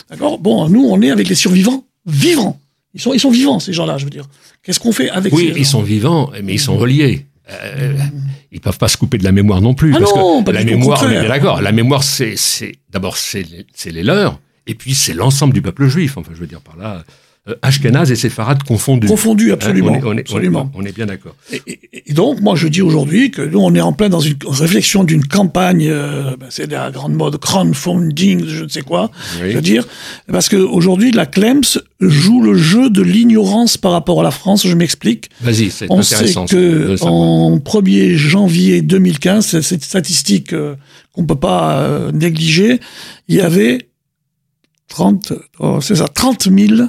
D'accord? 0.09 0.37
Bon, 0.39 0.67
nous, 0.69 0.83
on 0.85 1.01
est 1.01 1.09
avec 1.11 1.29
les 1.29 1.35
survivants 1.35 1.85
vivants. 2.05 2.59
Ils 2.93 3.01
sont, 3.01 3.13
ils 3.13 3.19
sont 3.19 3.29
vivants, 3.31 3.59
ces 3.59 3.73
gens-là, 3.73 3.97
je 3.97 4.03
veux 4.05 4.09
dire. 4.09 4.25
Qu'est-ce 4.63 4.79
qu'on 4.79 4.91
fait 4.91 5.09
avec 5.09 5.31
Oui, 5.33 5.51
ces 5.53 5.59
ils 5.59 5.63
gens? 5.65 5.71
sont 5.71 5.83
vivants, 5.83 6.31
mais 6.43 6.53
ils 6.55 6.59
sont 6.59 6.77
reliés. 6.77 7.25
Euh, 7.49 7.95
ils 8.51 8.59
peuvent 8.59 8.77
pas 8.77 8.87
se 8.89 8.97
couper 8.97 9.17
de 9.17 9.23
la 9.23 9.31
mémoire 9.31 9.61
non 9.61 9.73
plus. 9.73 9.93
Ah 9.95 9.99
parce 9.99 10.13
non, 10.15 10.41
que 10.41 10.45
pas 10.47 10.51
la 10.51 10.63
du 10.63 10.71
tout, 10.71 10.73
au 10.75 10.77
mémoire, 10.79 10.97
on 10.99 11.01
est 11.03 11.05
contraire. 11.05 11.21
bien 11.21 11.29
d'accord. 11.29 11.61
La 11.61 11.71
mémoire, 11.71 12.03
c'est, 12.03 12.35
d'abord 12.91 13.15
c'est 13.17 13.45
les, 13.85 14.03
leurs, 14.03 14.39
et 14.65 14.73
puis 14.75 14.95
c'est 14.95 15.13
l'ensemble 15.13 15.53
du 15.53 15.61
peuple 15.61 15.87
juif. 15.87 16.17
Enfin, 16.17 16.31
je 16.33 16.39
veux 16.39 16.47
dire 16.47 16.59
par 16.61 16.75
là, 16.75 16.95
euh, 16.95 17.01
Ashkenaz 17.61 18.11
et 18.11 18.15
séfarades 18.15 18.63
confondus. 18.63 19.07
Confondus, 19.07 19.51
absolument. 19.51 19.93
Hein, 19.93 19.99
on, 20.03 20.05
est, 20.05 20.13
on, 20.13 20.17
est, 20.17 20.21
absolument. 20.21 20.71
on 20.75 20.83
est 20.83 20.91
bien 20.95 21.05
d'accord. 21.05 21.35
Et, 21.51 21.61
et- 21.67 21.79
et 22.09 22.13
donc, 22.13 22.41
moi, 22.41 22.55
je 22.55 22.67
dis 22.67 22.81
aujourd'hui 22.81 23.31
que 23.31 23.41
nous, 23.41 23.59
on 23.59 23.73
est 23.75 23.81
en 23.81 23.93
plein 23.93 24.09
dans 24.09 24.19
une 24.19 24.35
réflexion 24.47 25.03
d'une 25.03 25.25
campagne, 25.25 25.87
euh, 25.89 26.35
ben, 26.39 26.47
c'est 26.49 26.69
la 26.71 26.89
grande 26.91 27.13
mode 27.13 27.37
crowdfunding, 27.37 28.45
je 28.47 28.63
ne 28.63 28.69
sais 28.69 28.81
quoi, 28.81 29.11
Oui. 29.41 29.51
je 29.51 29.55
veux 29.55 29.61
dire, 29.61 29.87
parce 30.31 30.49
qu'aujourd'hui, 30.49 31.11
la 31.11 31.25
Clems 31.25 31.61
joue 31.99 32.41
le 32.41 32.55
jeu 32.55 32.89
de 32.89 33.01
l'ignorance 33.01 33.77
par 33.77 33.91
rapport 33.91 34.19
à 34.21 34.23
la 34.23 34.31
France, 34.31 34.65
je 34.67 34.73
m'explique. 34.75 35.29
Vas-y, 35.41 35.69
c'est 35.71 35.87
On 35.89 36.01
sait 36.01 36.15
intéressant. 36.15 36.47
ça, 36.47 36.55
de 36.55 36.61
que 36.61 36.95
savoir. 36.97 37.13
en 37.13 37.57
1er 37.57 38.15
janvier 38.15 38.81
2015, 38.81 39.45
c'est 39.45 39.61
cette 39.61 39.83
statistique 39.83 40.53
euh, 40.53 40.75
qu'on 41.13 41.25
peut 41.25 41.35
pas 41.35 41.79
euh, 41.79 42.11
négliger, 42.11 42.79
il 43.27 43.35
y 43.35 43.41
avait 43.41 43.89
30, 44.89 45.33
oh, 45.59 45.79
c'est 45.81 45.95
ça, 45.95 46.07
30 46.07 46.47
000 46.55 46.81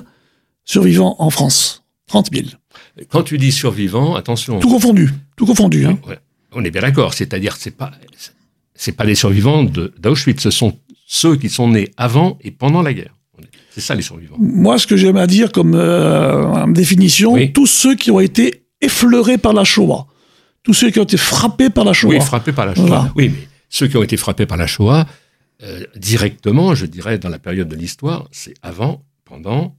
survivants 0.73 1.17
en 1.19 1.31
France. 1.31 1.83
30 2.07 2.31
000. 2.33 2.47
Quand 3.11 3.23
tu 3.23 3.37
dis 3.39 3.53
survivants, 3.53 4.15
attention. 4.15 4.61
Tout 4.61 4.69
confondu. 4.71 5.11
Tout 5.37 5.47
confondu. 5.47 5.85
Hein. 5.87 5.99
On 6.53 6.65
est 6.65 6.71
bien 6.71 6.83
d'accord. 6.83 7.15
C'est-à-dire, 7.15 7.57
c'est 7.57 7.77
pas, 7.77 7.91
c'est 8.75 8.93
pas 8.93 9.05
les 9.05 9.15
survivants 9.15 9.65
d'Auschwitz. 9.65 10.41
Ce 10.43 10.51
sont 10.51 10.79
ceux 11.07 11.37
qui 11.37 11.49
sont 11.49 11.69
nés 11.69 11.91
avant 11.97 12.39
et 12.43 12.51
pendant 12.51 12.83
la 12.83 12.95
guerre. 12.95 13.15
C'est 13.71 13.81
ça 13.81 13.95
les 13.95 14.03
survivants. 14.03 14.37
Moi, 14.39 14.79
ce 14.79 14.87
que 14.87 14.97
j'aime 14.97 15.17
à 15.17 15.27
dire 15.27 15.53
comme 15.53 15.75
euh, 15.75 16.67
définition, 16.73 17.33
Oui. 17.35 17.53
tous 17.53 17.67
ceux 17.67 17.95
qui 17.95 18.11
ont 18.11 18.21
été 18.21 18.65
effleurés 18.81 19.39
par 19.39 19.53
la 19.53 19.65
Shoah. 19.65 20.07
Tous 20.63 20.75
ceux 20.75 20.91
qui 20.91 20.99
ont 20.99 21.05
été 21.05 21.17
frappés 21.17 21.71
par 21.71 21.85
la 21.85 21.93
Shoah. 21.93 22.11
Oui, 22.11 22.21
frappés 22.21 22.53
par 22.53 22.67
la 22.67 22.75
Shoah. 22.75 22.87
Voilà. 22.87 23.13
Oui, 23.17 23.29
mais 23.29 23.49
ceux 23.69 23.87
qui 23.87 23.97
ont 23.97 24.03
été 24.03 24.17
frappés 24.17 24.47
par 24.47 24.57
la 24.59 24.67
Shoah, 24.67 25.07
euh, 25.63 25.85
directement, 25.97 26.75
je 26.75 26.87
dirais, 26.87 27.19
dans 27.19 27.29
la 27.29 27.39
période 27.39 27.69
de 27.69 27.77
l'histoire, 27.77 28.27
c'est 28.33 28.55
avant, 28.63 29.03
pendant, 29.25 29.77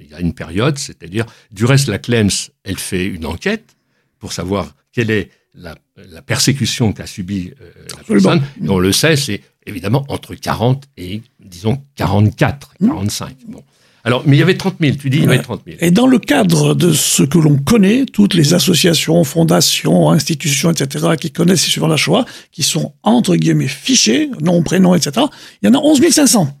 il 0.00 0.08
y 0.08 0.14
a 0.14 0.20
une 0.20 0.34
période, 0.34 0.78
c'est-à-dire, 0.78 1.26
du 1.50 1.64
reste, 1.64 1.88
la 1.88 1.98
Clems, 1.98 2.30
elle 2.64 2.78
fait 2.78 3.06
une 3.06 3.26
enquête 3.26 3.76
pour 4.18 4.32
savoir 4.32 4.74
quelle 4.92 5.10
est 5.10 5.30
la, 5.54 5.76
la 6.10 6.22
persécution 6.22 6.92
qu'a 6.92 7.06
subie 7.06 7.52
euh, 7.60 7.70
la 7.96 8.02
personne. 8.04 8.42
Et 8.64 8.68
on 8.68 8.78
le 8.78 8.92
sait, 8.92 9.16
c'est 9.16 9.40
évidemment 9.66 10.04
entre 10.08 10.34
40 10.34 10.84
et, 10.96 11.22
disons, 11.44 11.80
44, 11.96 12.74
45. 12.80 13.36
Bon. 13.48 13.62
Alors, 14.06 14.22
mais 14.26 14.36
il 14.36 14.40
y 14.40 14.42
avait 14.42 14.56
30 14.56 14.76
000, 14.80 14.96
tu 14.96 15.08
dis, 15.08 15.16
il 15.18 15.22
y 15.22 15.26
avait 15.26 15.38
Ouais. 15.38 15.42
30 15.42 15.62
000. 15.66 15.78
Et 15.80 15.90
dans 15.90 16.06
le 16.06 16.18
cadre 16.18 16.74
de 16.74 16.92
ce 16.92 17.22
que 17.22 17.38
l'on 17.38 17.56
connaît, 17.56 18.04
toutes 18.04 18.34
les 18.34 18.52
associations, 18.52 19.24
fondations, 19.24 20.10
institutions, 20.10 20.70
etc., 20.72 21.06
qui 21.18 21.30
connaissent 21.30 21.64
sur 21.64 21.88
la 21.88 21.96
Shoah, 21.96 22.26
qui 22.52 22.62
sont 22.62 22.92
entre 23.02 23.34
guillemets 23.36 23.68
fichés, 23.68 24.28
nom, 24.42 24.62
prénom, 24.62 24.94
etc., 24.94 25.26
il 25.62 25.66
y 25.66 25.70
en 25.70 25.74
a 25.74 25.82
11 25.82 26.02
500. 26.10 26.54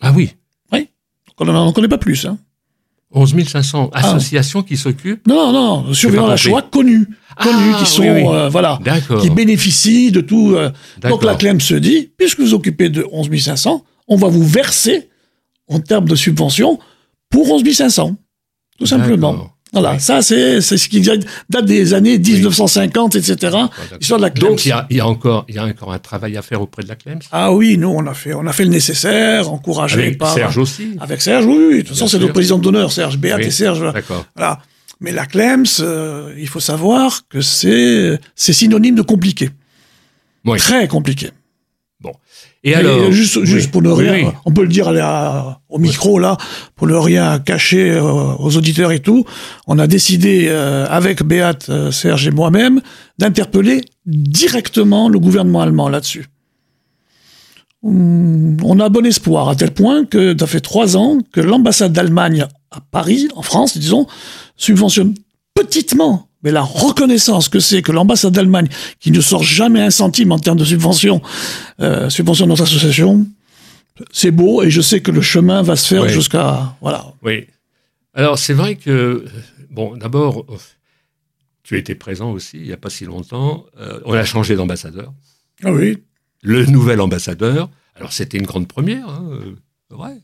Ah 0.00 0.12
oui, 0.16 0.34
on 1.38 1.44
n'en 1.44 1.72
connaît 1.72 1.88
pas 1.88 1.98
plus. 1.98 2.24
Hein. 2.26 2.38
11 3.12 3.34
500 3.46 3.90
associations 3.92 4.62
qui 4.62 4.76
s'occupent. 4.76 5.26
Non, 5.26 5.52
non, 5.52 5.82
non, 5.84 5.94
surveillant 5.94 6.26
la. 6.26 6.36
Shoah 6.36 6.62
connus, 6.62 7.06
connus, 7.40 7.72
Ah, 7.74 7.78
qui 7.78 7.86
sont, 7.86 8.02
oui, 8.02 8.08
oui. 8.10 8.24
euh, 8.26 8.48
voilà, 8.48 8.78
qui 9.20 9.30
bénéficient 9.30 10.10
de 10.10 10.20
tout. 10.20 10.54
euh, 10.56 10.70
donc 11.00 11.22
la 11.22 11.36
CLEM 11.36 11.60
se 11.60 11.74
dit, 11.74 12.10
puisque 12.16 12.40
vous 12.40 12.54
occupez 12.54 12.88
de 12.88 13.06
11 13.12 13.30
500, 13.40 13.84
on 14.08 14.16
va 14.16 14.28
vous 14.28 14.44
verser 14.44 15.08
en 15.68 15.78
termes 15.78 16.08
de 16.08 16.16
subvention 16.16 16.78
pour 17.30 17.50
11 17.52 17.62
500. 17.72 18.16
Tout 18.78 18.86
simplement. 18.86 19.50
Voilà, 19.74 19.92
Oui. 19.92 20.00
ça 20.00 20.22
c'est 20.22 20.60
c'est 20.62 20.78
ce 20.78 20.88
qui 20.88 21.00
date 21.02 21.26
des 21.66 21.92
années 21.92 22.18
1950, 22.18 23.16
etc. 23.16 23.56
L'histoire 24.00 24.18
de 24.20 24.24
la 24.24 24.30
CLEMS. 24.30 24.48
Donc 24.48 24.64
il 24.64 24.68
y 24.70 24.72
a, 24.72 24.86
il 24.88 24.96
y 24.96 25.00
a 25.00 25.06
encore, 25.06 25.44
il 25.48 25.54
y 25.56 25.58
a 25.58 25.64
encore 25.64 25.92
un 25.92 25.98
travail 25.98 26.36
à 26.38 26.42
faire 26.42 26.62
auprès 26.62 26.82
de 26.82 26.88
la 26.88 26.94
Clems. 26.96 27.20
Ah 27.32 27.52
oui, 27.52 27.76
nous 27.76 27.88
on 27.88 28.06
a 28.06 28.14
fait, 28.14 28.32
on 28.34 28.46
a 28.46 28.52
fait 28.52 28.64
le 28.64 28.70
nécessaire, 28.70 29.52
encouragé 29.52 29.98
Avec 30.00 30.18
par 30.18 30.32
Serge 30.32 30.56
aussi. 30.58 30.96
avec 31.00 31.20
Serge, 31.20 31.44
oui, 31.44 31.56
oui. 31.58 31.74
De 31.76 31.80
toute 31.80 31.88
façon 31.90 32.06
c'est 32.06 32.16
sûr. 32.18 32.26
nos 32.26 32.32
présidents 32.32 32.58
d'honneur, 32.58 32.92
Serge, 32.92 33.18
Béat 33.18 33.40
et 33.40 33.50
Serge. 33.50 33.92
D'accord. 33.92 34.24
Voilà. 34.36 34.60
Mais 35.00 35.12
la 35.12 35.26
Clems, 35.26 35.64
euh, 35.80 36.32
il 36.38 36.48
faut 36.48 36.60
savoir 36.60 37.22
que 37.28 37.40
c'est 37.40 38.18
c'est 38.36 38.52
synonyme 38.52 38.94
de 38.94 39.02
compliqué. 39.02 39.50
Oui. 40.46 40.58
Très 40.58 40.86
compliqué. 40.88 41.30
Et 42.66 42.74
alors, 42.74 43.04
Et 43.04 43.12
juste, 43.12 43.36
oui, 43.36 43.46
juste 43.46 43.70
pour 43.70 43.82
ne 43.82 43.90
rien, 43.90 44.14
oui. 44.14 44.24
on 44.46 44.50
peut 44.50 44.62
le 44.62 44.68
dire 44.68 44.88
à 44.88 45.60
au 45.68 45.78
micro 45.78 46.18
là, 46.18 46.38
pour 46.76 46.86
ne 46.86 46.94
rien 46.94 47.38
cacher 47.38 47.90
euh, 47.90 48.02
aux 48.02 48.56
auditeurs 48.56 48.90
et 48.90 49.00
tout, 49.00 49.26
on 49.66 49.78
a 49.78 49.86
décidé 49.86 50.46
euh, 50.48 50.86
avec 50.88 51.22
Béat, 51.22 51.58
euh, 51.68 51.90
Serge 51.90 52.26
et 52.26 52.30
moi-même 52.30 52.80
d'interpeller 53.18 53.82
directement 54.06 55.10
le 55.10 55.18
gouvernement 55.18 55.60
allemand 55.60 55.90
là-dessus. 55.90 56.26
Hum, 57.82 58.56
On 58.64 58.80
a 58.80 58.88
bon 58.88 59.04
espoir 59.04 59.50
à 59.50 59.56
tel 59.56 59.72
point 59.72 60.06
que 60.06 60.34
ça 60.38 60.46
fait 60.46 60.60
trois 60.60 60.96
ans 60.96 61.18
que 61.32 61.40
l'ambassade 61.40 61.92
d'Allemagne 61.92 62.46
à 62.70 62.80
Paris, 62.90 63.28
en 63.36 63.42
France, 63.42 63.76
disons, 63.76 64.06
subventionne 64.56 65.14
petitement, 65.54 66.28
mais 66.42 66.50
la 66.50 66.62
reconnaissance 66.62 67.48
que 67.48 67.60
c'est 67.60 67.82
que 67.82 67.92
l'ambassade 67.92 68.32
d'Allemagne, 68.32 68.68
qui 69.00 69.10
ne 69.10 69.20
sort 69.20 69.42
jamais 69.42 69.80
un 69.80 69.90
centime 69.90 70.32
en 70.32 70.38
termes 70.38 70.58
de 70.58 70.64
subvention, 70.64 71.22
euh, 71.80 72.10
subvention 72.10 72.46
de 72.46 72.50
notre 72.50 72.64
association, 72.64 73.26
c'est 74.12 74.30
beau 74.30 74.62
et 74.62 74.70
je 74.70 74.80
sais 74.80 75.00
que 75.00 75.10
le 75.10 75.22
chemin 75.22 75.62
va 75.62 75.76
se 75.76 75.86
faire 75.86 76.08
jusqu'à 76.08 76.76
voilà. 76.80 77.06
Oui. 77.22 77.46
Alors 78.12 78.38
c'est 78.38 78.54
vrai 78.54 78.74
que 78.76 79.24
bon, 79.70 79.96
d'abord, 79.96 80.44
tu 81.62 81.78
étais 81.78 81.94
présent 81.94 82.32
aussi 82.32 82.58
il 82.58 82.64
n'y 82.64 82.72
a 82.72 82.76
pas 82.76 82.90
si 82.90 83.04
longtemps. 83.04 83.66
Euh, 83.78 84.00
on 84.04 84.12
a 84.12 84.24
changé 84.24 84.56
d'ambassadeur. 84.56 85.12
Ah 85.62 85.72
oui. 85.72 86.02
Le 86.42 86.66
nouvel 86.66 87.00
ambassadeur. 87.00 87.70
Alors, 87.96 88.12
c'était 88.12 88.38
une 88.38 88.46
grande 88.46 88.68
première, 88.68 89.08
hein, 89.08 89.30
vrai, 89.88 90.20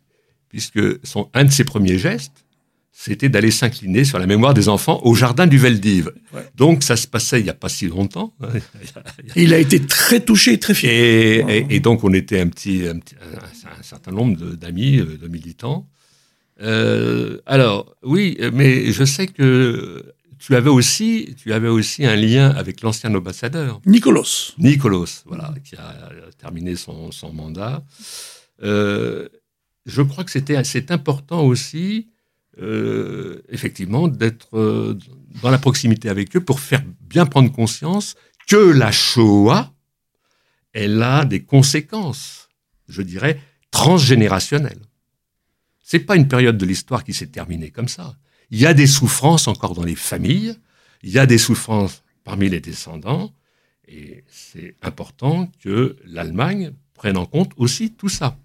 puisque 0.49 0.81
son, 1.05 1.31
un 1.35 1.45
de 1.45 1.51
ses 1.51 1.65
premiers 1.65 1.99
gestes, 1.99 2.45
c'était 2.93 3.29
d'aller 3.29 3.51
s'incliner 3.51 4.05
sur 4.05 4.19
la 4.19 4.27
mémoire 4.27 4.53
des 4.53 4.69
enfants 4.69 5.01
au 5.05 5.15
jardin 5.15 5.47
du 5.47 5.59
Veldiv. 5.59 6.13
Donc 6.55 6.83
ça 6.83 6.97
se 6.97 7.07
passait 7.07 7.41
il 7.41 7.45
n'y 7.45 7.51
a 7.51 7.55
pas 7.55 7.69
si 7.69 7.87
longtemps. 7.87 8.35
il 9.37 9.55
a 9.55 9.59
été 9.59 9.81
très 9.81 10.21
touché, 10.21 10.59
très 10.59 10.75
fier. 10.75 11.45
Et, 11.49 11.81
donc 11.81 12.05
on 12.05 12.13
était 12.13 12.41
un 12.41 12.49
petit, 12.49 12.83
un, 12.87 13.01
certain 13.83 14.13
nombre 14.13 14.37
d'amis, 14.55 14.99
euh, 14.99 15.17
de, 15.17 15.29
militants. 15.29 15.89
Euh, 16.61 17.39
alors 17.47 17.97
oui, 18.03 18.39
mais 18.53 18.93
je 18.93 19.05
sais 19.05 19.29
que 19.29 20.05
tu 20.39 20.57
avais 20.57 20.71
aussi, 20.71 21.35
tu 21.39 21.53
avais 21.53 21.69
aussi 21.69 22.05
un 22.05 22.17
lien 22.17 22.51
avec 22.51 22.83
l'ancien 22.83 23.15
ambassadeur. 23.15 23.81
Nicolas. 23.87 24.53
Nicolas, 24.59 25.23
voilà, 25.27 25.55
qui 25.65 25.77
a 25.77 26.11
terminé 26.39 26.77
son, 26.77 27.13
son 27.13 27.33
mandat. 27.33 27.85
Euh, 28.63 29.29
je 29.87 30.03
crois 30.03 30.25
que 30.25 30.31
c'était 30.31 30.63
c'est 30.65 30.91
important 30.91 31.45
aussi 31.45 32.09
euh, 32.59 33.43
effectivement, 33.49 34.09
d'être 34.09 34.57
euh, 34.57 34.99
dans 35.43 35.51
la 35.51 35.59
proximité 35.59 36.09
avec 36.09 36.37
eux 36.37 36.41
pour 36.41 36.61
faire 36.61 36.83
bien 37.01 37.27
prendre 37.27 37.53
conscience 37.53 38.17
que 38.49 38.57
la 38.57 38.91
Shoah, 38.91 39.73
elle 40.73 41.03
a 41.03 41.25
des 41.25 41.43
conséquences, 41.43 42.49
je 42.89 43.03
dirais, 43.03 43.41
transgénérationnelles. 43.71 44.83
C'est 45.83 46.01
pas 46.01 46.17
une 46.17 46.29
période 46.29 46.59
de 46.59 46.67
l'histoire 46.67 47.05
qui 47.05 47.15
s'est 47.15 47.29
terminée 47.29 47.71
comme 47.71 47.89
ça. 47.89 48.17
Il 48.51 48.59
y 48.59 48.67
a 48.67 48.75
des 48.75 48.87
souffrances 48.87 49.49
encore 49.49 49.75
dans 49.75 49.85
les 49.85 49.97
familles, 49.97 50.57
il 51.03 51.11
y 51.11 51.19
a 51.19 51.27
des 51.27 51.39
souffrances 51.39 52.03
parmi 52.25 52.49
les 52.49 52.61
descendants, 52.61 53.33
et 53.87 54.25
c'est 54.29 54.75
important 54.83 55.51
que 55.63 55.97
l'Allemagne 56.05 56.73
prenne 56.95 57.17
en 57.17 57.27
compte 57.27 57.53
aussi 57.57 57.93
tout 57.93 58.09
ça. 58.09 58.37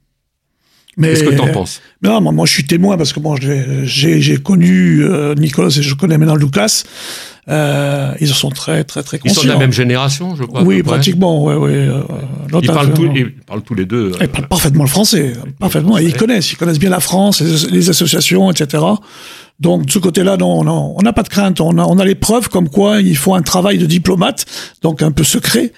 Qu'est-ce 1.02 1.24
que 1.24 1.36
tu 1.36 1.41
en 1.41 1.52
penses 1.52 1.82
Non, 2.02 2.22
moi, 2.22 2.46
je 2.46 2.52
suis 2.52 2.66
témoin 2.66 2.98
parce 2.98 3.14
que 3.14 3.20
moi 3.20 3.38
j'ai 3.39 4.38
connu 4.38 5.04
euh, 5.04 5.36
Nicolas 5.36 5.70
et 5.70 5.82
je 5.82 5.96
connais 5.96 6.18
maintenant 6.18 6.36
Lucas. 6.36 6.84
Euh, 7.48 8.16
ils 8.20 8.28
sont 8.30 8.50
très 8.50 8.84
très 8.84 9.04
très 9.04 9.20
conscients. 9.20 9.41
Ils 9.41 9.43
sont 9.43 9.48
de 9.48 9.54
la 9.54 9.60
même 9.60 9.72
génération, 9.72 10.36
je 10.36 10.43
crois. 10.43 10.64
Oui, 10.64 10.82
pratiquement. 10.82 11.43
Ouais, 11.43 11.54
ouais, 11.54 11.74
euh, 11.74 12.02
ils, 12.60 12.68
parlent 12.68 12.91
ils, 13.16 13.32
parlent 13.46 13.62
tous 13.62 13.76
les 13.76 13.86
deux. 13.86 14.14
Ils 14.20 14.28
parlent 14.28 14.48
parfaitement 14.48 14.84
le 14.84 14.89
français, 14.89 15.34
parfaitement. 15.60 16.00
ils 16.00 16.16
connaissent, 16.16 16.52
ils 16.52 16.56
connaissent 16.56 16.80
bien 16.80 16.89
la 16.89 17.00
France, 17.00 17.41
les, 17.41 17.89
associations, 17.89 18.50
etc. 18.50 18.84
Donc 19.60 19.86
de 19.86 19.91
ce 19.91 20.00
côté-là, 20.00 20.38
non, 20.38 20.64
non, 20.64 20.96
on 20.98 21.02
n'a 21.04 21.14
pas 21.14 21.22
de 21.22 21.30
crainte. 21.30 21.62
On 21.62 21.78
a, 21.78 21.84
on 21.84 22.00
a 22.00 22.06
les 22.06 22.16
preuves 22.16 22.50
comme 22.50 22.68
quoi 22.68 23.00
il 23.02 23.16
faut 23.16 23.36
un 23.36 23.43
travail 23.43 23.78
de 23.78 23.86
diplomate, 23.86 24.46
donc 24.82 25.04
un 25.04 25.12
peu 25.12 25.24
secret, 25.24 25.72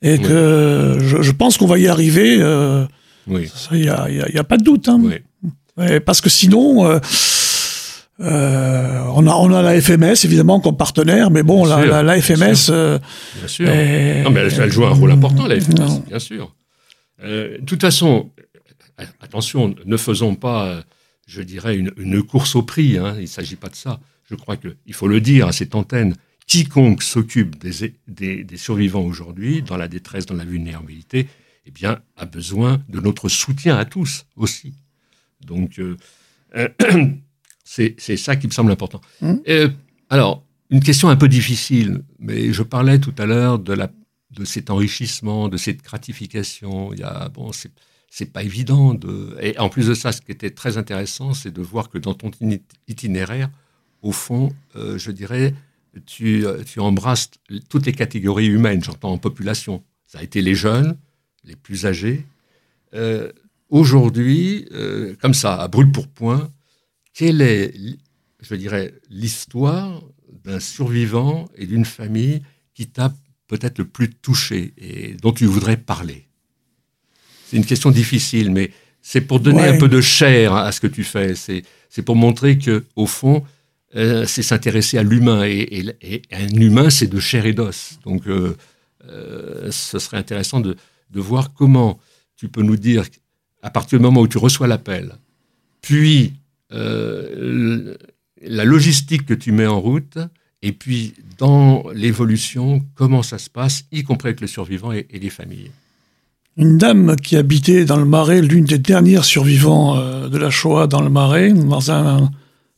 et 0.00 0.18
que 0.18 0.96
je, 0.98 1.20
je 1.20 1.32
pense 1.32 1.58
qu'on 1.58 1.66
va 1.66 1.78
y 1.78 1.88
arriver. 1.88 2.38
Euh, 2.40 2.86
oui. 3.26 3.50
Il 3.72 3.80
n'y 3.80 3.88
a, 3.88 4.44
pas 4.44 4.56
de 4.56 4.64
doute. 4.64 4.88
Hein. 4.88 5.00
Oui. 5.02 6.00
parce 6.04 6.20
que 6.20 6.28
sinon, 6.28 6.86
euh, 6.86 6.98
euh, 8.20 9.02
on, 9.14 9.26
a, 9.26 9.34
on 9.34 9.52
a 9.52 9.62
la 9.62 9.80
FMS 9.80 10.24
évidemment 10.24 10.60
comme 10.60 10.76
partenaire, 10.76 11.30
mais 11.30 11.42
bon, 11.42 11.64
la, 11.64 12.02
la, 12.02 12.20
FMS. 12.20 12.36
Bien 12.38 12.54
sûr. 12.54 12.74
Euh, 12.74 12.98
bien 13.38 13.48
sûr. 13.48 13.66
non, 13.66 14.30
mais 14.30 14.40
elle, 14.40 14.72
joue 14.72 14.84
un 14.84 14.90
rôle 14.90 15.12
important, 15.12 15.46
la 15.46 15.60
FMS, 15.60 16.02
bien 16.06 16.18
sûr. 16.18 16.54
de 17.22 17.60
toute 17.66 17.80
façon, 17.80 18.30
attention, 19.20 19.74
ne 19.84 19.96
faisons 19.96 20.34
pas, 20.34 20.82
je 21.26 21.42
dirais, 21.42 21.76
une, 21.76 21.92
une 21.96 22.22
course 22.22 22.56
au 22.56 22.62
prix. 22.62 22.98
Hein, 22.98 23.14
il 23.16 23.22
ne 23.22 23.26
s'agit 23.26 23.56
pas 23.56 23.68
de 23.68 23.76
ça. 23.76 24.00
Je 24.28 24.34
crois 24.34 24.56
qu'il 24.56 24.94
faut 24.94 25.08
le 25.08 25.20
dire 25.20 25.46
à 25.46 25.52
cette 25.52 25.74
antenne 25.74 26.14
quiconque 26.46 27.02
s'occupe 27.02 27.58
des, 27.58 27.94
des, 28.08 28.44
des, 28.44 28.56
survivants 28.56 29.04
aujourd'hui, 29.04 29.62
dans 29.62 29.76
la 29.76 29.88
détresse, 29.88 30.26
dans 30.26 30.34
la 30.34 30.44
vulnérabilité, 30.44 31.28
eh 31.66 31.70
bien, 31.70 32.00
a 32.16 32.26
besoin 32.26 32.82
de 32.88 33.00
notre 33.00 33.28
soutien 33.28 33.76
à 33.76 33.84
tous 33.84 34.26
aussi. 34.36 34.74
Donc, 35.44 35.78
euh, 35.78 35.96
c'est 37.64 38.16
ça 38.16 38.36
qui 38.36 38.46
me 38.46 38.52
semble 38.52 38.72
important. 38.72 39.00
Mmh. 39.20 39.34
Euh, 39.48 39.68
alors, 40.10 40.44
une 40.70 40.80
question 40.80 41.08
un 41.08 41.16
peu 41.16 41.28
difficile, 41.28 42.02
mais 42.18 42.52
je 42.52 42.62
parlais 42.62 42.98
tout 42.98 43.14
à 43.18 43.26
l'heure 43.26 43.58
de, 43.58 43.72
la, 43.72 43.90
de 44.30 44.44
cet 44.44 44.70
enrichissement, 44.70 45.48
de 45.48 45.56
cette 45.56 45.82
gratification. 45.82 46.92
Il 46.92 47.00
y 47.00 47.02
a, 47.02 47.28
bon, 47.28 47.50
c'est 47.52 48.32
pas 48.32 48.42
évident. 48.42 48.94
De... 48.94 49.36
Et 49.40 49.58
en 49.58 49.68
plus 49.68 49.86
de 49.86 49.94
ça, 49.94 50.12
ce 50.12 50.20
qui 50.20 50.32
était 50.32 50.50
très 50.50 50.78
intéressant, 50.78 51.34
c'est 51.34 51.50
de 51.50 51.62
voir 51.62 51.90
que 51.90 51.98
dans 51.98 52.14
ton 52.14 52.30
itinéraire, 52.88 53.50
au 54.00 54.12
fond, 54.12 54.52
euh, 54.76 54.98
je 54.98 55.12
dirais, 55.12 55.54
tu, 56.06 56.44
tu 56.66 56.80
embrasses 56.80 57.30
toutes 57.68 57.86
les 57.86 57.92
catégories 57.92 58.46
humaines, 58.46 58.82
j'entends 58.82 59.12
en 59.12 59.18
population. 59.18 59.84
Ça 60.06 60.18
a 60.18 60.22
été 60.22 60.42
les 60.42 60.54
jeunes, 60.54 60.96
les 61.44 61.56
plus 61.56 61.86
âgés. 61.86 62.24
Euh, 62.94 63.30
aujourd'hui, 63.68 64.66
euh, 64.72 65.14
comme 65.20 65.34
ça, 65.34 65.60
à 65.60 65.68
brûle 65.68 65.90
pour 65.90 66.08
point, 66.08 66.50
quelle 67.14 67.40
est, 67.40 67.74
je 68.40 68.54
dirais, 68.54 68.94
l'histoire 69.10 70.02
d'un 70.44 70.60
survivant 70.60 71.48
et 71.56 71.66
d'une 71.66 71.84
famille 71.84 72.42
qui 72.74 72.86
t'a 72.88 73.12
peut-être 73.48 73.78
le 73.78 73.84
plus 73.84 74.10
touché 74.10 74.72
et 74.78 75.14
dont 75.14 75.32
tu 75.32 75.46
voudrais 75.46 75.76
parler? 75.76 76.26
C'est 77.46 77.56
une 77.56 77.66
question 77.66 77.90
difficile, 77.90 78.50
mais 78.50 78.70
c'est 79.02 79.20
pour 79.20 79.40
donner 79.40 79.64
un 79.64 79.78
peu 79.78 79.88
de 79.88 80.00
chair 80.00 80.54
à 80.54 80.72
ce 80.72 80.80
que 80.80 80.86
tu 80.86 81.04
fais. 81.04 81.34
C'est 81.34 82.02
pour 82.02 82.16
montrer 82.16 82.56
que, 82.56 82.84
au 82.96 83.06
fond, 83.06 83.44
euh, 83.94 84.24
c'est 84.26 84.42
s'intéresser 84.42 84.96
à 84.96 85.02
l'humain 85.02 85.44
et, 85.44 85.94
un 86.30 86.48
humain, 86.48 86.88
c'est 86.88 87.08
de 87.08 87.20
chair 87.20 87.44
et 87.44 87.52
d'os. 87.52 87.98
Donc, 88.04 88.22
ce 88.24 89.98
serait 89.98 90.16
intéressant 90.16 90.60
de, 90.60 90.76
de 91.12 91.20
voir 91.20 91.52
comment 91.54 91.98
tu 92.36 92.48
peux 92.48 92.62
nous 92.62 92.76
dire, 92.76 93.04
à 93.62 93.70
partir 93.70 93.98
du 93.98 94.02
moment 94.02 94.20
où 94.20 94.28
tu 94.28 94.38
reçois 94.38 94.66
l'appel, 94.66 95.14
puis 95.80 96.34
euh, 96.72 97.94
la 98.40 98.64
logistique 98.64 99.26
que 99.26 99.34
tu 99.34 99.52
mets 99.52 99.66
en 99.66 99.80
route, 99.80 100.18
et 100.62 100.72
puis 100.72 101.14
dans 101.38 101.84
l'évolution, 101.94 102.82
comment 102.94 103.22
ça 103.22 103.38
se 103.38 103.50
passe, 103.50 103.84
y 103.92 104.02
compris 104.02 104.28
avec 104.28 104.40
les 104.40 104.46
survivants 104.46 104.92
et, 104.92 105.06
les 105.12 105.30
familles. 105.30 105.70
Une 106.56 106.78
dame 106.78 107.16
qui 107.16 107.36
habitait 107.36 107.84
dans 107.84 107.96
le 107.96 108.04
Marais, 108.04 108.42
l'une 108.42 108.64
des 108.64 108.78
dernières 108.78 109.24
survivants 109.24 109.96
euh, 109.96 110.28
de 110.28 110.38
la 110.38 110.50
Shoah 110.50 110.86
dans 110.86 111.00
le 111.00 111.08
Marais, 111.08 111.52
dans 111.52 111.90
un 111.90 112.30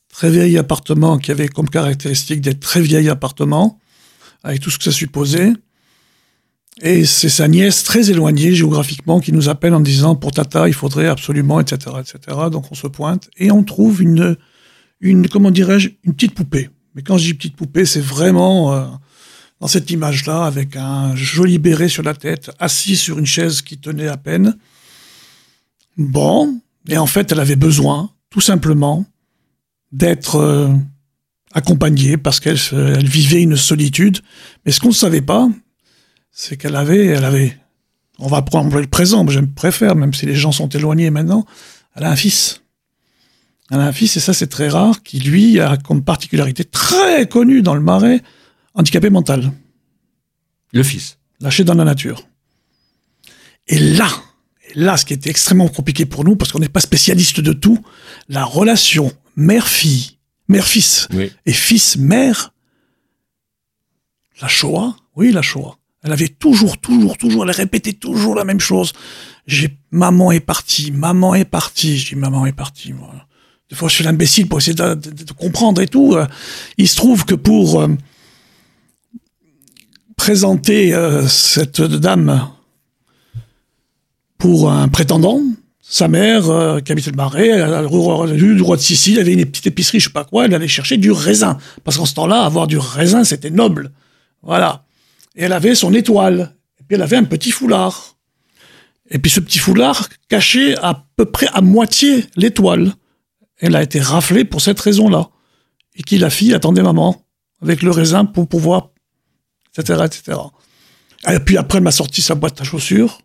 très 0.08 0.30
vieil 0.30 0.56
appartement 0.58 1.18
qui 1.18 1.32
avait 1.32 1.48
comme 1.48 1.68
caractéristique 1.68 2.40
d'être 2.40 2.60
très 2.60 2.80
vieil 2.80 3.08
appartement, 3.08 3.80
avec 4.44 4.60
tout 4.60 4.70
ce 4.70 4.78
que 4.78 4.84
ça 4.84 4.92
supposait. 4.92 5.52
Et 6.82 7.04
c'est 7.04 7.28
sa 7.28 7.46
nièce 7.46 7.84
très 7.84 8.10
éloignée 8.10 8.54
géographiquement 8.54 9.20
qui 9.20 9.32
nous 9.32 9.48
appelle 9.48 9.74
en 9.74 9.80
disant 9.80 10.16
pour 10.16 10.32
Tata, 10.32 10.66
il 10.66 10.74
faudrait 10.74 11.06
absolument, 11.06 11.60
etc., 11.60 11.96
etc. 12.00 12.36
Donc 12.50 12.72
on 12.72 12.74
se 12.74 12.88
pointe 12.88 13.30
et 13.36 13.52
on 13.52 13.62
trouve 13.62 14.02
une, 14.02 14.36
une 15.00 15.28
comment 15.28 15.52
dirais-je, 15.52 15.90
une 16.02 16.14
petite 16.14 16.34
poupée. 16.34 16.70
Mais 16.94 17.02
quand 17.02 17.16
je 17.16 17.26
dis 17.26 17.34
petite 17.34 17.56
poupée, 17.56 17.84
c'est 17.84 18.00
vraiment 18.00 18.74
euh, 18.74 18.86
dans 19.60 19.68
cette 19.68 19.90
image-là 19.90 20.44
avec 20.44 20.74
un 20.74 21.14
joli 21.14 21.58
béret 21.58 21.88
sur 21.88 22.02
la 22.02 22.14
tête, 22.14 22.50
assis 22.58 22.96
sur 22.96 23.18
une 23.18 23.26
chaise 23.26 23.62
qui 23.62 23.78
tenait 23.78 24.08
à 24.08 24.16
peine. 24.16 24.56
Bon, 25.96 26.60
et 26.88 26.98
en 26.98 27.06
fait, 27.06 27.30
elle 27.30 27.40
avait 27.40 27.56
besoin, 27.56 28.10
tout 28.30 28.40
simplement, 28.40 29.06
d'être 29.92 30.36
euh, 30.36 30.68
accompagnée 31.52 32.16
parce 32.16 32.40
qu'elle 32.40 32.58
elle 32.72 33.06
vivait 33.06 33.42
une 33.42 33.56
solitude. 33.56 34.18
Mais 34.66 34.72
ce 34.72 34.80
qu'on 34.80 34.88
ne 34.88 34.92
savait 34.92 35.22
pas, 35.22 35.48
c'est 36.36 36.56
qu'elle 36.56 36.74
avait, 36.74 37.06
elle 37.06 37.24
avait, 37.24 37.56
on 38.18 38.26
va 38.26 38.42
prendre 38.42 38.80
le 38.80 38.86
présent, 38.88 39.26
je 39.28 39.38
préfère, 39.38 39.94
même 39.94 40.12
si 40.12 40.26
les 40.26 40.34
gens 40.34 40.50
sont 40.50 40.68
éloignés 40.68 41.08
maintenant, 41.10 41.46
elle 41.94 42.04
a 42.04 42.10
un 42.10 42.16
fils. 42.16 42.62
Elle 43.70 43.80
a 43.80 43.86
un 43.86 43.92
fils, 43.92 44.16
et 44.16 44.20
ça 44.20 44.34
c'est 44.34 44.48
très 44.48 44.68
rare, 44.68 45.02
qui 45.04 45.20
lui 45.20 45.60
a 45.60 45.76
comme 45.76 46.02
particularité 46.02 46.64
très 46.64 47.28
connue 47.28 47.62
dans 47.62 47.76
le 47.76 47.80
marais, 47.80 48.20
handicapé 48.74 49.10
mental. 49.10 49.52
Le 50.72 50.82
fils. 50.82 51.18
Lâché 51.40 51.62
dans 51.62 51.74
la 51.74 51.84
nature. 51.84 52.26
Et 53.68 53.78
là, 53.78 54.08
et 54.68 54.78
là, 54.78 54.96
ce 54.96 55.04
qui 55.04 55.14
était 55.14 55.30
extrêmement 55.30 55.68
compliqué 55.68 56.04
pour 56.04 56.24
nous, 56.24 56.34
parce 56.34 56.50
qu'on 56.50 56.58
n'est 56.58 56.68
pas 56.68 56.80
spécialiste 56.80 57.40
de 57.40 57.52
tout, 57.52 57.78
la 58.28 58.44
relation 58.44 59.12
mère-fille, 59.36 60.18
mère-fils 60.48 61.06
et 61.46 61.52
fils-mère, 61.52 62.52
la 64.42 64.48
Shoah, 64.48 64.96
oui, 65.14 65.30
la 65.30 65.42
Shoah. 65.42 65.78
Elle 66.04 66.12
avait 66.12 66.28
toujours, 66.28 66.78
toujours, 66.78 67.16
toujours, 67.16 67.44
elle 67.44 67.50
répétait 67.50 67.94
toujours 67.94 68.34
la 68.34 68.44
même 68.44 68.60
chose. 68.60 68.92
Maman 69.90 70.32
est 70.32 70.40
partie, 70.40 70.92
maman 70.92 71.34
est 71.34 71.46
partie. 71.46 71.98
Je 71.98 72.10
dis, 72.10 72.14
maman 72.14 72.44
est 72.44 72.52
partie, 72.52 72.92
moi. 72.92 73.10
Des 73.70 73.76
fois, 73.76 73.88
je 73.88 73.94
suis 73.94 74.04
l'imbécile 74.04 74.46
pour 74.46 74.58
essayer 74.58 74.74
de, 74.74 75.32
comprendre 75.32 75.80
et 75.80 75.88
tout. 75.88 76.14
Il 76.76 76.88
se 76.88 76.96
trouve 76.96 77.24
que 77.24 77.34
pour 77.34 77.80
euh, 77.80 77.88
présenter 80.16 80.94
euh, 80.94 81.26
cette 81.26 81.80
dame 81.80 82.50
pour 84.36 84.70
un 84.70 84.88
prétendant, 84.88 85.40
sa 85.80 86.08
mère, 86.08 86.50
euh, 86.50 86.80
qui 86.80 86.92
habitait 86.92 87.10
le 87.10 87.16
Marais, 87.16 87.58
la 87.58 87.80
rue 87.80 88.54
du 88.54 88.62
Roi 88.62 88.76
de 88.76 88.82
Sicile, 88.82 89.14
il 89.14 89.16
y 89.16 89.20
avait 89.20 89.32
une 89.32 89.46
petite 89.46 89.68
épicerie, 89.68 90.00
je 90.00 90.08
sais 90.08 90.12
pas 90.12 90.24
quoi, 90.24 90.44
elle 90.44 90.54
allait 90.54 90.68
chercher 90.68 90.98
du 90.98 91.10
raisin. 91.10 91.56
Parce 91.82 91.96
qu'en 91.96 92.04
ce 92.04 92.14
temps-là, 92.14 92.42
avoir 92.42 92.66
du 92.66 92.76
raisin, 92.76 93.24
c'était 93.24 93.50
noble. 93.50 93.90
Voilà. 94.42 94.83
Et 95.34 95.44
elle 95.44 95.52
avait 95.52 95.74
son 95.74 95.92
étoile. 95.94 96.56
Et 96.80 96.84
puis 96.84 96.94
elle 96.96 97.02
avait 97.02 97.16
un 97.16 97.24
petit 97.24 97.50
foulard. 97.50 98.16
Et 99.10 99.18
puis 99.18 99.30
ce 99.30 99.40
petit 99.40 99.58
foulard 99.58 100.08
cachait 100.28 100.76
à 100.78 101.06
peu 101.16 101.24
près 101.26 101.48
à 101.52 101.60
moitié 101.60 102.26
l'étoile. 102.36 102.94
Elle 103.58 103.76
a 103.76 103.82
été 103.82 104.00
raflée 104.00 104.44
pour 104.44 104.60
cette 104.60 104.80
raison-là. 104.80 105.30
Et 105.94 106.02
qui 106.02 106.18
la 106.18 106.30
fille 106.30 106.54
attendait 106.54 106.82
maman 106.82 107.24
avec 107.62 107.82
le 107.82 107.90
raisin 107.90 108.24
pour 108.24 108.48
pouvoir, 108.48 108.90
etc., 109.76 110.04
etc. 110.04 110.38
Et 111.30 111.38
puis 111.38 111.56
après, 111.56 111.78
elle 111.78 111.84
m'a 111.84 111.90
sorti 111.90 112.20
sa 112.20 112.34
boîte 112.34 112.60
à 112.60 112.64
chaussures. 112.64 113.20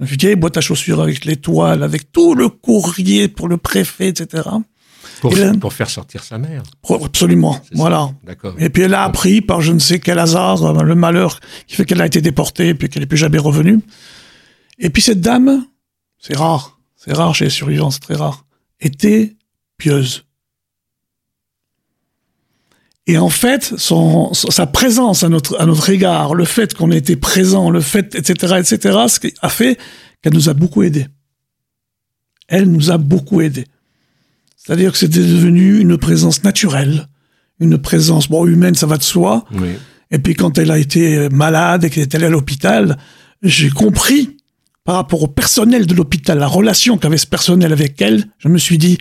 Une 0.00 0.06
vieille 0.06 0.34
boîte 0.34 0.56
à 0.56 0.60
chaussures 0.60 1.00
avec 1.00 1.24
l'étoile, 1.24 1.82
avec 1.82 2.10
tout 2.10 2.34
le 2.34 2.48
courrier 2.48 3.28
pour 3.28 3.46
le 3.46 3.56
préfet, 3.56 4.08
etc. 4.08 4.48
Pour, 5.20 5.36
Et 5.36 5.40
là- 5.40 5.52
pour 5.60 5.72
faire 5.72 5.90
sortir 5.90 6.22
sa 6.24 6.38
mère. 6.38 6.62
Absolument, 7.02 7.54
C'est 7.62 7.70
ça. 7.70 7.74
voilà. 7.76 8.10
D'accord. 8.24 8.54
Et 8.58 8.68
puis 8.70 8.82
elle 8.82 8.94
a 8.94 9.02
appris 9.04 9.40
par 9.40 9.60
je 9.60 9.72
ne 9.72 9.78
sais 9.78 10.00
quel 10.00 10.18
hasard, 10.18 10.62
euh, 10.64 10.82
le 10.82 10.94
malheur 10.94 11.40
qui 11.66 11.76
fait 11.76 11.84
qu'elle 11.84 12.00
a 12.00 12.06
été 12.06 12.20
déportée 12.20 12.68
et 12.68 12.74
puis 12.74 12.88
qu'elle 12.88 13.02
n'est 13.02 13.06
plus 13.06 13.16
jamais 13.18 13.38
revenue. 13.38 13.80
Et 14.78 14.90
puis 14.90 15.02
cette 15.02 15.20
dame, 15.20 15.64
c'est 16.18 16.36
rare, 16.36 16.78
c'est 16.96 17.12
rare 17.12 17.34
chez 17.34 17.44
les 17.44 17.50
survivants, 17.50 17.90
c'est 17.90 18.00
très 18.00 18.16
rare, 18.16 18.44
était 18.80 19.36
pieuse. 19.78 20.24
Et 23.06 23.18
en 23.18 23.28
fait, 23.28 23.74
son, 23.76 24.32
son- 24.32 24.50
sa 24.50 24.66
présence 24.66 25.22
à 25.24 25.28
notre, 25.28 25.60
à 25.60 25.66
notre 25.66 25.90
égard, 25.90 26.34
le 26.34 26.46
fait 26.46 26.72
qu'on 26.74 26.90
ait 26.90 26.96
été 26.96 27.16
présent, 27.16 27.68
le 27.70 27.82
fait, 27.82 28.14
etc., 28.14 28.54
etc., 28.58 28.98
ce 29.08 29.20
qui 29.20 29.34
a 29.42 29.50
fait 29.50 29.78
qu'elle 30.22 30.32
nous 30.32 30.48
a 30.48 30.54
beaucoup 30.54 30.82
aidés. 30.82 31.06
Elle 32.48 32.70
nous 32.70 32.90
a 32.90 32.96
beaucoup 32.96 33.42
aidés. 33.42 33.66
C'est-à-dire 34.64 34.92
que 34.92 34.98
c'était 34.98 35.20
devenu 35.20 35.78
une 35.80 35.98
présence 35.98 36.42
naturelle, 36.44 37.08
une 37.60 37.78
présence 37.78 38.28
bon 38.28 38.46
humaine, 38.46 38.74
ça 38.74 38.86
va 38.86 38.96
de 38.96 39.02
soi. 39.02 39.44
Oui. 39.52 39.68
Et 40.10 40.18
puis 40.18 40.34
quand 40.34 40.58
elle 40.58 40.70
a 40.70 40.78
été 40.78 41.28
malade 41.28 41.84
et 41.84 41.90
qu'elle 41.90 42.04
est 42.04 42.14
allée 42.14 42.26
à 42.26 42.30
l'hôpital, 42.30 42.96
j'ai 43.42 43.68
compris 43.70 44.36
par 44.84 44.96
rapport 44.96 45.22
au 45.22 45.26
personnel 45.28 45.86
de 45.86 45.94
l'hôpital, 45.94 46.38
la 46.38 46.46
relation 46.46 46.98
qu'avait 46.98 47.16
ce 47.16 47.26
personnel 47.26 47.72
avec 47.72 48.00
elle, 48.02 48.26
je 48.38 48.48
me 48.48 48.58
suis 48.58 48.78
dit, 48.78 48.98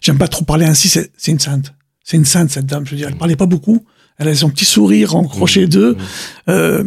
j'aime 0.00 0.18
pas 0.18 0.28
trop 0.28 0.44
parler 0.44 0.64
ainsi, 0.66 0.88
c'est 0.88 1.10
une 1.30 1.40
sainte. 1.40 1.72
C'est 2.04 2.16
une 2.16 2.24
sainte 2.24 2.50
cette 2.50 2.66
dame. 2.66 2.84
Je 2.86 2.92
veux 2.92 2.96
dire, 2.96 3.08
elle 3.08 3.16
parlait 3.16 3.36
pas 3.36 3.46
beaucoup. 3.46 3.84
Elle 4.18 4.28
avait 4.28 4.36
son 4.36 4.50
petit 4.50 4.64
sourire 4.64 5.14
en 5.16 5.24
crochet 5.24 5.66
d'eux. 5.66 5.96
Euh, 6.48 6.84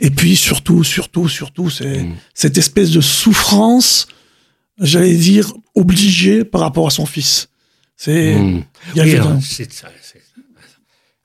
et 0.00 0.10
puis 0.10 0.34
surtout, 0.36 0.84
surtout, 0.84 1.28
surtout, 1.28 1.70
c'est 1.70 2.02
Mm. 2.02 2.14
cette 2.34 2.58
espèce 2.58 2.90
de 2.90 3.00
souffrance, 3.00 4.08
j'allais 4.78 5.14
dire 5.16 5.52
obligée 5.74 6.44
par 6.44 6.60
rapport 6.60 6.86
à 6.86 6.90
son 6.90 7.06
fils. 7.06 7.48
C'est 7.96 8.34
Mm. 8.34 8.64
Oui, 8.96 9.16
c'est 9.40 9.68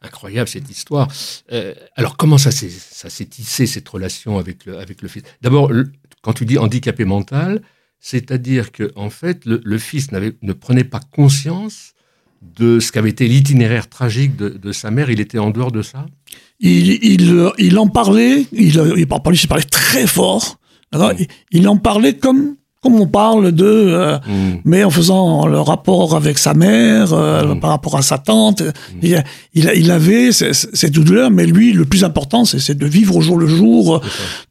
incroyable 0.01 0.47
cette 0.47 0.69
histoire. 0.69 1.07
Euh, 1.51 1.73
alors 1.95 2.15
comment 2.15 2.37
ça 2.37 2.51
s'est 2.51 3.25
tissé 3.25 3.65
cette 3.65 3.89
relation 3.89 4.37
avec 4.37 4.65
le 4.65 4.77
avec 4.79 5.01
le 5.01 5.07
fils? 5.09 5.23
D'abord, 5.41 5.71
quand 6.21 6.33
tu 6.33 6.45
dis 6.45 6.57
handicapé 6.57 7.05
mental, 7.05 7.61
c'est-à-dire 7.99 8.71
que 8.71 8.91
en 8.95 9.09
fait 9.09 9.45
le, 9.45 9.61
le 9.63 9.77
fils 9.77 10.11
ne 10.11 10.53
prenait 10.53 10.85
pas 10.85 11.01
conscience 11.11 11.93
de 12.41 12.79
ce 12.79 12.91
qu'avait 12.93 13.09
été 13.09 13.27
l'itinéraire 13.27 13.89
tragique 13.89 14.37
de, 14.37 14.49
de 14.49 14.71
sa 14.71 14.91
mère. 14.91 15.09
Il 15.09 15.19
était 15.19 15.39
en 15.39 15.49
dehors 15.49 15.73
de 15.73 15.81
ça? 15.81 16.05
il, 16.59 17.03
il, 17.03 17.51
il 17.57 17.77
en 17.77 17.87
parlait, 17.87 18.45
il, 18.51 18.75
il 18.97 19.07
par 19.07 19.21
par 19.21 19.31
lui, 19.31 19.39
il 19.41 19.47
parlait 19.47 19.63
très 19.63 20.07
fort. 20.07 20.59
il, 20.93 21.27
il 21.51 21.67
en 21.67 21.77
parlait 21.77 22.17
comme, 22.17 22.55
comme 22.81 22.95
on 22.95 23.07
parle 23.07 23.51
de, 23.51 23.65
euh, 23.65 24.17
Mm. 24.25 24.61
mais 24.63 24.83
en 24.85 24.89
faisant 24.89 25.47
le 25.47 25.59
rapport 25.59 26.15
avec 26.15 26.37
sa 26.37 26.53
mère, 26.53 27.11
euh, 27.13 27.53
Mm. 27.55 27.59
par 27.59 27.71
rapport 27.71 27.97
à 27.97 28.01
sa 28.01 28.17
tante. 28.17 28.63
Il, 29.01 29.21
il, 29.53 29.69
il 29.75 29.91
avait 29.91 30.31
ces 30.31 30.89
douleurs, 30.89 31.29
mais 31.31 31.45
lui, 31.45 31.73
le 31.73 31.85
plus 31.85 32.03
important, 32.03 32.45
c'est 32.45 32.77
de 32.77 32.85
vivre 32.85 33.15
au 33.17 33.21
jour 33.21 33.37
le 33.37 33.47
jour 33.47 33.95
euh, 33.97 34.01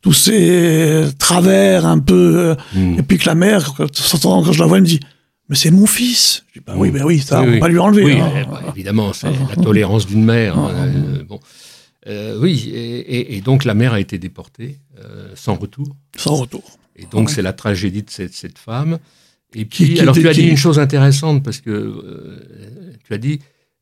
tous 0.03 0.13
ces 0.13 1.05
travers 1.19 1.87
un 1.87 1.99
peu. 1.99 2.55
Mm. 2.75 2.99
Et 2.99 3.03
puis 3.03 3.17
que 3.19 3.27
la 3.27 3.35
mère, 3.35 3.73
quand, 3.77 3.87
quand 4.23 4.53
je 4.53 4.61
la 4.61 4.67
vois, 4.67 4.77
elle 4.77 4.83
me 4.83 4.89
dit, 4.89 5.01
mais 5.49 5.57
c'est 5.57 5.71
mon 5.71 5.87
fils. 5.87 6.45
Je 6.53 6.59
dis, 6.61 6.65
bah 6.67 6.75
oui, 6.77 6.91
ben 6.91 7.05
oui, 7.05 7.21
ça, 7.21 7.41
Oui, 7.41 7.47
on 7.47 7.49
oui. 7.53 7.55
va 7.55 7.61
pas 7.61 7.69
lui 7.69 7.79
enlever. 7.79 8.05
Oui, 8.05 8.19
hein. 8.21 8.45
bah, 8.51 8.61
évidemment, 8.75 9.13
c'est 9.15 9.29
la 9.49 9.57
tolérance 9.63 10.07
d'une 10.07 10.25
mère. 10.25 10.59
hein, 10.59 10.71
euh, 10.75 11.23
bon. 11.27 11.41
Euh, 12.07 12.39
oui, 12.41 12.71
et, 12.75 12.99
et- 12.99 13.37
et 13.37 13.41
donc 13.41 13.65
la 13.65 13.75
mère 13.75 13.93
a 13.95 14.01
été 14.01 14.19
déportée 14.19 14.79
sans 15.35 15.55
retour. 15.55 15.87
Sans 16.17 16.35
retour. 16.37 16.63
Et 16.99 17.07
donc 17.11 17.29
Ouais. 17.29 17.35
c'est 17.35 17.43
la 17.43 17.53
tragédie 17.53 18.03
de 18.03 18.11
cette, 18.11 18.35
cette 18.35 18.59
femme. 18.59 18.99
Et 19.55 19.65
puis, 19.65 19.95
qui 19.95 20.01
alors 20.01 20.15
était- 20.17 20.23
tu 20.25 20.29
as 20.29 20.35
dit 20.35 20.43
qui- 20.43 20.49
une 20.49 20.57
chose 20.57 20.79
intéressante 20.79 21.43
parce 21.43 21.61
que 21.61 21.71
euh, 21.71 22.41
tu 23.07 23.15
as 23.15 23.19
dit 23.19 23.39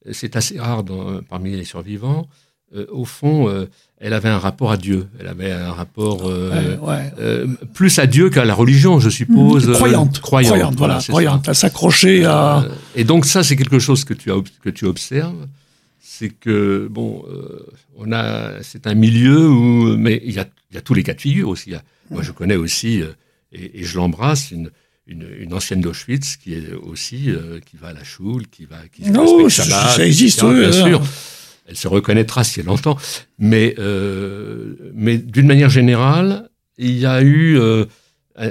euh, 0.07 0.11
c'est 0.13 0.37
assez 0.37 0.59
rare 0.61 0.85
dans- 0.85 1.21
parmi 1.23 1.51
les 1.57 1.65
survivants. 1.65 2.29
Euh, 2.75 2.85
au 2.91 3.05
fond, 3.05 3.49
euh, 3.49 3.67
elle 3.99 4.13
avait 4.13 4.29
un 4.29 4.39
rapport 4.39 4.71
à 4.73 4.77
Dieu. 4.77 5.07
Elle 5.21 5.29
avait 5.29 5.53
un 5.53 5.73
rapport 5.73 6.23
euh, 6.27 6.77
Ouais, 6.79 6.89
ouais. 6.89 7.13
euh, 7.21 7.47
plus 7.75 7.99
à 8.01 8.07
Dieu 8.07 8.29
qu'à 8.29 8.45
la 8.45 8.55
religion, 8.55 8.99
je 9.01 9.09
suppose. 9.09 9.69
euh, 9.69 9.73
croyante, 9.75 10.19
croyante, 10.21 10.51
croyante, 10.51 10.75
voilà, 10.77 10.99
croyante. 10.99 11.45
Elle 11.49 11.55
s'accrochait 11.55 12.25
à. 12.25 12.59
Euh, 12.65 12.69
et 12.97 13.05
donc 13.05 13.25
ça, 13.25 13.43
c'est 13.45 13.57
quelque 13.57 13.79
chose 13.79 14.05
que 14.05 14.15
tu, 14.15 14.31
as, 14.33 14.37
que 14.63 14.71
tu 14.71 14.85
observes, 14.85 15.47
c'est 16.01 16.31
que 16.31 16.89
bon, 16.91 17.25
euh, 17.31 17.65
on 17.97 18.13
a, 18.13 18.63
c'est 18.63 18.87
un 18.89 18.95
milieu 18.95 19.49
où, 19.49 19.97
mais 19.97 20.21
il 20.25 20.33
y 20.33 20.39
a, 20.41 20.47
il 20.71 20.75
y 20.75 20.79
a 20.79 20.81
tous 20.83 20.95
les 20.95 21.03
cas 21.05 21.15
de 21.15 21.21
figure 21.21 21.49
aussi. 21.49 21.71
Il 21.71 21.73
y 21.75 21.77
a- 21.77 21.83
moi, 22.11 22.23
je 22.23 22.33
connais 22.33 22.57
aussi, 22.57 23.03
euh, 23.03 23.13
et, 23.53 23.81
et 23.81 23.85
je 23.85 23.97
l'embrasse, 23.97 24.51
une, 24.51 24.71
une, 25.07 25.27
une 25.39 25.53
ancienne 25.55 25.81
d'Auschwitz 25.81 26.37
qui 26.37 26.55
est 26.55 26.73
aussi, 26.73 27.31
euh, 27.31 27.61
qui 27.61 27.77
va 27.77 27.89
à 27.89 27.93
la 27.93 28.05
choule, 28.05 28.47
qui 28.49 28.65
va, 28.65 28.79
qui 28.93 29.03
respecte 29.05 29.49
ça- 29.51 29.65
Shabbat, 29.65 29.97
ça 29.97 30.07
existe, 30.07 30.39
etc., 30.39 30.53
oui, 30.53 30.61
bien 30.61 30.73
sûr. 30.73 31.03
Elle 31.69 31.77
se 31.77 31.89
reconnaîtra 31.89 32.45
si 32.45 32.61
elle 32.61 32.69
entend. 32.69 32.97
Mais, 33.39 33.75
euh, 33.79 34.75
mais 34.95 35.19
d'une 35.19 35.47
manière 35.47 35.71
générale, 35.71 36.49
il 36.79 36.97
y 36.99 37.07
a 37.07 37.23
eu 37.23 37.59
euh, 37.59 37.87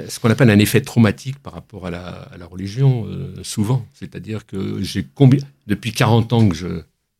ce 0.08 0.18
qu'on 0.20 0.28
appelle 0.30 0.50
un 0.50 0.58
effet 0.58 0.80
traumatique 0.82 1.38
par 1.38 1.54
rapport 1.54 1.86
à 1.86 1.90
la, 1.90 2.06
à 2.08 2.36
la 2.36 2.44
religion, 2.46 3.06
souvent. 3.42 3.86
C'est-à-dire 3.94 4.44
que 4.44 4.82
j'ai 4.82 5.06
combien, 5.14 5.40
depuis 5.66 5.92
40 5.92 6.32
ans 6.34 6.48
que 6.48 6.54
je, 6.54 6.66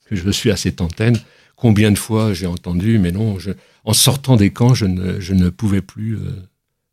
que 0.07 0.16
je 0.16 0.30
suis 0.30 0.51
à 0.51 0.57
cette 0.57 0.80
antenne, 0.80 1.16
combien 1.57 1.91
de 1.91 1.99
fois 1.99 2.33
j'ai 2.33 2.47
entendu, 2.47 2.99
mais 2.99 3.13
non, 3.13 3.39
je, 3.39 3.51
en 3.85 3.93
sortant 3.93 4.37
des 4.37 4.51
camps, 4.51 4.75
je 4.75 4.87
ne, 4.87 5.21
je 5.21 5.35
ne 5.35 5.49
pouvais 5.49 5.83
plus, 5.83 6.17
euh, 6.17 6.43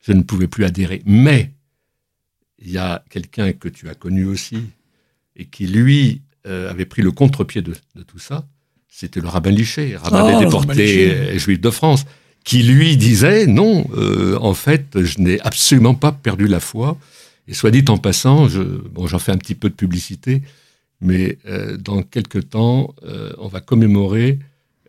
je 0.02 0.14
ne 0.14 0.22
pouvais 0.24 0.48
plus 0.48 0.64
adhérer. 0.64 1.02
Mais 1.06 1.52
il 2.60 2.72
y 2.72 2.78
a 2.78 3.04
quelqu'un 3.10 3.52
que 3.52 3.68
tu 3.68 3.90
as 3.90 3.96
connu 3.96 4.26
aussi 4.26 4.58
et 5.36 5.46
qui 5.46 5.68
lui 5.68 6.22
euh, 6.48 6.70
avait 6.70 6.86
pris 6.86 7.02
le 7.02 7.12
contre-pied 7.12 7.62
de, 7.62 7.74
de 7.96 8.04
tout 8.04 8.20
ça. 8.20 8.48
C'était 8.88 9.22
le 9.22 9.28
rabbin 9.28 9.52
Liché, 9.52 9.98
rabbin 9.98 10.24
Oh, 10.24 10.40
des 10.40 10.46
déportés 10.46 11.12
euh, 11.12 11.38
juifs 11.38 11.60
de 11.60 11.70
France, 11.70 12.06
qui 12.44 12.64
lui 12.64 12.96
disait 12.96 13.48
non, 13.48 13.88
euh, 13.96 14.38
en 14.40 14.54
fait, 14.54 15.02
je 15.02 15.20
n'ai 15.20 15.40
absolument 15.42 15.96
pas 15.96 16.12
perdu 16.12 16.48
la 16.48 16.60
foi. 16.60 16.98
Et 17.48 17.54
soit 17.54 17.72
dit 17.72 17.84
en 17.90 17.98
passant, 17.98 18.48
je, 18.48 18.62
bon, 18.62 19.08
j'en 19.08 19.20
fais 19.20 19.32
un 19.32 19.38
petit 19.38 19.56
peu 19.56 19.70
de 19.70 19.74
publicité, 19.74 20.42
mais 21.02 21.38
dans 21.80 22.02
quelques 22.02 22.52
temps, 22.52 22.96
on 23.38 23.50
va 23.50 23.60
commémorer 23.60 24.40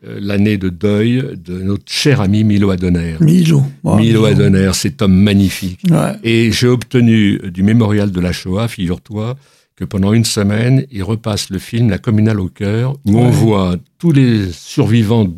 l'année 0.07 0.59
de 0.59 0.69
deuil 0.69 1.23
de 1.37 1.61
notre 1.61 1.91
cher 1.91 2.21
ami 2.21 2.45
Milo 2.45 2.71
Adonner. 2.71 3.17
Milo. 3.21 3.63
Ouais, 3.83 3.97
Milo 3.97 4.25
Adonner, 4.25 4.71
cet 4.75 5.03
homme 5.03 5.15
magnifique. 5.15 5.81
Ouais. 5.91 6.13
Et 6.23 6.53
j'ai 6.53 6.69
obtenu 6.69 7.39
du 7.51 7.63
mémorial 7.63 8.11
de 8.11 8.21
la 8.21 8.33
Shoah, 8.33 8.69
figure-toi, 8.69 9.37
que 9.77 9.85
pendant 9.85 10.13
une 10.13 10.25
semaine, 10.25 10.87
il 10.91 11.03
repasse 11.03 11.51
le 11.51 11.59
film 11.59 11.91
La 11.91 11.99
communale 11.99 12.41
au 12.41 12.49
cœur, 12.49 12.97
où 13.05 13.19
on 13.19 13.31
voit 13.31 13.77
tous 13.99 14.13
les 14.13 14.53
survivants 14.53 15.29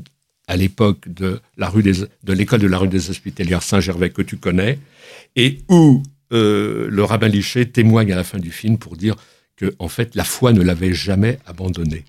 à 0.49 0.57
l'époque 0.57 1.09
de 1.09 1.41
la 1.57 1.69
rue 1.69 1.83
des, 1.83 1.93
de 2.25 2.33
l'école 2.33 2.61
de 2.61 2.67
la 2.67 2.79
rue 2.79 2.89
des 2.89 3.11
Hospitalières 3.11 3.63
Saint-Gervais 3.63 4.11
que 4.11 4.23
tu 4.23 4.37
connais, 4.37 4.79
et 5.35 5.59
où 5.69 6.03
euh, 6.33 6.87
le 6.91 7.05
rabbin 7.05 7.29
Liché 7.29 7.67
témoigne 7.67 8.13
à 8.13 8.17
la 8.17 8.25
fin 8.25 8.39
du 8.39 8.51
film 8.51 8.79
pour 8.79 8.97
dire 8.97 9.17
que 9.57 9.75
en 9.79 9.89
fait 9.89 10.15
la 10.15 10.25
foi 10.25 10.53
ne 10.53 10.63
l'avait 10.63 10.93
jamais 10.93 11.39
abandonné. 11.47 12.05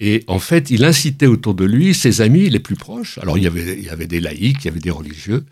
Et 0.00 0.24
en 0.26 0.38
fait, 0.40 0.70
il 0.70 0.84
incitait 0.84 1.26
autour 1.26 1.54
de 1.54 1.64
lui 1.64 1.94
ses 1.94 2.20
amis 2.20 2.48
les 2.50 2.58
plus 2.58 2.76
proches. 2.76 3.18
Alors 3.18 3.38
il 3.38 3.44
y 3.44 3.46
avait, 3.46 3.74
il 3.78 3.84
y 3.84 3.88
avait 3.90 4.06
des 4.08 4.20
laïcs, 4.20 4.58
il 4.62 4.64
y 4.66 4.68
avait 4.68 4.80
des 4.80 4.90
religieux, 4.90 5.44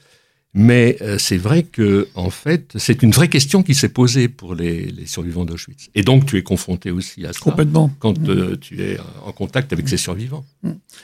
mais 0.55 0.99
euh, 1.01 1.16
c'est 1.18 1.38
vrai 1.38 1.62
que 1.62 2.09
en 2.14 2.28
fait, 2.28 2.72
c'est 2.76 3.03
une 3.03 3.12
vraie 3.12 3.28
question 3.28 3.62
qui 3.62 3.74
s'est 3.74 3.88
posée 3.88 4.28
pour 4.28 4.55
les, 4.55 4.86
les 4.90 5.07
survivants 5.07 5.45
d'Auschwitz. 5.47 5.88
Et 5.95 6.03
donc, 6.03 6.26
tu 6.26 6.36
es 6.36 6.43
confronté 6.43 6.90
aussi 6.90 7.24
à 7.24 7.32
ça 7.32 7.38
Complètement. 7.40 7.90
quand 8.01 8.18
euh, 8.28 8.57
tu 8.61 8.82
es 8.82 8.99
en 9.24 9.32
contact 9.32 9.72
avec 9.72 9.88
ces 9.88 9.97
survivants. 9.97 10.45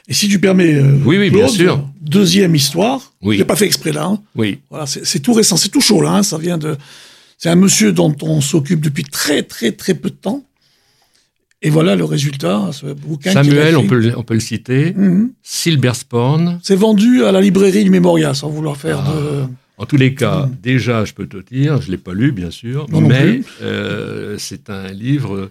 Et 0.09 0.12
si 0.14 0.28
tu 0.28 0.39
permets. 0.41 0.74
euh, 0.74 0.99
Oui, 1.05 1.16
oui, 1.16 1.30
bien 1.30 1.45
Claude, 1.47 1.51
sûr. 1.57 1.89
Deuxième 2.03 2.55
histoire. 2.55 3.14
Oui. 3.22 3.36
Je 3.36 3.41
l'ai 3.43 3.47
pas 3.47 3.57
fait 3.57 3.66
exprès 3.66 3.93
là. 3.93 4.05
hein. 4.07 4.20
Oui, 4.34 4.59
Voilà, 4.68 4.84
c'est 4.86 5.07
c'est 5.07 5.20
tout 5.20 5.32
récent, 5.32 5.57
c'est 5.57 5.70
tout 5.70 5.80
chaud 5.80 6.03
là. 6.03 6.11
hein. 6.16 6.22
Ça 6.22 6.36
vient 6.39 6.59
de. 6.59 6.76
C'est 7.39 7.49
un 7.49 7.55
monsieur 7.55 7.93
dont 7.93 8.14
on 8.22 8.41
s'occupe 8.41 8.80
depuis 8.80 9.05
très 9.05 9.45
très 9.45 9.70
très 9.72 9.95
peu 9.95 10.11
de 10.11 10.16
temps. 10.16 10.45
Et 11.61 11.71
voilà 11.71 11.97
le 11.97 12.05
résultat, 12.05 12.71
ce 12.73 12.87
bouquin. 12.87 13.33
Samuel, 13.33 13.77
on 13.77 13.87
peut, 13.87 13.99
le- 13.99 14.17
on 14.17 14.23
peut 14.23 14.35
le 14.35 14.41
citer. 14.41 14.95
Mhm. 14.95 15.33
Silbersporn. 15.43 16.61
C'est 16.63 16.77
vendu 16.77 17.25
à 17.25 17.33
la 17.33 17.41
librairie 17.41 17.85
du 17.85 17.91
Mémorial, 17.91 18.35
sans 18.37 18.49
vouloir 18.49 18.77
faire 18.77 19.03
Ah. 19.07 19.13
de. 19.13 19.45
En 19.77 19.87
tous 19.87 19.97
les 19.97 20.15
cas, 20.15 20.49
déjà, 20.63 21.05
je 21.05 21.13
peux 21.15 21.27
te 21.27 21.37
dire, 21.37 21.81
je 21.81 21.87
ne 21.87 21.93
l'ai 21.93 21.99
pas 21.99 22.13
lu, 22.13 22.33
bien 22.33 22.51
sûr, 22.51 22.87
Non, 22.91 23.01
mais 23.01 23.43
euh, 23.63 24.37
c'est 24.39 24.71
un 24.71 24.89
livre 24.89 25.51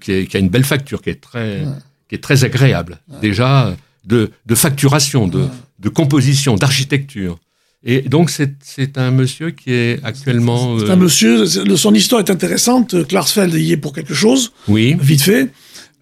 qui, 0.00 0.12
est- 0.12 0.26
qui 0.26 0.36
a 0.36 0.40
une 0.40 0.48
belle 0.48 0.64
facture, 0.64 1.02
qui 1.02 1.10
est 1.10 1.20
très, 1.20 1.62
qui 2.08 2.14
est 2.14 2.22
très 2.22 2.44
agréable. 2.44 2.98
Déjà, 3.20 3.76
de, 4.04 4.30
de 4.46 4.54
facturation, 4.54 5.26
de, 5.26 5.46
de 5.80 5.88
composition, 5.88 6.54
d'architecture. 6.54 7.38
Et 7.84 8.02
donc, 8.02 8.30
c'est 8.30 8.98
un 8.98 9.10
monsieur 9.10 9.50
qui 9.50 9.72
est 9.72 10.00
actuellement... 10.04 10.78
C'est 10.78 10.86
euh, 10.86 10.92
un 10.92 10.96
monsieur, 10.96 11.46
son 11.46 11.94
histoire 11.94 12.20
est 12.20 12.30
intéressante. 12.30 13.06
Klarsfeld 13.06 13.54
y 13.54 13.72
est 13.72 13.76
pour 13.76 13.92
quelque 13.92 14.14
chose, 14.14 14.52
Oui, 14.66 14.96
vite 15.00 15.22
fait. 15.22 15.50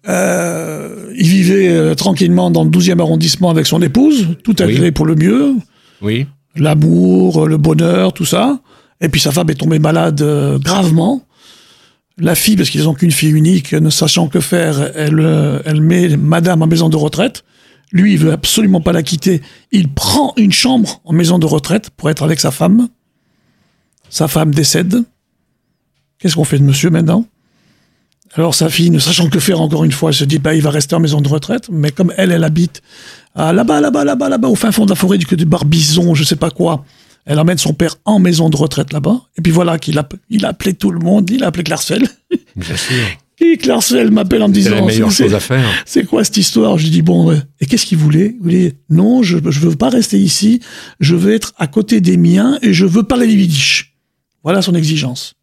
Euh, 0.07 1.11
il 1.15 1.27
vivait 1.27 1.69
euh, 1.69 1.95
tranquillement 1.95 2.51
dans 2.51 2.63
le 2.63 2.69
12e 2.69 2.99
arrondissement 2.99 3.49
avec 3.49 3.65
son 3.65 3.81
épouse, 3.81 4.27
tout 4.43 4.55
Oui. 4.59 4.63
agréé 4.73 4.91
pour 4.91 5.05
le 5.05 5.15
mieux, 5.15 5.53
oui, 6.01 6.27
l'amour, 6.55 7.47
le 7.47 7.57
bonheur, 7.57 8.13
tout 8.13 8.25
ça. 8.25 8.59
Et 9.01 9.09
puis 9.09 9.19
sa 9.19 9.31
femme 9.31 9.49
est 9.49 9.55
tombée 9.55 9.79
malade 9.79 10.21
euh, 10.21 10.59
gravement. 10.59 11.23
La 12.17 12.35
fille, 12.35 12.55
parce 12.55 12.69
qu'ils 12.69 12.83
n'ont 12.83 12.93
qu'une 12.93 13.11
fille 13.11 13.31
unique, 13.31 13.73
ne 13.73 13.89
sachant 13.89 14.27
que 14.27 14.39
faire, 14.39 14.91
elle, 14.95 15.61
elle 15.65 15.81
met 15.81 16.15
madame 16.15 16.61
en 16.61 16.67
maison 16.67 16.87
de 16.87 16.95
retraite. 16.95 17.43
Lui, 17.91 18.13
il 18.13 18.19
veut 18.19 18.31
absolument 18.31 18.81
pas 18.81 18.91
la 18.91 19.03
quitter. 19.03 19.41
Il 19.71 19.89
prend 19.89 20.33
une 20.37 20.51
chambre 20.51 21.01
en 21.05 21.13
maison 21.13 21.39
de 21.39 21.45
retraite 21.45 21.89
pour 21.91 22.09
être 22.09 22.23
avec 22.23 22.39
sa 22.39 22.51
femme. 22.51 22.89
Sa 24.09 24.27
femme 24.27 24.53
décède. 24.53 25.03
Qu'est-ce 26.19 26.35
qu'on 26.35 26.43
fait 26.43 26.59
de 26.59 26.63
monsieur 26.63 26.89
maintenant? 26.89 27.25
Alors 28.33 28.53
sa 28.53 28.69
fille, 28.69 28.89
ne 28.89 28.99
sachant 28.99 29.29
que 29.29 29.39
faire 29.39 29.61
encore 29.61 29.85
une 29.85 29.91
fois, 29.91 30.09
elle 30.09 30.15
se 30.15 30.25
dit, 30.25 30.39
bah, 30.39 30.55
il 30.55 30.61
va 30.61 30.69
rester 30.69 30.95
en 30.95 30.99
maison 30.99 31.21
de 31.21 31.29
retraite. 31.29 31.69
Mais 31.71 31.91
comme 31.91 32.13
elle, 32.17 32.31
elle 32.31 32.43
habite 32.43 32.81
là-bas, 33.35 33.81
là-bas, 33.81 34.03
là-bas, 34.03 34.29
là-bas, 34.29 34.47
au 34.47 34.55
fin 34.55 34.71
fond 34.71 34.85
de 34.85 34.89
la 34.89 34.95
forêt 34.95 35.17
du 35.17 35.25
côté 35.25 35.45
de 35.45 35.49
Barbizon, 35.49 36.15
je 36.15 36.23
sais 36.23 36.35
pas 36.35 36.49
quoi. 36.51 36.83
Elle 37.25 37.39
emmène 37.39 37.57
son 37.57 37.73
père 37.73 37.95
en 38.05 38.19
maison 38.19 38.49
de 38.49 38.57
retraite 38.57 38.93
là-bas. 38.93 39.21
Et 39.37 39.41
puis 39.41 39.51
voilà 39.51 39.79
qu'il 39.79 39.97
a, 39.97 40.07
a 40.43 40.47
appelé 40.47 40.73
tout 40.73 40.91
le 40.91 40.99
monde. 40.99 41.29
Il 41.29 41.43
a 41.43 41.47
appelé 41.47 41.63
Clarsfeld. 41.63 42.07
Et 43.39 43.59
m'appelle 44.11 44.41
en 44.43 44.47
me 44.49 44.53
C'est 44.53 44.69
la 44.69 44.75
disant, 44.77 44.85
meilleure 44.85 45.11
c'est- 45.11 45.23
chose 45.23 45.33
à 45.35 45.39
faire. 45.39 45.65
c'est 45.85 46.05
quoi 46.05 46.23
cette 46.23 46.37
histoire? 46.37 46.77
Je 46.77 46.83
lui 46.85 46.91
dis, 46.91 47.01
bon, 47.01 47.31
et 47.59 47.65
qu'est-ce 47.65 47.85
qu'il 47.85 47.97
voulait? 47.97 48.33
Il 48.37 48.41
voulait, 48.41 48.73
non, 48.89 49.23
je 49.23 49.37
ne 49.37 49.49
veux 49.51 49.75
pas 49.75 49.89
rester 49.89 50.17
ici, 50.17 50.61
je 50.99 51.15
veux 51.15 51.33
être 51.33 51.53
à 51.57 51.67
côté 51.67 51.99
des 52.01 52.17
miens 52.17 52.57
et 52.61 52.73
je 52.73 52.85
veux 52.85 53.03
parler 53.03 53.27
Yiddish. 53.27 53.93
Voilà 54.43 54.61
son 54.61 54.73
exigence. 54.75 55.33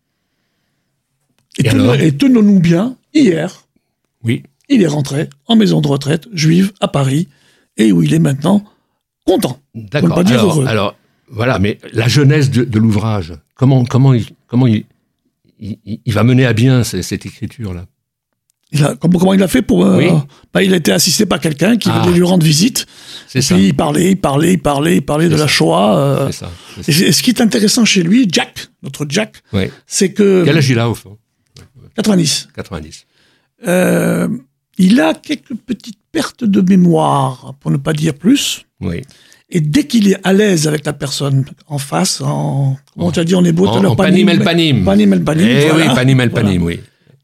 Et, 1.58 1.64
tenons- 1.64 1.94
tenons-nous 2.18 2.60
bien, 2.60 2.96
hier, 3.14 3.66
Oui, 4.24 4.42
il 4.68 4.82
est 4.82 4.86
rentré 4.86 5.28
en 5.46 5.56
maison 5.56 5.80
de 5.80 5.88
retraite 5.88 6.28
juive 6.32 6.72
à 6.80 6.88
Paris 6.88 7.28
et 7.76 7.92
où 7.92 8.02
il 8.02 8.14
est 8.14 8.18
maintenant 8.18 8.64
content. 9.26 9.58
D'accord. 9.74 10.14
pas 10.14 10.24
dire 10.24 10.38
Alors, 10.40 10.54
heureux. 10.56 10.66
alors, 10.66 10.96
voilà, 11.28 11.58
mais 11.58 11.78
la 11.92 12.08
jeunesse 12.08 12.50
de, 12.50 12.64
de 12.64 12.78
l'ouvrage, 12.78 13.34
comment, 13.54 13.84
comment, 13.84 14.14
il, 14.14 14.24
comment 14.46 14.66
il, 14.66 14.84
il, 15.84 16.00
il 16.04 16.12
va 16.12 16.24
mener 16.24 16.44
à 16.46 16.52
bien 16.52 16.84
ce- 16.84 17.02
cette 17.02 17.24
écriture-là 17.26 17.86
Il 18.72 18.82
a, 18.84 18.96
comment, 18.96 19.18
comment 19.18 19.34
il 19.34 19.42
a 19.42 19.48
fait 19.48 19.62
pour... 19.62 19.84
euh, 19.84 19.98
Oui. 19.98 20.08
bah, 20.52 20.62
il 20.62 20.72
a 20.72 20.76
été 20.76 20.92
assisté 20.92 21.26
par 21.26 21.40
quelqu'un 21.40 21.76
qui 21.76 21.88
Ah. 21.90 22.00
venait 22.02 22.16
lui 22.16 22.22
rendre 22.24 22.44
visite. 22.44 22.86
C'est 23.28 23.42
ça. 23.42 23.54
puis 23.54 23.68
il 23.68 23.74
parlait, 23.76 24.10
il 24.12 24.16
parlait, 24.20 24.54
il 24.54 24.58
parlait, 24.62 24.96
il 24.96 25.02
parlait 25.02 25.28
de 25.28 25.36
la. 25.36 25.46
Shoah. 25.46 25.96
euh, 25.98 26.26
C'est 26.30 26.38
ça. 26.44 26.50
c'est 26.82 26.92
ça. 26.92 27.04
et 27.06 27.12
ce 27.12 27.22
qui 27.22 27.30
est 27.30 27.40
intéressant 27.40 27.84
chez 27.84 28.02
lui, 28.02 28.26
Jack, 28.30 28.68
notre 28.82 29.04
Jack, 29.08 29.42
c'est 29.86 30.12
que... 30.12 30.44
Quel 30.44 30.56
âge 30.56 30.68
il 30.70 30.78
a 30.78 30.88
au 30.90 30.94
fond? 30.94 31.18
90. 31.96 32.48
90. 32.54 33.04
Euh, 33.68 34.28
il 34.78 35.00
a 35.00 35.14
quelques 35.14 35.54
petites 35.54 35.98
pertes 36.10 36.44
de 36.44 36.60
mémoire, 36.62 37.54
pour 37.60 37.70
ne 37.70 37.76
pas 37.76 37.92
dire 37.92 38.14
plus. 38.14 38.64
Oui. 38.80 39.02
Et 39.54 39.60
dès 39.60 39.86
qu'il 39.86 40.08
est 40.10 40.16
à 40.24 40.32
l'aise 40.32 40.66
avec 40.66 40.86
la 40.86 40.94
personne 40.94 41.44
en 41.66 41.76
face, 41.78 42.22
en... 42.22 42.76
Comment 42.94 43.12
tu 43.12 43.20
as 43.20 43.24
dit 43.24 43.34
en 43.34 43.44
hébreu 43.44 43.68
tout 43.68 43.74
à 43.74 43.82
l'heure 43.82 43.96
panim 43.96 44.28
el 44.30 44.40
panim. 44.42 44.82
Panim 44.84 45.12
el 45.12 45.22
panim, 45.22 45.46
Eh 45.46 45.68
voilà. 45.68 45.88
oui, 45.88 45.94
panim 45.94 46.20
el 46.20 46.30
Voilà. 46.30 46.46
panim, 46.48 46.62
oui. 46.62 46.80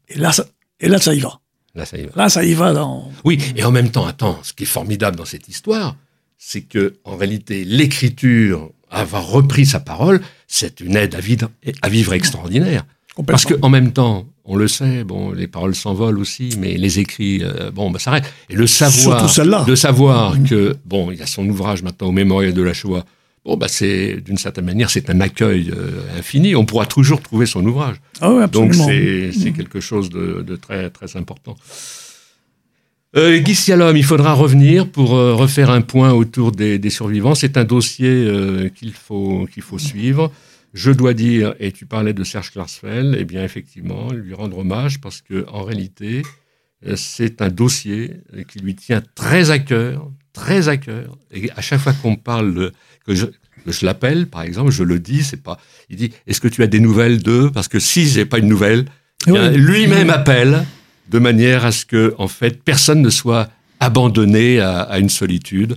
Et 0.09 0.17
là, 0.19 0.31
ça, 0.31 0.45
et 0.79 0.87
là, 0.87 0.99
ça 0.99 1.13
y 1.15 1.19
va. 1.19 1.39
Là, 1.73 1.85
ça 1.85 1.97
y 1.97 2.03
va. 2.05 2.11
Là, 2.15 2.29
ça 2.29 2.43
y 2.45 2.53
va 2.53 2.71
dans... 2.73 3.09
Oui, 3.25 3.39
et 3.55 3.63
en 3.63 3.71
même 3.71 3.89
temps, 3.89 4.05
attends, 4.05 4.37
ce 4.43 4.53
qui 4.53 4.63
est 4.63 4.67
formidable 4.67 5.17
dans 5.17 5.25
cette 5.25 5.47
histoire, 5.47 5.95
c'est 6.37 6.61
que 6.61 6.95
en 7.03 7.15
réalité, 7.17 7.65
l'écriture, 7.65 8.69
avoir 8.91 9.27
repris 9.27 9.65
sa 9.65 9.79
parole, 9.79 10.21
c'est 10.47 10.79
une 10.81 10.95
aide 10.97 11.15
à 11.15 11.19
vivre, 11.19 11.49
à 11.81 11.89
vivre 11.89 12.13
extraordinaire. 12.13 12.85
Parce 13.27 13.45
qu'en 13.45 13.69
même 13.69 13.91
temps, 13.91 14.25
on 14.45 14.55
le 14.55 14.67
sait, 14.67 15.03
bon, 15.03 15.31
les 15.31 15.47
paroles 15.47 15.75
s'envolent 15.75 16.19
aussi, 16.19 16.49
mais 16.59 16.75
les 16.77 16.99
écrits, 16.99 17.41
euh, 17.43 17.69
bon, 17.71 17.91
bah, 17.91 17.99
ça 17.99 18.11
arrête. 18.11 18.31
Et 18.49 18.55
le 18.55 18.65
savoir, 18.67 19.65
de 19.65 19.75
savoir 19.75 20.35
Mhm. 20.35 20.47
que, 20.49 20.75
bon, 20.85 21.11
il 21.11 21.19
y 21.19 21.21
a 21.21 21.25
son 21.27 21.47
ouvrage 21.47 21.83
maintenant 21.83 22.07
au 22.07 22.11
mémorial 22.11 22.53
de 22.53 22.61
la 22.61 22.73
Shoah. 22.73 23.05
Bon, 23.45 23.55
bah, 23.57 23.67
c'est 23.69 24.17
d'une 24.25 24.37
certaine 24.37 24.65
manière, 24.65 24.89
c'est 24.89 25.09
un 25.09 25.21
accueil 25.21 25.71
euh, 25.75 26.01
infini. 26.19 26.55
On 26.55 26.65
pourra 26.65 26.85
toujours 26.85 27.21
trouver 27.21 27.45
son 27.45 27.65
ouvrage. 27.65 27.95
Ah 28.21 28.31
ouais, 28.33 28.47
Donc 28.47 28.69
absolument. 28.71 28.87
c'est 28.87 29.31
c'est 29.39 29.51
quelque 29.51 29.79
chose 29.79 30.09
de, 30.09 30.43
de 30.45 30.55
très 30.55 30.89
très 30.89 31.15
important. 31.15 31.55
Euh, 33.17 33.39
Guy 33.39 33.55
Sialom, 33.55 33.95
il 33.97 34.03
faudra 34.03 34.33
revenir 34.33 34.87
pour 34.87 35.15
euh, 35.15 35.33
refaire 35.33 35.71
un 35.71 35.81
point 35.81 36.11
autour 36.11 36.51
des, 36.51 36.77
des 36.77 36.89
survivants. 36.91 37.33
C'est 37.33 37.57
un 37.57 37.63
dossier 37.63 38.07
euh, 38.09 38.69
qu'il 38.69 38.93
faut 38.93 39.47
qu'il 39.51 39.63
faut 39.63 39.79
suivre. 39.79 40.31
Je 40.73 40.91
dois 40.91 41.13
dire, 41.13 41.55
et 41.59 41.71
tu 41.71 41.85
parlais 41.85 42.13
de 42.13 42.23
Serge 42.23 42.51
Klarsfeld, 42.51 43.15
eh 43.17 43.25
bien 43.25 43.43
effectivement, 43.43 44.11
lui 44.11 44.33
rendre 44.33 44.59
hommage 44.59 45.01
parce 45.01 45.21
que 45.21 45.45
en 45.49 45.63
réalité, 45.63 46.21
euh, 46.85 46.95
c'est 46.95 47.41
un 47.41 47.49
dossier 47.49 48.17
euh, 48.35 48.43
qui 48.43 48.59
lui 48.59 48.75
tient 48.75 49.01
très 49.15 49.49
à 49.51 49.59
cœur, 49.59 50.11
très 50.31 50.69
à 50.69 50.77
cœur. 50.77 51.17
Et 51.31 51.49
à 51.51 51.61
chaque 51.61 51.79
fois 51.79 51.93
qu'on 51.93 52.15
parle 52.15 52.71
que 53.05 53.15
je, 53.15 53.25
l'appelle, 53.81 54.27
par 54.27 54.43
exemple, 54.43 54.71
je 54.71 54.83
le 54.83 54.99
dis, 54.99 55.23
c'est 55.23 55.41
pas. 55.41 55.59
Il 55.89 55.97
dit, 55.97 56.11
est-ce 56.27 56.39
que 56.39 56.47
tu 56.47 56.61
as 56.63 56.67
des 56.67 56.79
nouvelles 56.79 57.21
d'eux? 57.21 57.51
Parce 57.51 57.67
que 57.67 57.79
si 57.79 58.07
j'ai 58.07 58.25
pas 58.25 58.37
une 58.37 58.47
nouvelle, 58.47 58.85
Eh 59.27 59.31
oui. 59.31 59.57
lui-même 59.57 60.09
appelle 60.09 60.65
de 61.09 61.19
manière 61.19 61.65
à 61.65 61.71
ce 61.71 61.85
que, 61.85 62.13
en 62.19 62.27
fait, 62.27 62.63
personne 62.63 63.01
ne 63.01 63.09
soit 63.09 63.49
abandonné 63.79 64.59
à, 64.59 64.81
à 64.81 64.99
une 64.99 65.09
solitude. 65.09 65.75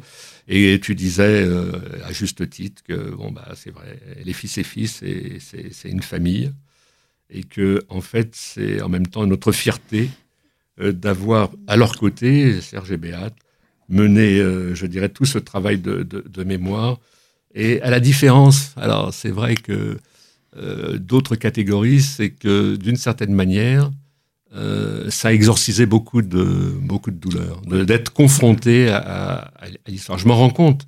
Et 0.48 0.80
tu 0.80 0.94
disais 0.94 1.44
euh, 1.44 1.72
à 2.04 2.12
juste 2.12 2.48
titre 2.50 2.82
que 2.82 3.10
bon 3.10 3.30
bah 3.30 3.52
c'est 3.54 3.70
vrai, 3.70 3.98
les 4.24 4.32
fils 4.32 4.58
et 4.58 4.64
fils, 4.64 5.02
c'est- 5.40 5.88
une 5.88 6.02
famille, 6.02 6.52
et 7.30 7.44
que 7.44 7.82
en 7.88 8.00
fait 8.00 8.30
c'est 8.34 8.82
en 8.82 8.88
même 8.88 9.06
temps 9.06 9.26
notre 9.26 9.52
fierté 9.52 10.10
euh, 10.80 10.92
d'avoir 10.92 11.50
à 11.68 11.76
leur 11.76 11.96
côté 11.96 12.60
Serge 12.60 12.92
et 12.92 12.96
Béat 12.96 13.30
mené, 13.88 14.40
euh, 14.40 14.74
je 14.74 14.86
dirais, 14.86 15.10
tout 15.10 15.26
ce 15.26 15.38
travail 15.38 15.78
de, 15.78 16.44
mémoire. 16.44 16.98
Et 17.54 17.82
à 17.82 17.90
la 17.90 18.00
différence, 18.00 18.72
alors 18.76 19.12
c'est 19.14 19.30
vrai 19.30 19.54
que 19.54 19.98
d'autres 20.96 21.36
catégories, 21.36 22.00
c'est 22.02 22.30
que 22.30 22.76
d'une 22.76 22.96
certaine 22.96 23.34
manière, 23.34 23.90
euh, 24.54 25.10
ça 25.10 25.28
a 25.28 25.32
exorcisé 25.32 25.86
beaucoup 25.86 26.22
de, 26.22 26.74
beaucoup 26.80 27.10
de 27.10 27.16
douleurs, 27.16 27.60
d'être 27.62 28.12
confronté 28.12 28.88
à 28.88 29.50
l'histoire. 29.86 30.18
Je 30.18 30.28
m'en 30.28 30.36
rends 30.36 30.50
compte, 30.50 30.86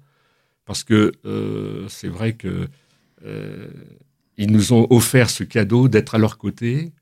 parce 0.66 0.84
que 0.84 1.12
euh, 1.24 1.86
c'est 1.88 2.08
vrai 2.08 2.34
que 2.34 2.68
euh, 3.24 3.68
ils 4.36 4.50
nous 4.50 4.72
ont 4.72 4.86
offert 4.90 5.30
ce 5.30 5.44
cadeau 5.44 5.88
d'être 5.88 6.14
à 6.14 6.18
leur 6.18 6.38
côté 6.38 6.92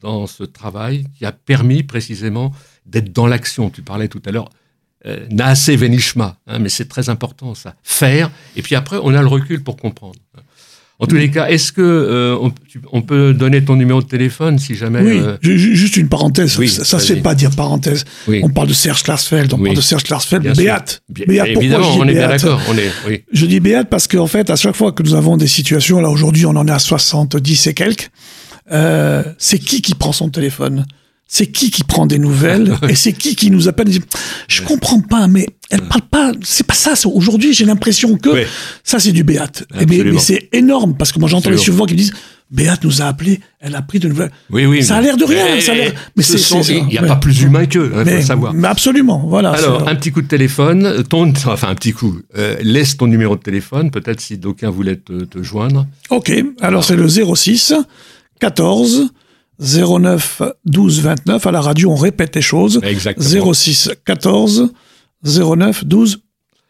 dans 0.00 0.26
ce 0.26 0.44
travail 0.44 1.06
qui 1.16 1.24
a 1.24 1.32
permis 1.32 1.82
précisément 1.82 2.52
d'être 2.86 3.12
dans 3.12 3.26
l'action. 3.26 3.70
Tu 3.70 3.82
parlais 3.82 4.08
tout 4.08 4.22
à 4.26 4.30
l'heure, 4.30 4.50
euh, 5.06 5.26
naase 5.30 5.70
venishma, 5.70 6.38
hein, 6.46 6.58
mais 6.58 6.68
c'est 6.68 6.88
très 6.88 7.08
important 7.08 7.54
ça. 7.54 7.76
Faire, 7.82 8.30
et 8.56 8.62
puis 8.62 8.74
après, 8.74 8.98
on 9.02 9.14
a 9.14 9.22
le 9.22 9.28
recul 9.28 9.62
pour 9.62 9.76
comprendre. 9.76 10.18
En 11.00 11.06
tous 11.06 11.16
les 11.16 11.30
cas, 11.30 11.48
est-ce 11.48 11.72
que 11.72 11.80
euh, 11.80 12.36
on, 12.40 12.50
tu- 12.50 12.80
on 12.92 13.00
peut 13.02 13.32
donner 13.32 13.64
ton 13.64 13.74
numéro 13.76 14.02
de 14.02 14.06
téléphone 14.06 14.58
si 14.58 14.74
jamais 14.74 15.00
Oui, 15.00 15.18
euh, 15.18 15.36
ju- 15.40 15.58
ju- 15.58 15.74
juste 15.74 15.96
une 15.96 16.08
parenthèse. 16.08 16.58
oui, 16.58 16.68
ça, 16.68 16.84
ça 16.84 16.98
se 16.98 17.14
fait 17.14 17.20
pas 17.20 17.34
dire 17.34 17.50
parenthèse. 17.56 18.04
oui, 18.28 18.40
On 18.44 18.50
parle 18.50 18.68
de 18.68 18.74
Serge 18.74 19.02
Klarsfeld, 19.02 19.52
on 19.54 19.56
Oui. 19.56 19.64
parle 19.64 19.76
de 19.76 19.80
Serge 19.80 20.02
Klarsfeld, 20.04 20.42
bien 20.42 20.54
sûr. 20.54 20.62
Béat. 20.62 20.84
Bien- 21.08 21.24
Béat, 21.26 21.44
pourquoi 21.46 21.62
évidemment, 21.62 21.96
on 21.98 22.06
est 22.06 22.12
bien 22.12 22.28
d'accord. 22.28 22.60
On 22.68 22.76
est, 22.76 23.24
Je 23.32 23.46
dis 23.46 23.60
béate 23.60 23.88
parce 23.88 24.06
qu'en 24.08 24.26
fait, 24.26 24.50
à 24.50 24.56
chaque 24.56 24.76
fois 24.76 24.92
que 24.92 25.02
nous 25.02 25.14
avons 25.14 25.36
des 25.38 25.46
situations, 25.48 26.00
là 26.00 26.10
aujourd'hui 26.10 26.44
on 26.44 26.50
en 26.56 26.66
est 26.68 26.70
à 26.72 26.78
70 26.78 27.66
et 27.66 27.74
quelques, 27.74 28.10
euh, 28.72 29.22
c'est 29.38 29.58
qui 29.58 29.80
qui 29.82 29.94
prend 29.94 30.12
son 30.12 30.28
téléphone? 30.28 30.84
C'est 31.32 31.46
qui 31.46 31.70
qui 31.70 31.84
prend 31.84 32.06
des 32.06 32.18
nouvelles 32.18 32.74
Et 32.88 32.96
c'est 32.96 33.12
qui 33.12 33.36
qui 33.36 33.52
nous 33.52 33.68
appelle? 33.68 33.86
Je 34.48 34.62
comprends 34.62 35.00
pas, 35.00 35.28
mais 35.28 35.46
elle 35.70 35.82
parle 35.82 36.02
pas, 36.02 36.32
c'est 36.42 36.66
pas 36.66 36.74
ça. 36.74 36.94
Aujourd'hui, 37.08 37.54
j'ai 37.54 37.64
l'impression 37.64 38.16
que 38.16 38.30
ça 38.82 38.98
c'est 38.98 39.12
du 39.12 39.22
béate. 39.22 39.64
Et 39.80 39.86
mais 39.86 40.18
c'est 40.18 40.48
énorme 40.52 40.96
parce 40.96 41.12
que 41.12 41.20
moi 41.20 41.28
j'entends 41.28 41.50
les 41.50 41.56
survivants 41.56 41.86
qui 41.86 41.94
me 41.94 41.98
disent 41.98 42.12
Béate 42.50 42.82
nous 42.82 43.00
a 43.00 43.04
appelé, 43.04 43.38
elle 43.60 43.76
a 43.76 43.82
pris 43.82 44.00
de 44.00 44.08
nouvelles. 44.08 44.32
oui, 44.50 44.66
oui. 44.66 44.82
Ça 44.82 44.96
a 44.96 45.00
l'air 45.00 45.16
de 45.16 45.22
rien, 45.24 45.44
Mais- 45.54 45.60
ça 45.60 45.70
a 45.70 45.74
l'air- 45.76 45.92
mais 46.16 46.24
ce 46.24 46.32
c'est- 46.32 46.38
sont- 46.38 46.64
c'est 46.64 46.72
ça, 46.72 46.78
Il 46.80 46.86
n'y 46.86 46.98
a 46.98 47.02
ouais. 47.02 47.06
pas 47.06 47.14
plus 47.14 47.42
humain 47.42 47.64
qu'eux, 47.66 47.92
il 47.92 47.98
faut 48.00 48.04
mais, 48.04 48.16
le 48.16 48.22
savoir. 48.22 48.52
mais 48.52 48.66
absolument, 48.66 49.22
voilà. 49.28 49.50
Alors, 49.52 49.86
un 49.88 49.94
petit 49.94 50.10
coup 50.10 50.20
de 50.20 50.26
téléphone, 50.26 51.04
ton, 51.08 51.32
enfin 51.46 51.68
un 51.68 51.76
petit 51.76 51.92
coup, 51.92 52.18
euh, 52.36 52.56
laisse 52.60 52.96
ton 52.96 53.06
numéro 53.06 53.36
de 53.36 53.40
téléphone, 53.40 53.92
peut-être 53.92 54.20
si 54.20 54.36
d'aucuns 54.36 54.70
voulaient 54.70 54.96
te, 54.96 55.22
te 55.26 55.40
joindre. 55.44 55.86
Ok, 56.10 56.32
alors 56.60 56.82
c'est 56.82 56.96
le 56.96 57.06
06 57.08 57.72
14 58.40 59.10
09 59.60 60.42
12 60.64 61.02
29. 61.02 61.46
À 61.46 61.50
la 61.52 61.60
radio, 61.60 61.90
on 61.90 61.96
répète 61.96 62.34
les 62.36 62.42
choses. 62.42 62.80
Exactement. 62.82 63.52
06 63.52 63.90
14 64.04 64.72
09 65.24 65.84
12 65.84 66.22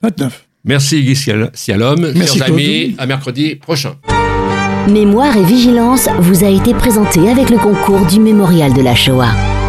29. 0.03 0.47
Merci 0.65 1.03
Guy 1.03 1.17
Sialom. 1.17 2.01
Merci, 2.15 2.39
Chers 2.39 2.49
amis, 2.49 2.95
à 2.99 3.07
mercredi 3.07 3.55
prochain. 3.57 3.95
Mémoire 4.89 5.37
et 5.37 5.45
vigilance 5.45 6.09
vous 6.19 6.45
a 6.45 6.49
été 6.49 6.75
présenté 6.75 7.29
avec 7.29 7.51
le 7.51 7.59
concours 7.59 8.07
du 8.07 8.19
Mémorial 8.19 8.73
de 8.73 8.83
la 8.83 8.95
Shoah. 8.95 9.60